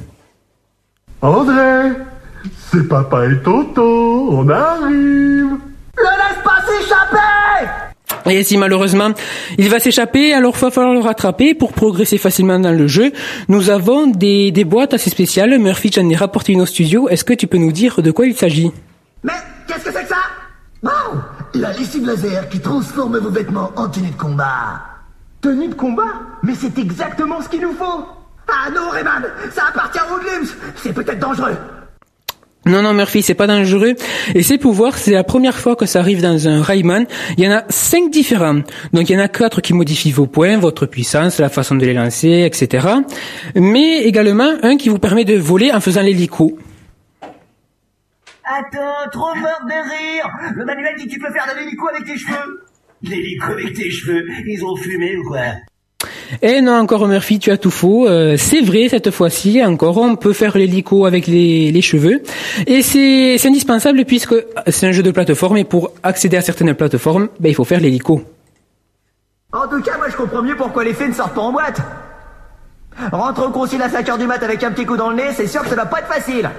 André, 1.22 1.91
c'est 2.72 2.88
papa 2.88 3.26
et 3.28 3.38
Toto. 3.43 4.30
On 4.32 4.49
arrive. 4.49 5.51
Le 5.97 6.03
laisse 6.03 6.43
pas 6.43 6.61
s'échapper 6.68 8.30
Et 8.30 8.43
si 8.43 8.57
malheureusement 8.57 9.11
il 9.57 9.70
va 9.70 9.80
s'échapper, 9.80 10.34
alors 10.34 10.53
il 10.55 10.61
va 10.61 10.72
falloir 10.72 10.93
le 10.93 10.99
rattraper 10.99 11.53
pour 11.53 11.74
progresser 11.74 12.18
facilement 12.18 12.59
dans 12.59 12.72
le 12.72 12.88
jeu. 12.88 13.11
Nous 13.47 13.70
avons 13.70 14.07
des, 14.07 14.51
des 14.51 14.63
boîtes 14.63 14.93
assez 14.93 15.09
spéciales. 15.09 15.57
Murphy, 15.57 15.91
j'en 15.93 16.07
ai 16.09 16.15
rapporté 16.15 16.53
une 16.53 16.61
au 16.61 16.65
studio. 16.65 17.09
Est-ce 17.09 17.24
que 17.24 17.34
tu 17.34 17.47
peux 17.47 17.57
nous 17.57 17.72
dire 17.72 18.01
de 18.01 18.11
quoi 18.11 18.28
il 18.28 18.36
s'agit? 18.36 18.72
Mais 19.24 19.34
qu'est-ce 19.68 19.86
que 19.86 19.91
c'est 19.91 20.03
que 20.03 20.09
ça? 20.09 20.15
Oh 20.84 21.15
La 21.55 21.72
lessive 21.72 22.05
laser 22.05 22.47
qui 22.49 22.59
transforme 22.59 23.18
vos 23.18 23.32
vêtements 23.32 23.72
en 23.76 23.88
tenue 23.88 24.11
de 24.11 24.15
combat. 24.18 24.82
Tenue 25.41 25.70
de 25.70 25.74
combat? 25.76 26.13
Mais 26.43 26.53
c'est 26.53 26.78
exactement 26.78 27.41
ce 27.41 27.49
qu'il 27.49 27.61
nous 27.61 27.74
faut 27.74 28.05
Ah 28.47 28.70
non, 28.74 28.89
Rayman 28.91 29.24
Ça 29.53 29.63
appartient 29.70 29.99
aux 30.13 30.20
Glims 30.20 30.49
C'est 30.76 30.93
peut-être 30.93 31.20
dangereux 31.20 31.55
Non, 32.68 32.82
non, 32.82 32.93
Murphy, 32.93 33.22
c'est 33.22 33.34
pas 33.34 33.47
dangereux. 33.47 33.95
Et 34.36 34.43
ces 34.43 34.57
pouvoirs, 34.57 34.97
c'est 34.97 35.11
la 35.11 35.24
première 35.24 35.57
fois 35.57 35.76
que 35.78 35.86
ça 35.86 35.99
arrive 35.99 36.22
dans 36.22 36.47
un 36.49 36.61
Rayman. 36.61 37.05
Il 37.38 37.43
y 37.43 37.47
en 37.47 37.51
a 37.51 37.63
cinq 37.70 38.11
différents. 38.11 38.61
Donc, 38.93 39.09
il 39.09 39.13
y 39.13 39.15
en 39.15 39.22
a 39.22 39.30
quatre 39.30 39.61
qui 39.61 39.74
modifient 39.74 40.11
vos 40.11 40.28
points, 40.28 40.57
votre 40.57 40.86
puissance, 40.86 41.39
la 41.39 41.49
façon 41.49 41.76
de 41.76 41.86
les 41.86 41.93
lancer, 41.93 42.43
etc. 42.45 42.88
Mais 43.55 44.03
également 44.03 44.51
un 44.63 44.76
qui 44.76 44.89
vous 44.89 44.99
permet 44.99 45.24
de 45.24 45.38
voler 45.38 45.72
en 45.72 45.80
faisant 45.80 46.01
l'hélico. 46.01 46.57
Attends, 48.43 49.09
trop 49.11 49.36
mort 49.36 49.61
de 49.65 49.89
rire 49.89 50.30
Le 50.55 50.63
manuel 50.65 50.95
dit 50.97 51.05
que 51.07 51.13
tu 51.13 51.20
peux 51.20 51.32
faire 51.34 51.45
de 51.53 51.59
l'hélico 51.59 51.88
avec 51.89 52.05
tes 52.05 52.18
cheveux 52.18 52.63
L'hélico 53.03 53.51
avec 53.51 53.74
tes 53.74 53.91
cheveux 53.91 54.26
Ils 54.45 54.63
ont 54.63 54.76
fumé 54.78 55.18
ou 55.18 55.24
quoi? 55.28 55.41
Eh 56.41 56.61
non, 56.61 56.73
encore 56.73 57.07
Murphy, 57.07 57.39
tu 57.39 57.51
as 57.51 57.57
tout 57.57 57.71
faux. 57.71 58.07
Euh, 58.07 58.36
c'est 58.38 58.61
vrai, 58.61 58.88
cette 58.89 59.11
fois-ci, 59.11 59.63
encore, 59.63 59.97
on 59.97 60.15
peut 60.15 60.34
faire 60.34 60.57
l'hélico 60.57 61.05
avec 61.05 61.28
les, 61.28 61.71
les 61.71 61.82
cheveux. 61.82 62.21
Et 62.65 62.82
c'est 62.82 63.38
c'est 63.38 63.47
indispensable 63.47 64.03
puisque 64.05 64.36
c'est 64.67 64.88
un 64.88 64.91
jeu 64.91 65.03
de 65.03 65.11
plateforme 65.11 65.57
et 65.57 65.63
pour 65.63 65.91
accéder 66.03 66.38
à 66.38 66.41
certaines 66.41 66.73
plateformes, 66.73 67.30
ben, 67.39 67.49
il 67.49 67.55
faut 67.55 67.63
faire 67.63 67.80
l'hélico. 67.80 68.21
En 69.53 69.67
tout 69.67 69.82
cas, 69.82 69.97
moi 69.97 70.07
je 70.09 70.15
comprends 70.15 70.41
mieux 70.41 70.55
pourquoi 70.55 70.84
les 70.84 70.93
fées 70.93 71.07
ne 71.07 71.13
sortent 71.13 71.34
pas 71.34 71.41
en 71.41 71.51
boîte 71.51 71.82
Rentre 73.11 73.47
au 73.47 73.51
concile 73.51 73.82
à 73.82 73.89
5h 73.89 74.17
du 74.17 74.25
mat 74.25 74.41
avec 74.41 74.63
un 74.63 74.71
petit 74.71 74.86
coup 74.86 74.97
dans 74.97 75.11
le 75.11 75.17
nez, 75.17 75.32
c'est 75.34 75.47
sûr 75.47 75.61
que 75.61 75.69
ça 75.69 75.75
va 75.75 75.86
pas 75.86 75.99
être 75.99 76.07
facile 76.07 76.49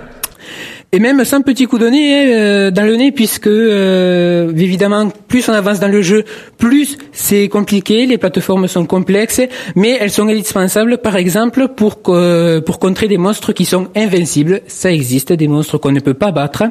Et 0.91 1.01
même 1.01 1.23
sans 1.27 1.43
petit 1.43 1.67
coup 1.67 1.77
de 1.79 1.87
nez 1.87 2.35
euh, 2.35 2.71
dans 2.71 2.83
le 2.85 2.97
nez, 2.97 3.13
puisque 3.13 3.47
euh, 3.47 4.51
évidemment, 4.57 5.11
plus 5.29 5.47
on 5.51 5.53
avance 5.53 5.81
dans 5.81 5.89
le 5.93 6.01
jeu, 6.01 6.25
plus 6.57 6.97
c'est 7.13 7.49
compliqué. 7.49 8.07
Les 8.07 8.17
plateformes 8.17 8.67
sont 8.69 8.87
complexes, 8.87 9.43
mais 9.77 9.99
elles 10.01 10.11
sont 10.11 10.27
indispensables, 10.27 10.97
par 10.97 11.17
exemple, 11.17 11.69
pour 11.69 12.01
que- 12.01 12.61
pour 12.61 12.79
contrer 12.79 13.07
des 13.07 13.19
monstres 13.19 13.53
qui 13.53 13.67
sont 13.67 13.89
invincibles. 13.95 14.63
Ça 14.67 14.91
existe, 14.91 15.31
des 15.35 15.47
monstres 15.47 15.77
qu'on 15.77 15.93
ne 15.93 16.01
peut 16.01 16.15
pas 16.15 16.33
battre, 16.33 16.63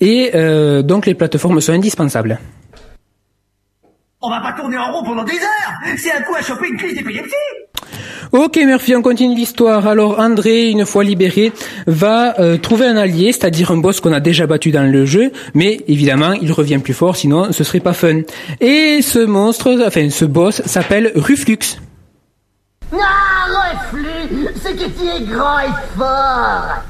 et 0.00 0.30
euh, 0.34 0.80
donc 0.80 1.04
les 1.04 1.14
plateformes 1.14 1.60
sont 1.60 1.72
indispensables. 1.72 2.40
On 4.22 4.30
va 4.30 4.40
pas 4.40 4.52
tourner 4.58 4.78
en 4.78 4.90
rond 4.90 5.04
pendant 5.04 5.24
des 5.24 5.34
heures 5.34 5.96
C'est 5.98 6.12
un 6.12 6.22
coup 6.22 6.34
à 6.34 6.40
choper 6.40 6.68
une 6.68 6.78
crise 6.78 6.94
d'épilepsie 6.94 7.34
Ok 8.34 8.56
Murphy, 8.56 8.96
on 8.96 9.02
continue 9.02 9.36
l'histoire. 9.36 9.86
Alors 9.86 10.18
André, 10.18 10.68
une 10.68 10.84
fois 10.84 11.04
libéré, 11.04 11.52
va 11.86 12.40
euh, 12.40 12.58
trouver 12.58 12.84
un 12.84 12.96
allié, 12.96 13.30
c'est-à-dire 13.30 13.70
un 13.70 13.76
boss 13.76 14.00
qu'on 14.00 14.12
a 14.12 14.18
déjà 14.18 14.48
battu 14.48 14.72
dans 14.72 14.90
le 14.90 15.06
jeu, 15.06 15.30
mais 15.54 15.82
évidemment 15.86 16.32
il 16.32 16.50
revient 16.50 16.78
plus 16.78 16.94
fort, 16.94 17.14
sinon 17.14 17.52
ce 17.52 17.62
serait 17.62 17.78
pas 17.78 17.92
fun. 17.92 18.22
Et 18.60 19.02
ce 19.02 19.24
monstre, 19.24 19.80
enfin 19.86 20.10
ce 20.10 20.24
boss 20.24 20.62
s'appelle 20.66 21.12
Ruflux. 21.14 21.78
Ah, 22.92 22.96
reflux 23.46 24.48
C'est 24.60 24.72
que 24.72 24.86
tu 24.86 25.06
es 25.06 25.32
grand 25.32 25.60
et 25.60 25.96
fort 25.96 26.82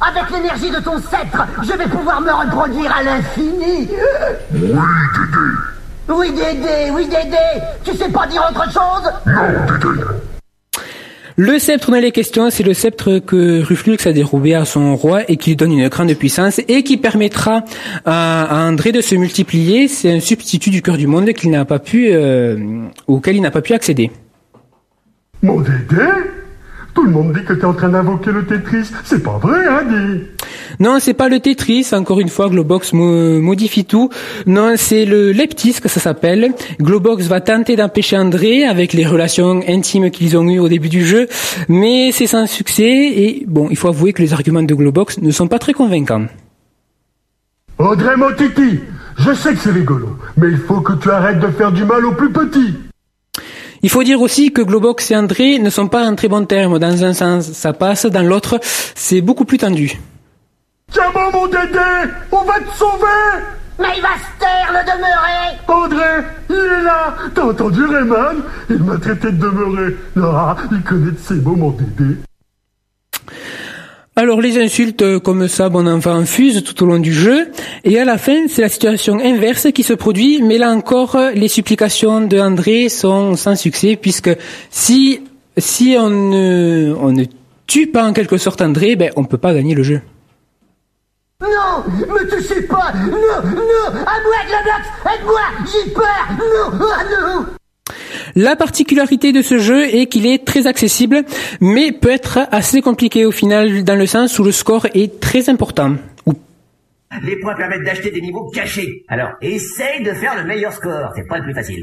Avec 0.00 0.30
l'énergie 0.30 0.70
de 0.70 0.84
ton 0.84 0.98
sceptre, 0.98 1.48
je 1.64 1.76
vais 1.76 1.88
pouvoir 1.88 2.20
me 2.20 2.30
reproduire 2.30 2.94
à 2.96 3.02
l'infini 3.02 3.88
Oui, 4.54 4.68
Dédé 4.70 5.79
Oui, 6.08 6.30
Dédé 6.30 7.36
Tu 7.84 7.96
sais 7.96 8.08
pas 8.08 8.26
dire 8.26 8.42
autre 8.50 8.64
chose 8.64 9.12
Le 11.36 11.58
sceptre 11.58 11.90
dans 11.90 12.00
les 12.00 12.10
questions, 12.12 12.50
c'est 12.50 12.62
le 12.62 12.74
sceptre 12.74 13.18
que 13.18 13.62
Ruflux 13.62 13.96
a 14.04 14.12
dérobé 14.12 14.54
à 14.54 14.64
son 14.64 14.96
roi 14.96 15.22
et 15.28 15.36
qui 15.36 15.50
lui 15.50 15.56
donne 15.56 15.72
une 15.72 15.88
grande 15.88 16.12
puissance 16.14 16.60
et 16.68 16.82
qui 16.82 16.96
permettra 16.96 17.64
à, 18.04 18.64
à 18.64 18.68
André 18.68 18.92
de 18.92 19.00
se 19.00 19.14
multiplier. 19.14 19.88
C'est 19.88 20.12
un 20.12 20.20
substitut 20.20 20.70
du 20.70 20.82
cœur 20.82 20.96
du 20.96 21.06
monde 21.06 21.32
qu'il 21.32 21.50
n'a 21.50 21.64
pas 21.64 21.78
pu, 21.78 22.08
euh, 22.12 22.58
auquel 23.06 23.36
il 23.36 23.42
n'a 23.42 23.50
pas 23.50 23.62
pu 23.62 23.72
accéder. 23.72 24.10
Mon 25.42 25.60
Dédé? 25.60 26.04
Tout 26.94 27.04
le 27.04 27.10
monde 27.10 27.32
dit 27.32 27.44
que 27.44 27.52
t'es 27.52 27.64
en 27.64 27.72
train 27.72 27.88
d'invoquer 27.88 28.32
le 28.32 28.44
Tetris. 28.44 28.90
C'est 29.04 29.22
pas 29.22 29.38
vrai, 29.38 29.66
hein, 29.66 29.82
dit 29.88 30.22
Non, 30.80 30.98
c'est 30.98 31.14
pas 31.14 31.28
le 31.28 31.38
Tetris, 31.38 31.86
encore 31.92 32.18
une 32.20 32.28
fois, 32.28 32.48
Globox 32.48 32.92
mo- 32.92 33.40
modifie 33.40 33.84
tout. 33.84 34.10
Non, 34.46 34.74
c'est 34.76 35.04
le 35.04 35.30
Leptis 35.30 35.74
que 35.80 35.88
ça 35.88 36.00
s'appelle. 36.00 36.52
Globox 36.80 37.26
va 37.26 37.40
tenter 37.40 37.76
d'empêcher 37.76 38.16
André 38.18 38.64
avec 38.64 38.92
les 38.92 39.06
relations 39.06 39.60
intimes 39.68 40.10
qu'ils 40.10 40.36
ont 40.36 40.48
eues 40.48 40.58
au 40.58 40.68
début 40.68 40.88
du 40.88 41.06
jeu, 41.06 41.28
mais 41.68 42.10
c'est 42.12 42.26
sans 42.26 42.46
succès 42.46 42.82
et 42.90 43.44
bon, 43.46 43.68
il 43.70 43.76
faut 43.76 43.88
avouer 43.88 44.12
que 44.12 44.20
les 44.22 44.32
arguments 44.32 44.62
de 44.64 44.74
Globox 44.74 45.18
ne 45.18 45.30
sont 45.30 45.46
pas 45.48 45.58
très 45.60 45.72
convaincants. 45.72 46.26
Audrey, 47.78 48.16
mon 48.16 48.32
titi 48.34 48.80
Je 49.16 49.32
sais 49.32 49.52
que 49.54 49.58
c'est 49.60 49.70
rigolo, 49.70 50.16
mais 50.36 50.48
il 50.50 50.58
faut 50.58 50.80
que 50.80 50.94
tu 50.94 51.08
arrêtes 51.10 51.40
de 51.40 51.46
faire 51.48 51.72
du 51.72 51.84
mal 51.84 52.04
aux 52.04 52.12
plus 52.12 52.30
petits 52.30 52.74
Il 53.82 53.88
faut 53.88 54.02
dire 54.02 54.20
aussi 54.20 54.52
que 54.52 54.60
Globox 54.60 55.10
et 55.10 55.16
André 55.16 55.58
ne 55.58 55.70
sont 55.70 55.88
pas 55.88 56.04
en 56.04 56.14
très 56.14 56.28
bons 56.28 56.44
termes. 56.44 56.78
Dans 56.78 57.04
un 57.04 57.14
sens, 57.14 57.52
ça 57.52 57.72
passe, 57.72 58.04
dans 58.06 58.22
l'autre, 58.22 58.60
c'est 58.62 59.22
beaucoup 59.22 59.44
plus 59.46 59.58
tendu. 59.58 59.98
Tiens 60.92 61.10
bon, 61.14 61.30
mon 61.32 61.46
Dédé 61.46 61.78
On 62.32 62.42
va 62.44 62.54
te 62.58 62.76
sauver 62.76 63.44
Mais 63.78 63.86
il 63.96 64.02
va 64.02 64.08
se 64.08 64.40
taire, 64.40 64.72
le 64.72 64.82
demeuré 64.84 65.84
Audrey, 65.84 66.24
il 66.50 66.56
est 66.56 66.82
là 66.82 67.14
T'as 67.34 67.42
entendu 67.44 67.84
Rayman? 67.84 68.42
Il 68.68 68.82
m'a 68.82 68.98
traité 68.98 69.30
de 69.30 69.36
demeurer. 69.36 69.96
Ah, 70.20 70.56
il 70.72 70.82
connaît 70.82 71.12
de 71.12 71.18
ses 71.18 71.34
mots, 71.34 71.54
mon 71.54 71.70
Dédé. 71.70 72.16
Alors 74.16 74.40
les 74.40 74.62
insultes 74.62 75.02
euh, 75.02 75.20
comme 75.20 75.48
ça, 75.48 75.68
bon 75.68 75.88
enfant, 75.88 76.24
fusent 76.26 76.62
tout 76.64 76.82
au 76.82 76.86
long 76.86 76.98
du 76.98 77.12
jeu, 77.12 77.48
et 77.84 77.98
à 77.98 78.04
la 78.04 78.18
fin, 78.18 78.48
c'est 78.48 78.60
la 78.60 78.68
situation 78.68 79.18
inverse 79.18 79.68
qui 79.72 79.82
se 79.82 79.92
produit, 79.94 80.42
mais 80.42 80.58
là 80.58 80.70
encore, 80.70 81.16
les 81.34 81.48
supplications 81.48 82.20
de 82.20 82.38
André 82.38 82.88
sont 82.88 83.36
sans 83.36 83.56
succès, 83.56 83.96
puisque 83.96 84.30
si 84.70 85.22
si 85.56 85.96
on 85.98 86.10
ne, 86.10 86.94
on 86.98 87.12
ne 87.12 87.24
tue 87.66 87.86
pas 87.86 88.04
en 88.04 88.12
quelque 88.12 88.38
sorte 88.38 88.62
André, 88.62 88.96
ben 88.96 89.10
on 89.16 89.24
peut 89.24 89.38
pas 89.38 89.54
gagner 89.54 89.74
le 89.74 89.82
jeu. 89.82 90.00
Non 91.40 91.84
Me 91.88 92.28
touchez 92.28 92.62
pas. 92.62 92.92
Non 93.06 93.16
Non 93.16 93.86
À 93.88 94.16
moi, 94.22 94.40
Globlox. 94.46 95.14
Aide-moi 95.14 95.40
J'ai 95.72 95.90
peur. 95.92 96.26
Non 96.38 96.78
non 96.80 97.59
La 98.36 98.56
particularité 98.56 99.32
de 99.32 99.42
ce 99.42 99.58
jeu 99.58 99.84
est 99.84 100.06
qu'il 100.06 100.26
est 100.26 100.44
très 100.44 100.66
accessible, 100.66 101.24
mais 101.60 101.92
peut 101.92 102.10
être 102.10 102.40
assez 102.50 102.80
compliqué 102.82 103.24
au 103.26 103.30
final, 103.30 103.84
dans 103.84 103.96
le 103.96 104.06
sens 104.06 104.38
où 104.38 104.44
le 104.44 104.52
score 104.52 104.86
est 104.94 105.20
très 105.20 105.48
important. 105.48 105.96
Les 107.24 107.36
points 107.40 107.56
permettent 107.56 107.84
d'acheter 107.84 108.12
des 108.12 108.20
niveaux 108.20 108.48
cachés. 108.50 109.04
Alors, 109.08 109.30
essaye 109.40 110.02
de 110.04 110.12
faire 110.12 110.36
le 110.40 110.46
meilleur 110.46 110.72
score, 110.72 111.10
c'est 111.16 111.26
pas 111.26 111.38
le 111.38 111.44
plus 111.44 111.54
facile. 111.54 111.82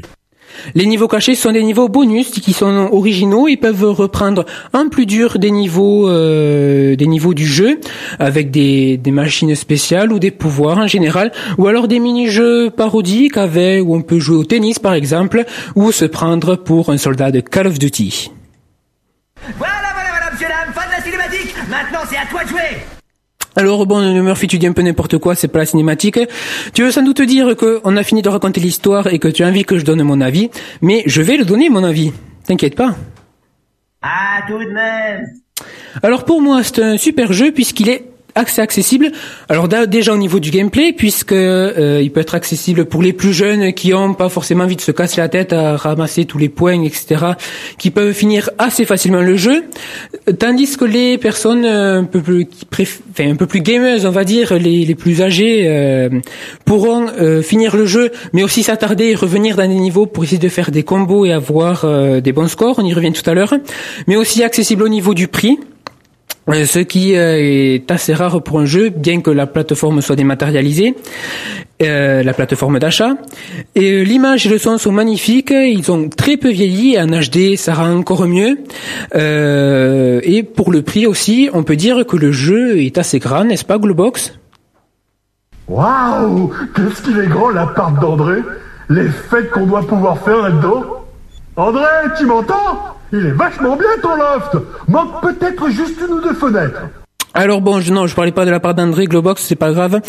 Les 0.74 0.86
niveaux 0.86 1.08
cachés 1.08 1.34
sont 1.34 1.52
des 1.52 1.62
niveaux 1.62 1.88
bonus 1.88 2.30
qui 2.30 2.52
sont 2.52 2.88
originaux 2.92 3.48
et 3.48 3.56
peuvent 3.56 3.84
reprendre 3.84 4.44
en 4.72 4.88
plus 4.88 5.06
dur 5.06 5.38
des 5.38 5.50
niveaux 5.50 6.08
euh, 6.08 6.96
du 6.96 7.46
jeu 7.46 7.80
avec 8.18 8.50
des, 8.50 8.96
des 8.96 9.10
machines 9.10 9.54
spéciales 9.54 10.12
ou 10.12 10.18
des 10.18 10.30
pouvoirs 10.30 10.78
en 10.78 10.86
général 10.86 11.32
ou 11.58 11.66
alors 11.66 11.88
des 11.88 11.98
mini-jeux 11.98 12.70
parodiques 12.70 13.36
avec 13.36 13.84
où 13.84 13.94
on 13.94 14.02
peut 14.02 14.18
jouer 14.18 14.36
au 14.36 14.44
tennis 14.44 14.78
par 14.78 14.94
exemple 14.94 15.44
ou 15.74 15.92
se 15.92 16.04
prendre 16.04 16.56
pour 16.56 16.90
un 16.90 16.98
soldat 16.98 17.30
de 17.30 17.40
Call 17.40 17.66
of 17.66 17.78
Duty. 17.78 18.30
Voilà, 19.56 19.74
voilà, 19.94 20.10
voilà, 20.10 20.32
monsieur 20.32 20.48
dame, 20.48 20.74
fin 20.74 20.86
de 20.86 20.92
la 20.92 21.02
cinématique. 21.02 21.54
Maintenant, 21.68 22.00
c'est 22.08 22.16
à 22.16 22.26
toi 22.30 22.44
de 22.44 22.48
jouer 22.48 22.97
Alors 23.58 23.86
bon, 23.86 24.22
Murphy, 24.22 24.46
tu 24.46 24.56
dis 24.56 24.68
un 24.68 24.72
peu 24.72 24.82
n'importe 24.82 25.18
quoi, 25.18 25.34
c'est 25.34 25.48
pas 25.48 25.58
la 25.58 25.66
cinématique. 25.66 26.20
Tu 26.74 26.84
veux 26.84 26.92
sans 26.92 27.02
doute 27.02 27.20
dire 27.22 27.56
que 27.56 27.80
on 27.82 27.96
a 27.96 28.04
fini 28.04 28.22
de 28.22 28.28
raconter 28.28 28.60
l'histoire 28.60 29.08
et 29.08 29.18
que 29.18 29.26
tu 29.26 29.42
as 29.42 29.48
envie 29.48 29.64
que 29.64 29.78
je 29.78 29.84
donne 29.84 30.00
mon 30.04 30.20
avis, 30.20 30.48
mais 30.80 31.02
je 31.06 31.22
vais 31.22 31.36
le 31.36 31.44
donner 31.44 31.68
mon 31.68 31.82
avis. 31.82 32.12
T'inquiète 32.46 32.76
pas. 32.76 32.94
Ah, 34.00 34.42
tout 34.46 34.60
de 34.60 34.70
même 34.70 35.26
Alors 36.04 36.24
pour 36.24 36.40
moi, 36.40 36.62
c'est 36.62 36.80
un 36.80 36.96
super 36.98 37.32
jeu 37.32 37.50
puisqu'il 37.50 37.88
est 37.88 38.04
accessible. 38.38 39.12
Alors 39.48 39.68
déjà 39.68 40.12
au 40.12 40.16
niveau 40.16 40.40
du 40.40 40.50
gameplay, 40.50 40.92
puisque 40.92 41.32
euh, 41.32 42.00
il 42.02 42.10
peut 42.10 42.20
être 42.20 42.34
accessible 42.34 42.84
pour 42.84 43.02
les 43.02 43.12
plus 43.12 43.32
jeunes 43.32 43.72
qui 43.72 43.94
ont 43.94 44.14
pas 44.14 44.28
forcément 44.28 44.64
envie 44.64 44.76
de 44.76 44.80
se 44.80 44.92
casser 44.92 45.20
la 45.20 45.28
tête 45.28 45.52
à 45.52 45.76
ramasser 45.76 46.24
tous 46.24 46.38
les 46.38 46.48
points, 46.48 46.82
etc., 46.82 47.24
qui 47.78 47.90
peuvent 47.90 48.12
finir 48.12 48.50
assez 48.58 48.84
facilement 48.84 49.20
le 49.20 49.36
jeu, 49.36 49.64
tandis 50.38 50.76
que 50.76 50.84
les 50.84 51.18
personnes 51.18 51.64
euh, 51.64 52.00
un 52.00 52.04
peu 52.04 52.20
plus 52.20 52.46
qui 52.46 52.66
enfin, 53.10 53.30
un 53.30 53.36
peu 53.36 53.46
plus 53.46 53.60
gameuses, 53.60 54.06
on 54.06 54.10
va 54.10 54.24
dire, 54.24 54.54
les, 54.54 54.84
les 54.84 54.94
plus 54.94 55.22
âgées, 55.22 55.64
euh, 55.66 56.08
pourront 56.64 57.06
euh, 57.20 57.42
finir 57.42 57.76
le 57.76 57.86
jeu, 57.86 58.10
mais 58.32 58.42
aussi 58.42 58.62
s'attarder 58.62 59.06
et 59.06 59.14
revenir 59.14 59.56
dans 59.56 59.68
des 59.68 59.74
niveaux 59.74 60.06
pour 60.06 60.24
essayer 60.24 60.38
de 60.38 60.48
faire 60.48 60.70
des 60.70 60.82
combos 60.82 61.24
et 61.24 61.32
avoir 61.32 61.84
euh, 61.84 62.20
des 62.20 62.32
bons 62.32 62.48
scores. 62.48 62.76
On 62.78 62.84
y 62.84 62.92
revient 62.92 63.12
tout 63.12 63.28
à 63.28 63.34
l'heure, 63.34 63.54
mais 64.06 64.16
aussi 64.16 64.42
accessible 64.42 64.82
au 64.82 64.88
niveau 64.88 65.14
du 65.14 65.28
prix. 65.28 65.58
Euh, 66.48 66.64
Ce 66.64 66.78
qui 66.78 67.16
euh, 67.16 67.36
est 67.38 67.90
assez 67.90 68.14
rare 68.14 68.42
pour 68.42 68.58
un 68.60 68.64
jeu, 68.64 68.88
bien 68.88 69.20
que 69.20 69.30
la 69.30 69.46
plateforme 69.46 70.00
soit 70.00 70.16
dématérialisée, 70.16 70.94
euh, 71.82 72.22
la 72.22 72.32
plateforme 72.32 72.78
d'achat. 72.78 73.16
Et 73.74 74.04
l'image 74.04 74.46
et 74.46 74.48
le 74.48 74.58
son 74.58 74.78
sont 74.78 74.92
magnifiques, 74.92 75.50
ils 75.50 75.90
ont 75.92 76.08
très 76.08 76.36
peu 76.36 76.50
vieilli, 76.50 76.98
en 76.98 77.06
HD 77.06 77.56
ça 77.56 77.74
rend 77.74 77.94
encore 77.94 78.26
mieux. 78.26 78.58
Et 79.14 80.42
pour 80.42 80.72
le 80.72 80.82
prix 80.82 81.06
aussi, 81.06 81.50
on 81.52 81.62
peut 81.62 81.76
dire 81.76 82.06
que 82.06 82.16
le 82.16 82.32
jeu 82.32 82.78
est 82.78 82.98
assez 82.98 83.18
grand, 83.18 83.44
n'est-ce 83.44 83.64
pas 83.64 83.78
Globox? 83.78 84.38
Waouh! 85.68 86.50
Qu'est-ce 86.74 87.02
qu'il 87.02 87.18
est 87.18 87.26
grand 87.26 87.50
l'appart 87.50 88.00
d'André? 88.00 88.38
Les 88.88 89.08
fêtes 89.08 89.50
qu'on 89.50 89.66
doit 89.66 89.86
pouvoir 89.86 90.18
faire 90.18 90.38
là-dedans 90.38 90.97
André, 91.58 91.82
tu 92.16 92.24
m'entends? 92.24 92.94
Il 93.12 93.26
est 93.26 93.32
vachement 93.32 93.74
bien 93.74 93.88
ton 94.00 94.14
loft 94.14 94.64
Manque 94.86 95.20
peut-être 95.22 95.68
juste 95.70 95.96
une 96.06 96.14
ou 96.14 96.20
deux 96.20 96.34
fenêtres. 96.34 96.82
Alors 97.34 97.60
bon, 97.60 97.80
je, 97.80 97.92
non, 97.92 98.06
je 98.06 98.14
parlais 98.14 98.30
pas 98.30 98.44
de 98.44 98.50
la 98.52 98.60
part 98.60 98.74
d'André 98.74 99.06
Globox, 99.06 99.42
c'est 99.42 99.56
pas 99.56 99.72
grave, 99.72 100.00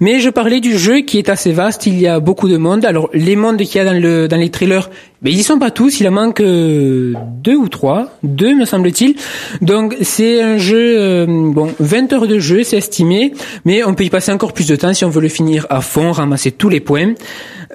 mais 0.00 0.20
je 0.20 0.30
parlais 0.30 0.60
du 0.60 0.78
jeu 0.78 1.00
qui 1.00 1.18
est 1.18 1.28
assez 1.28 1.52
vaste. 1.52 1.86
Il 1.86 2.00
y 2.00 2.06
a 2.06 2.20
beaucoup 2.20 2.48
de 2.48 2.56
monde. 2.56 2.86
Alors 2.86 3.10
les 3.12 3.36
mondes 3.36 3.58
qu'il 3.58 3.76
y 3.76 3.78
a 3.80 3.84
dans 3.84 3.98
le 3.98 4.28
dans 4.28 4.38
les 4.38 4.50
trailers, 4.50 4.88
mais 5.20 5.30
ils 5.30 5.38
y 5.38 5.42
sont 5.42 5.58
pas 5.58 5.70
tous. 5.70 6.00
Il 6.00 6.08
en 6.08 6.12
manque 6.12 6.40
euh, 6.40 7.12
deux 7.42 7.54
ou 7.54 7.68
trois, 7.68 8.08
deux 8.22 8.54
me 8.54 8.64
semble-t-il. 8.64 9.16
Donc 9.60 9.94
c'est 10.00 10.42
un 10.42 10.56
jeu, 10.56 10.96
euh, 10.98 11.26
bon, 11.28 11.70
20 11.80 12.12
heures 12.14 12.26
de 12.26 12.38
jeu, 12.38 12.64
c'est 12.64 12.78
estimé, 12.78 13.34
mais 13.66 13.84
on 13.84 13.92
peut 13.92 14.04
y 14.04 14.10
passer 14.10 14.32
encore 14.32 14.54
plus 14.54 14.66
de 14.66 14.76
temps 14.76 14.94
si 14.94 15.04
on 15.04 15.10
veut 15.10 15.22
le 15.22 15.28
finir 15.28 15.66
à 15.68 15.82
fond, 15.82 16.12
ramasser 16.12 16.50
tous 16.50 16.70
les 16.70 16.80
points. 16.80 17.12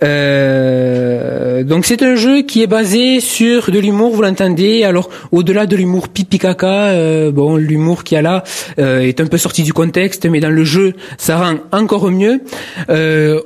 Euh, 0.04 1.64
donc 1.64 1.86
c'est 1.86 2.02
un 2.04 2.16
jeu 2.16 2.42
qui 2.42 2.62
est 2.62 2.68
basé 2.68 3.20
sur 3.20 3.72
de 3.72 3.80
l'humour, 3.80 4.12
vous 4.12 4.22
l'entendez. 4.22 4.84
Alors 4.84 5.10
au-delà 5.32 5.66
de 5.66 5.76
l'humour 5.76 6.10
pipi 6.10 6.40
caca, 6.40 6.88
euh, 6.88 7.32
bon 7.32 7.56
l'humour 7.58 8.04
qu'il 8.04 8.16
y 8.16 8.20
a 8.20 8.22
là 8.22 8.44
euh, 8.80 9.02
est 9.02 9.20
un 9.20 9.26
peu 9.26 9.38
sorti 9.38 9.64
du 9.64 9.74
contexte, 9.74 10.26
mais 10.26 10.40
dans 10.40 10.50
le 10.50 10.64
jeu 10.64 10.94
ça 11.18 11.38
rend 11.38 11.58
encore 11.72 12.10
mieux. 12.12 12.42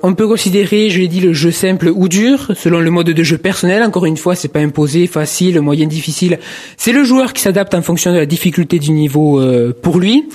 On 0.03 0.13
peut 0.13 0.27
considérer, 0.27 0.89
je 0.89 0.99
l'ai 0.99 1.07
dit, 1.07 1.19
le 1.19 1.33
jeu 1.33 1.51
simple 1.51 1.91
ou 1.93 2.07
dur 2.07 2.51
selon 2.55 2.79
le 2.79 2.91
mode 2.91 3.09
de 3.09 3.23
jeu 3.23 3.37
personnel. 3.37 3.83
Encore 3.83 4.05
une 4.05 4.17
fois, 4.17 4.35
c'est 4.35 4.47
pas 4.47 4.59
imposé, 4.59 5.07
facile, 5.07 5.59
moyen, 5.61 5.87
difficile. 5.87 6.39
C'est 6.77 6.91
le 6.91 7.03
joueur 7.03 7.33
qui 7.33 7.41
s'adapte 7.41 7.73
en 7.73 7.81
fonction 7.81 8.11
de 8.11 8.17
la 8.17 8.25
difficulté 8.25 8.79
du 8.79 8.91
niveau 8.91 9.41
pour 9.81 9.99
lui. 9.99 10.29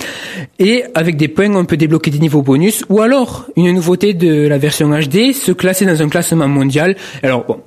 Et 0.59 0.83
avec 0.95 1.17
des 1.17 1.27
points, 1.27 1.53
on 1.55 1.65
peut 1.65 1.77
débloquer 1.77 2.11
des 2.11 2.19
niveaux 2.19 2.41
bonus 2.41 2.83
ou 2.89 3.01
alors 3.01 3.47
une 3.55 3.71
nouveauté 3.71 4.13
de 4.13 4.47
la 4.47 4.57
version 4.57 4.89
HD, 4.89 5.33
se 5.33 5.51
classer 5.51 5.85
dans 5.85 6.01
un 6.01 6.08
classement 6.09 6.47
mondial. 6.47 6.95
Alors 7.23 7.59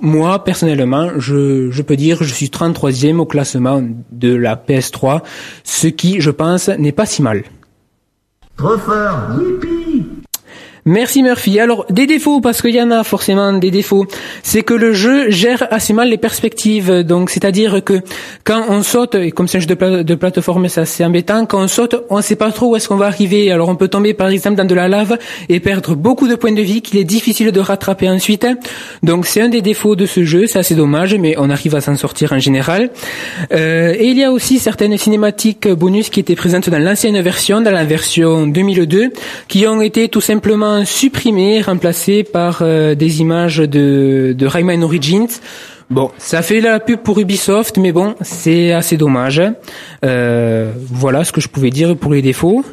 moi 0.00 0.42
personnellement, 0.44 1.10
je, 1.18 1.82
peux 1.82 1.96
dire 1.96 2.18
je 2.22 2.32
suis 2.32 2.46
33e 2.46 3.18
au 3.18 3.26
classement 3.26 3.82
de 4.10 4.34
la 4.34 4.56
PS3, 4.56 5.22
ce 5.64 5.88
qui, 5.88 6.20
je 6.20 6.30
pense, 6.30 6.68
n'est 6.68 6.92
pas 6.92 7.06
si 7.06 7.22
mal. 7.22 7.44
Merci 10.88 11.24
Murphy. 11.24 11.58
Alors 11.58 11.84
des 11.90 12.06
défauts 12.06 12.40
parce 12.40 12.62
qu'il 12.62 12.70
y 12.74 12.80
en 12.80 12.92
a 12.92 13.02
forcément 13.02 13.52
des 13.52 13.72
défauts. 13.72 14.06
C'est 14.44 14.62
que 14.62 14.72
le 14.72 14.92
jeu 14.92 15.30
gère 15.30 15.66
assez 15.72 15.92
mal 15.92 16.08
les 16.08 16.16
perspectives. 16.16 16.90
Donc 17.02 17.28
c'est-à-dire 17.30 17.82
que 17.84 18.00
quand 18.44 18.66
on 18.68 18.84
saute 18.84 19.16
et 19.16 19.32
comme 19.32 19.48
c'est 19.48 19.58
un 19.58 19.60
jeu 19.62 19.66
de, 19.66 19.74
pla- 19.74 20.04
de 20.04 20.14
plateforme, 20.14 20.68
c'est 20.68 20.82
assez 20.82 21.04
embêtant. 21.04 21.44
Quand 21.44 21.60
on 21.60 21.66
saute, 21.66 21.96
on 22.08 22.18
ne 22.18 22.22
sait 22.22 22.36
pas 22.36 22.52
trop 22.52 22.68
où 22.70 22.76
est-ce 22.76 22.86
qu'on 22.86 22.94
va 22.96 23.06
arriver. 23.06 23.50
Alors 23.50 23.68
on 23.68 23.74
peut 23.74 23.88
tomber 23.88 24.14
par 24.14 24.28
exemple 24.28 24.54
dans 24.56 24.64
de 24.64 24.74
la 24.76 24.86
lave 24.86 25.18
et 25.48 25.58
perdre 25.58 25.96
beaucoup 25.96 26.28
de 26.28 26.36
points 26.36 26.52
de 26.52 26.62
vie 26.62 26.82
qu'il 26.82 27.00
est 27.00 27.04
difficile 27.04 27.50
de 27.50 27.58
rattraper 27.60 28.08
ensuite. 28.08 28.46
Donc 29.02 29.26
c'est 29.26 29.40
un 29.40 29.48
des 29.48 29.62
défauts 29.62 29.96
de 29.96 30.06
ce 30.06 30.22
jeu. 30.24 30.46
C'est 30.46 30.60
assez 30.60 30.76
dommage, 30.76 31.16
mais 31.16 31.34
on 31.36 31.50
arrive 31.50 31.74
à 31.74 31.80
s'en 31.80 31.96
sortir 31.96 32.32
en 32.32 32.38
général. 32.38 32.90
Euh, 33.52 33.92
et 33.98 34.06
il 34.06 34.16
y 34.18 34.22
a 34.22 34.30
aussi 34.30 34.60
certaines 34.60 34.96
cinématiques 34.96 35.66
bonus 35.66 36.10
qui 36.10 36.20
étaient 36.20 36.36
présentes 36.36 36.70
dans 36.70 36.78
l'ancienne 36.78 37.20
version, 37.22 37.60
dans 37.60 37.72
la 37.72 37.84
version 37.84 38.46
2002, 38.46 39.10
qui 39.48 39.66
ont 39.66 39.80
été 39.80 40.08
tout 40.08 40.20
simplement 40.20 40.75
supprimées, 40.84 41.60
remplacées 41.62 42.22
par 42.24 42.58
euh, 42.62 42.94
des 42.94 43.20
images 43.20 43.58
de, 43.58 44.34
de 44.36 44.46
Rayman 44.46 44.82
Origins. 44.84 45.28
Bon, 45.88 46.10
ça 46.18 46.42
fait 46.42 46.60
la 46.60 46.80
pub 46.80 47.00
pour 47.00 47.18
Ubisoft, 47.20 47.78
mais 47.78 47.92
bon, 47.92 48.16
c'est 48.20 48.72
assez 48.72 48.96
dommage. 48.96 49.40
Euh, 50.04 50.72
voilà 50.90 51.22
ce 51.24 51.32
que 51.32 51.40
je 51.40 51.48
pouvais 51.48 51.70
dire 51.70 51.96
pour 51.96 52.12
les 52.12 52.22
défauts. 52.22 52.64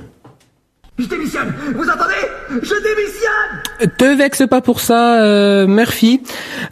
Je 0.98 1.06
démissionne 1.06 1.54
Vous 1.76 1.84
entendez? 1.84 2.14
Je 2.62 2.74
démissionne 2.74 3.96
Te 3.98 4.18
vexe 4.18 4.44
pas 4.50 4.62
pour 4.62 4.80
ça, 4.80 5.22
euh, 5.22 5.68
Murphy. 5.68 6.22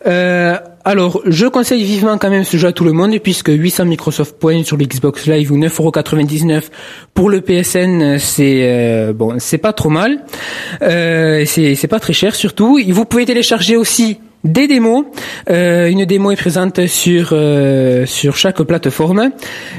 Euh, 0.07 0.57
alors, 0.84 1.21
je 1.25 1.45
conseille 1.45 1.84
vivement 1.84 2.17
quand 2.17 2.29
même 2.29 2.43
ce 2.43 2.57
jeu 2.57 2.67
à 2.67 2.71
tout 2.71 2.84
le 2.84 2.91
monde, 2.91 3.17
puisque 3.19 3.49
800 3.49 3.86
Microsoft 3.86 4.38
Points 4.39 4.63
sur 4.63 4.77
l'Xbox 4.77 5.27
Live 5.27 5.51
ou 5.51 5.57
9,99€ 5.57 6.63
pour 7.13 7.29
le 7.29 7.41
PSN, 7.41 8.17
c'est 8.17 8.61
euh, 8.63 9.13
bon, 9.13 9.36
c'est 9.39 9.57
pas 9.57 9.73
trop 9.73 9.89
mal. 9.89 10.23
Euh, 10.82 11.43
c'est 11.45 11.75
c'est 11.75 11.88
pas 11.88 11.99
très 11.99 12.13
cher 12.13 12.36
surtout. 12.36 12.79
Et 12.79 12.91
Vous 12.91 13.05
pouvez 13.05 13.25
télécharger 13.25 13.75
aussi 13.75 14.19
des 14.44 14.68
démos. 14.68 15.06
Euh, 15.50 15.88
une 15.88 16.06
démo 16.06 16.32
est 16.32 16.36
présente 16.36 16.86
sur 16.88 17.30
euh, 17.32 18.06
sur 18.06 18.38
chaque 18.38 18.62
plateforme. 18.64 19.32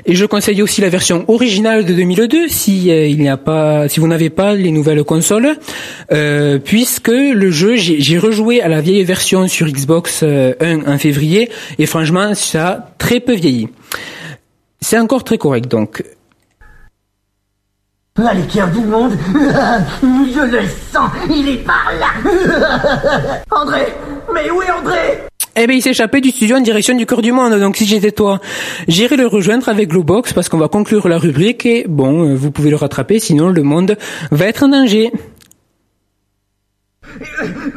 Et 0.06 0.14
je 0.14 0.26
conseille 0.26 0.62
aussi 0.62 0.80
la 0.80 0.88
version 0.88 1.24
originale 1.28 1.84
de 1.84 1.94
2002 1.94 2.48
si 2.48 2.90
euh, 2.90 3.06
il 3.06 3.18
n'y 3.18 3.28
a 3.28 3.36
pas, 3.36 3.88
si 3.88 4.00
vous 4.00 4.08
n'avez 4.08 4.30
pas 4.30 4.54
les 4.54 4.70
nouvelles 4.70 5.04
consoles, 5.04 5.56
puisque 6.64 7.08
le 7.08 7.50
jeu, 7.50 7.76
j'ai 7.76 8.18
rejoué 8.18 8.60
à 8.60 8.68
la 8.68 8.80
vieille 8.80 9.04
version 9.04 9.48
sur 9.48 9.66
Xbox 9.66 10.20
euh, 10.22 10.54
1 10.60 10.86
en 10.86 10.98
février 10.98 11.50
et 11.78 11.86
franchement 11.86 12.34
ça 12.34 12.68
a 12.68 12.94
très 12.98 13.20
peu 13.20 13.34
vieilli. 13.34 13.68
C'est 14.80 14.98
encore 14.98 15.24
très 15.24 15.38
correct 15.38 15.68
donc. 15.68 16.02
Allez, 18.18 18.42
cœur 18.42 18.68
du 18.68 18.80
monde 18.80 19.12
Je 20.02 20.44
le 20.44 20.68
sens 20.92 21.10
Il 21.30 21.48
est 21.48 21.64
par 21.64 21.90
là 21.98 23.40
André 23.50 23.86
Mais 24.34 24.50
où 24.50 24.60
est 24.60 24.70
André? 24.70 25.22
Eh 25.56 25.66
ben, 25.66 25.74
il 25.74 25.80
s'est 25.82 25.90
échappé 25.90 26.20
du 26.20 26.30
studio 26.30 26.56
en 26.56 26.60
direction 26.60 26.94
du 26.94 27.06
cœur 27.06 27.22
du 27.22 27.32
monde. 27.32 27.58
Donc, 27.58 27.76
si 27.76 27.86
j'étais 27.86 28.12
toi, 28.12 28.40
j'irai 28.86 29.16
le 29.16 29.26
rejoindre 29.26 29.68
avec 29.70 29.88
Glowbox 29.88 30.34
parce 30.34 30.50
qu'on 30.50 30.58
va 30.58 30.68
conclure 30.68 31.08
la 31.08 31.18
rubrique 31.18 31.64
et 31.64 31.86
bon, 31.88 32.28
euh, 32.28 32.34
vous 32.34 32.50
pouvez 32.50 32.68
le 32.70 32.76
rattraper, 32.76 33.18
sinon 33.18 33.48
le 33.48 33.62
monde 33.62 33.96
va 34.30 34.46
être 34.46 34.62
en 34.62 34.68
danger. 34.68 35.10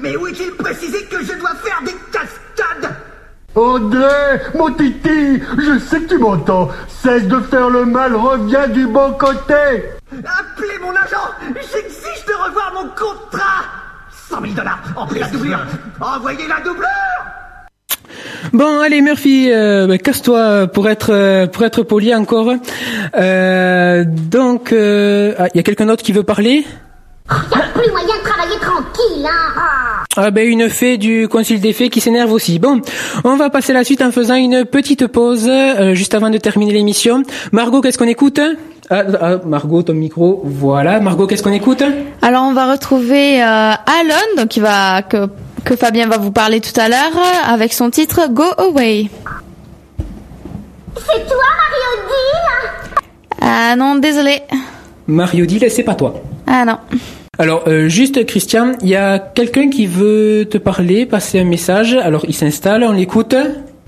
Mais 0.02 0.16
où 0.18 0.28
est-il 0.28 0.52
précisé 0.52 0.98
que 1.10 1.22
je 1.24 1.38
dois 1.40 1.56
faire 1.64 1.82
des 1.86 1.96
cascades? 2.12 2.96
André, 3.56 4.42
mon 4.54 4.72
titi, 4.72 5.42
je 5.58 5.80
sais 5.80 6.02
que 6.02 6.10
tu 6.10 6.18
m'entends. 6.18 6.70
Cesse 6.88 7.28
de 7.28 7.40
faire 7.40 7.70
le 7.70 7.86
mal, 7.86 8.16
reviens 8.16 8.68
du 8.68 8.86
bon 8.88 9.14
côté. 9.14 9.84
Appelez 10.24 10.80
mon 10.82 10.92
agent. 10.92 11.28
J'exige 11.56 12.26
de 12.26 12.34
revoir 12.34 12.74
mon 12.74 12.90
contrat. 12.90 13.66
100 14.30 14.42
000 14.42 14.54
dollars 14.54 14.80
en 14.96 15.06
plus 15.06 15.20
la 15.20 15.28
doublure 15.28 15.60
Envoyez 16.02 16.48
la 16.48 16.60
doublure. 16.62 16.88
Bon, 18.54 18.80
allez 18.80 19.02
Murphy, 19.02 19.52
euh, 19.52 19.88
bah, 19.88 19.98
casse-toi 19.98 20.68
pour 20.68 20.88
être 20.88 21.12
euh, 21.12 21.48
pour 21.48 21.64
être 21.64 21.84
poli 21.84 22.14
encore. 22.14 22.54
Euh, 23.16 24.06
donc, 24.08 24.72
euh, 24.72 25.34
ah, 25.38 25.48
il 25.54 25.58
y 25.58 25.60
a 25.60 25.64
quelqu'un 25.64 25.88
d'autre 25.88 26.04
qui 26.04 26.12
veut 26.12 26.24
parler? 26.24 26.66
Y'a 27.30 27.62
plus 27.74 27.90
moyen 27.92 28.16
de 28.20 28.24
travailler 28.24 28.60
tranquille, 28.60 29.26
hein 29.26 30.04
Ah 30.16 30.30
ben 30.30 30.48
une 30.48 30.70
fée 30.70 30.98
du 30.98 31.28
concile 31.28 31.60
des 31.60 31.74
fées 31.74 31.90
qui 31.90 32.00
s'énerve 32.00 32.32
aussi. 32.32 32.60
Bon, 32.60 32.82
on 33.24 33.36
va 33.36 33.50
passer 33.50 33.74
la 33.74 33.84
suite 33.84 34.04
en 34.04 34.12
faisant 34.12 34.36
une 34.36 34.64
petite 34.64 35.08
pause 35.08 35.48
euh, 35.50 35.96
juste 35.96 36.14
avant 36.14 36.30
de 36.30 36.38
terminer 36.38 36.74
l'émission. 36.74 37.24
Margot, 37.52 37.82
qu'est-ce 37.82 37.98
qu'on 37.98 38.08
écoute? 38.08 38.40
Ah, 38.92 39.04
ah, 39.20 39.38
Margot, 39.44 39.82
ton 39.82 39.94
micro. 39.94 40.42
Voilà, 40.46 41.00
Margot, 41.00 41.26
qu'est-ce 41.26 41.42
qu'on 41.42 41.52
écoute? 41.52 41.82
Alors 42.22 42.44
on 42.44 42.54
va 42.54 42.72
retrouver 42.72 43.42
euh, 43.42 43.46
Alon, 43.46 44.38
donc 44.38 44.50
qui 44.50 44.60
va 44.60 45.02
que 45.02 45.28
que 45.64 45.76
Fabien 45.76 46.08
va 46.08 46.20
vous 46.20 46.32
parler 46.32 46.62
tout 46.62 46.80
à 46.80 46.90
l'heure 46.90 47.18
avec 47.48 47.74
son 47.74 47.90
titre 47.90 48.28
Go 48.30 48.44
Away. 48.60 49.10
C'est 50.96 51.26
toi, 51.26 51.44
Mario 51.58 52.08
Deal 52.08 52.70
Ah 53.42 53.76
non, 53.76 53.96
désolé. 53.96 54.44
Mario 55.08 55.48
dit, 55.48 55.60
c'est 55.70 55.82
pas 55.82 55.96
toi. 55.96 56.14
Ah 56.48 56.66
non. 56.66 56.78
Alors, 57.38 57.64
euh, 57.68 57.88
juste 57.90 58.26
Christian, 58.26 58.74
il 58.82 58.88
y 58.90 58.96
a 58.96 59.20
quelqu'un 59.20 59.70
qui 59.70 59.88
veut 59.88 60.46
te 60.50 60.58
parler, 60.58 61.06
passer 61.06 61.40
un 61.40 61.44
message. 61.44 61.94
Alors, 61.96 62.24
il 62.28 62.34
s'installe, 62.34 62.84
on 62.84 62.92
l'écoute. 62.94 63.36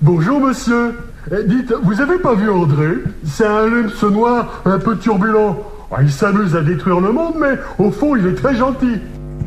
Bonjour 0.02 0.40
monsieur. 0.40 0.94
Eh, 1.32 1.44
dites, 1.48 1.74
vous 1.84 2.02
avez 2.02 2.18
pas 2.20 2.34
vu 2.36 2.50
André? 2.50 2.88
C'est 3.26 3.46
un 3.46 3.68
lynx 3.68 4.04
noir 4.04 4.62
un 4.66 4.80
peu 4.80 4.98
turbulent. 4.98 5.58
Ah, 5.92 5.98
il 6.02 6.12
s'amuse 6.12 6.56
à 6.56 6.62
détruire 6.62 7.00
le 7.00 7.12
monde, 7.14 7.36
mais 7.40 7.58
au 7.84 7.92
fond, 7.92 8.16
il 8.16 8.28
est 8.28 8.34
très 8.36 8.56
gentil. 8.56 8.96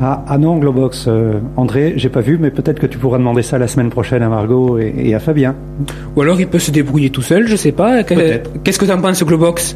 Ah, 0.01 0.23
ah 0.27 0.37
non, 0.39 0.57
Globox. 0.57 1.05
euh, 1.07 1.33
André, 1.57 1.93
j'ai 1.97 2.09
pas 2.09 2.21
vu, 2.21 2.39
mais 2.39 2.49
peut-être 2.49 2.79
que 2.79 2.87
tu 2.87 2.97
pourras 2.97 3.19
demander 3.19 3.43
ça 3.43 3.59
la 3.59 3.67
semaine 3.67 3.89
prochaine 3.91 4.23
à 4.23 4.29
Margot 4.29 4.79
et, 4.79 4.93
et 4.97 5.13
à 5.13 5.19
Fabien. 5.19 5.55
Ou 6.15 6.21
alors, 6.21 6.39
il 6.39 6.47
peut 6.47 6.57
se 6.59 6.71
débrouiller 6.71 7.11
tout 7.11 7.21
seul, 7.21 7.47
je 7.47 7.55
sais 7.55 7.71
pas. 7.71 8.03
Que- 8.03 8.41
Qu'est-ce 8.63 8.79
que 8.79 8.85
t'en 8.85 8.99
penses, 8.99 9.23
Globox? 9.23 9.75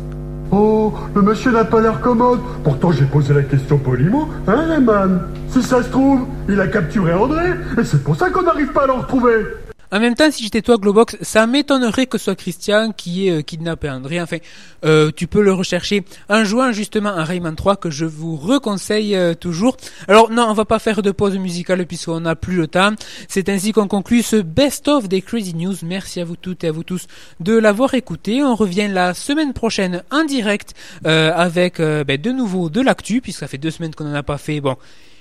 Oh, 0.51 0.93
le 1.13 1.21
monsieur 1.21 1.51
n'a 1.51 1.65
pas 1.65 1.81
l'air 1.81 1.99
commode. 2.01 2.39
Pourtant, 2.63 2.91
j'ai 2.91 3.05
posé 3.05 3.33
la 3.33 3.43
question 3.43 3.77
poliment. 3.77 4.29
Hein, 4.47 4.65
Rayman 4.69 5.21
Si 5.49 5.61
ça 5.61 5.83
se 5.83 5.89
trouve, 5.89 6.25
il 6.47 6.59
a 6.59 6.67
capturé 6.67 7.13
André, 7.13 7.45
et 7.79 7.83
c'est 7.83 8.03
pour 8.03 8.15
ça 8.15 8.29
qu'on 8.29 8.43
n'arrive 8.43 8.71
pas 8.71 8.83
à 8.83 8.87
le 8.87 8.93
retrouver. 8.93 9.45
En 9.91 9.99
même 9.99 10.15
temps, 10.15 10.31
si 10.31 10.43
j'étais 10.43 10.61
toi, 10.61 10.77
Globox, 10.77 11.17
ça 11.21 11.47
m'étonnerait 11.47 12.07
que 12.07 12.17
ce 12.17 12.25
soit 12.25 12.35
Christian 12.35 12.91
qui 12.91 13.27
ait 13.27 13.31
euh, 13.31 13.41
kidnappé 13.41 13.89
André. 13.89 14.21
Enfin, 14.21 14.37
euh, 14.85 15.11
tu 15.15 15.27
peux 15.27 15.41
le 15.41 15.53
rechercher 15.53 16.03
en 16.29 16.43
jouant 16.43 16.71
justement 16.71 17.09
à 17.09 17.23
Rayman 17.23 17.55
3 17.55 17.77
que 17.77 17.89
je 17.89 18.05
vous 18.05 18.35
reconseille 18.35 19.15
euh, 19.15 19.33
toujours. 19.33 19.77
Alors 20.07 20.31
non, 20.31 20.47
on 20.49 20.53
va 20.53 20.65
pas 20.65 20.79
faire 20.79 21.01
de 21.01 21.11
pause 21.11 21.37
musicale 21.37 21.85
puisqu'on 21.85 22.21
n'a 22.21 22.35
plus 22.35 22.55
le 22.55 22.67
temps. 22.67 22.91
C'est 23.27 23.49
ainsi 23.49 23.71
qu'on 23.71 23.87
conclut 23.87 24.21
ce 24.21 24.37
best-of 24.37 25.07
des 25.07 25.21
Crazy 25.21 25.55
News. 25.55 25.75
Merci 25.83 26.21
à 26.21 26.25
vous 26.25 26.35
toutes 26.35 26.63
et 26.63 26.67
à 26.67 26.71
vous 26.71 26.83
tous 26.83 27.07
de 27.39 27.53
l'avoir 27.53 27.93
écouté. 27.93 28.43
On 28.43 28.55
revient 28.55 28.87
la 28.89 29.13
semaine 29.13 29.53
prochaine 29.53 30.03
en 30.11 30.23
direct 30.23 30.73
euh, 31.05 31.31
avec 31.35 31.79
ben, 31.79 32.17
de 32.19 32.31
nouveau 32.31 32.69
de 32.69 32.81
l'actu 32.81 33.21
puisque 33.21 33.39
ça 33.39 33.47
fait 33.47 33.57
deux 33.57 33.71
semaines 33.71 33.93
qu'on 33.95 34.09
en 34.09 34.13
a 34.13 34.23
pas 34.23 34.37
fait. 34.37 34.61
Bon. 34.61 34.75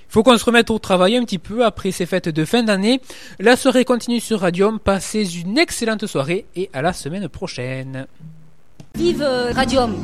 Faut 0.09 0.23
qu'on 0.23 0.39
se 0.39 0.45
remette 0.45 0.71
au 0.71 0.79
travail 0.79 1.17
un 1.17 1.25
petit 1.25 1.39
peu 1.39 1.65
après 1.65 1.91
ces 1.91 2.07
fêtes 2.07 2.29
de 2.29 2.45
fin 2.45 2.63
d'année. 2.63 3.01
La 3.39 3.57
soirée 3.57 3.85
continue 3.85 4.21
sur 4.21 4.41
Radium. 4.41 4.79
Passez 4.79 5.41
une 5.41 5.59
excellente 5.59 6.07
soirée 6.07 6.47
et 6.57 6.71
à 6.73 6.83
la 6.83 6.93
semaine 6.93 7.29
prochaine. 7.29 8.07
Vive 8.95 9.23
euh, 9.23 9.51
Radium 9.53 9.95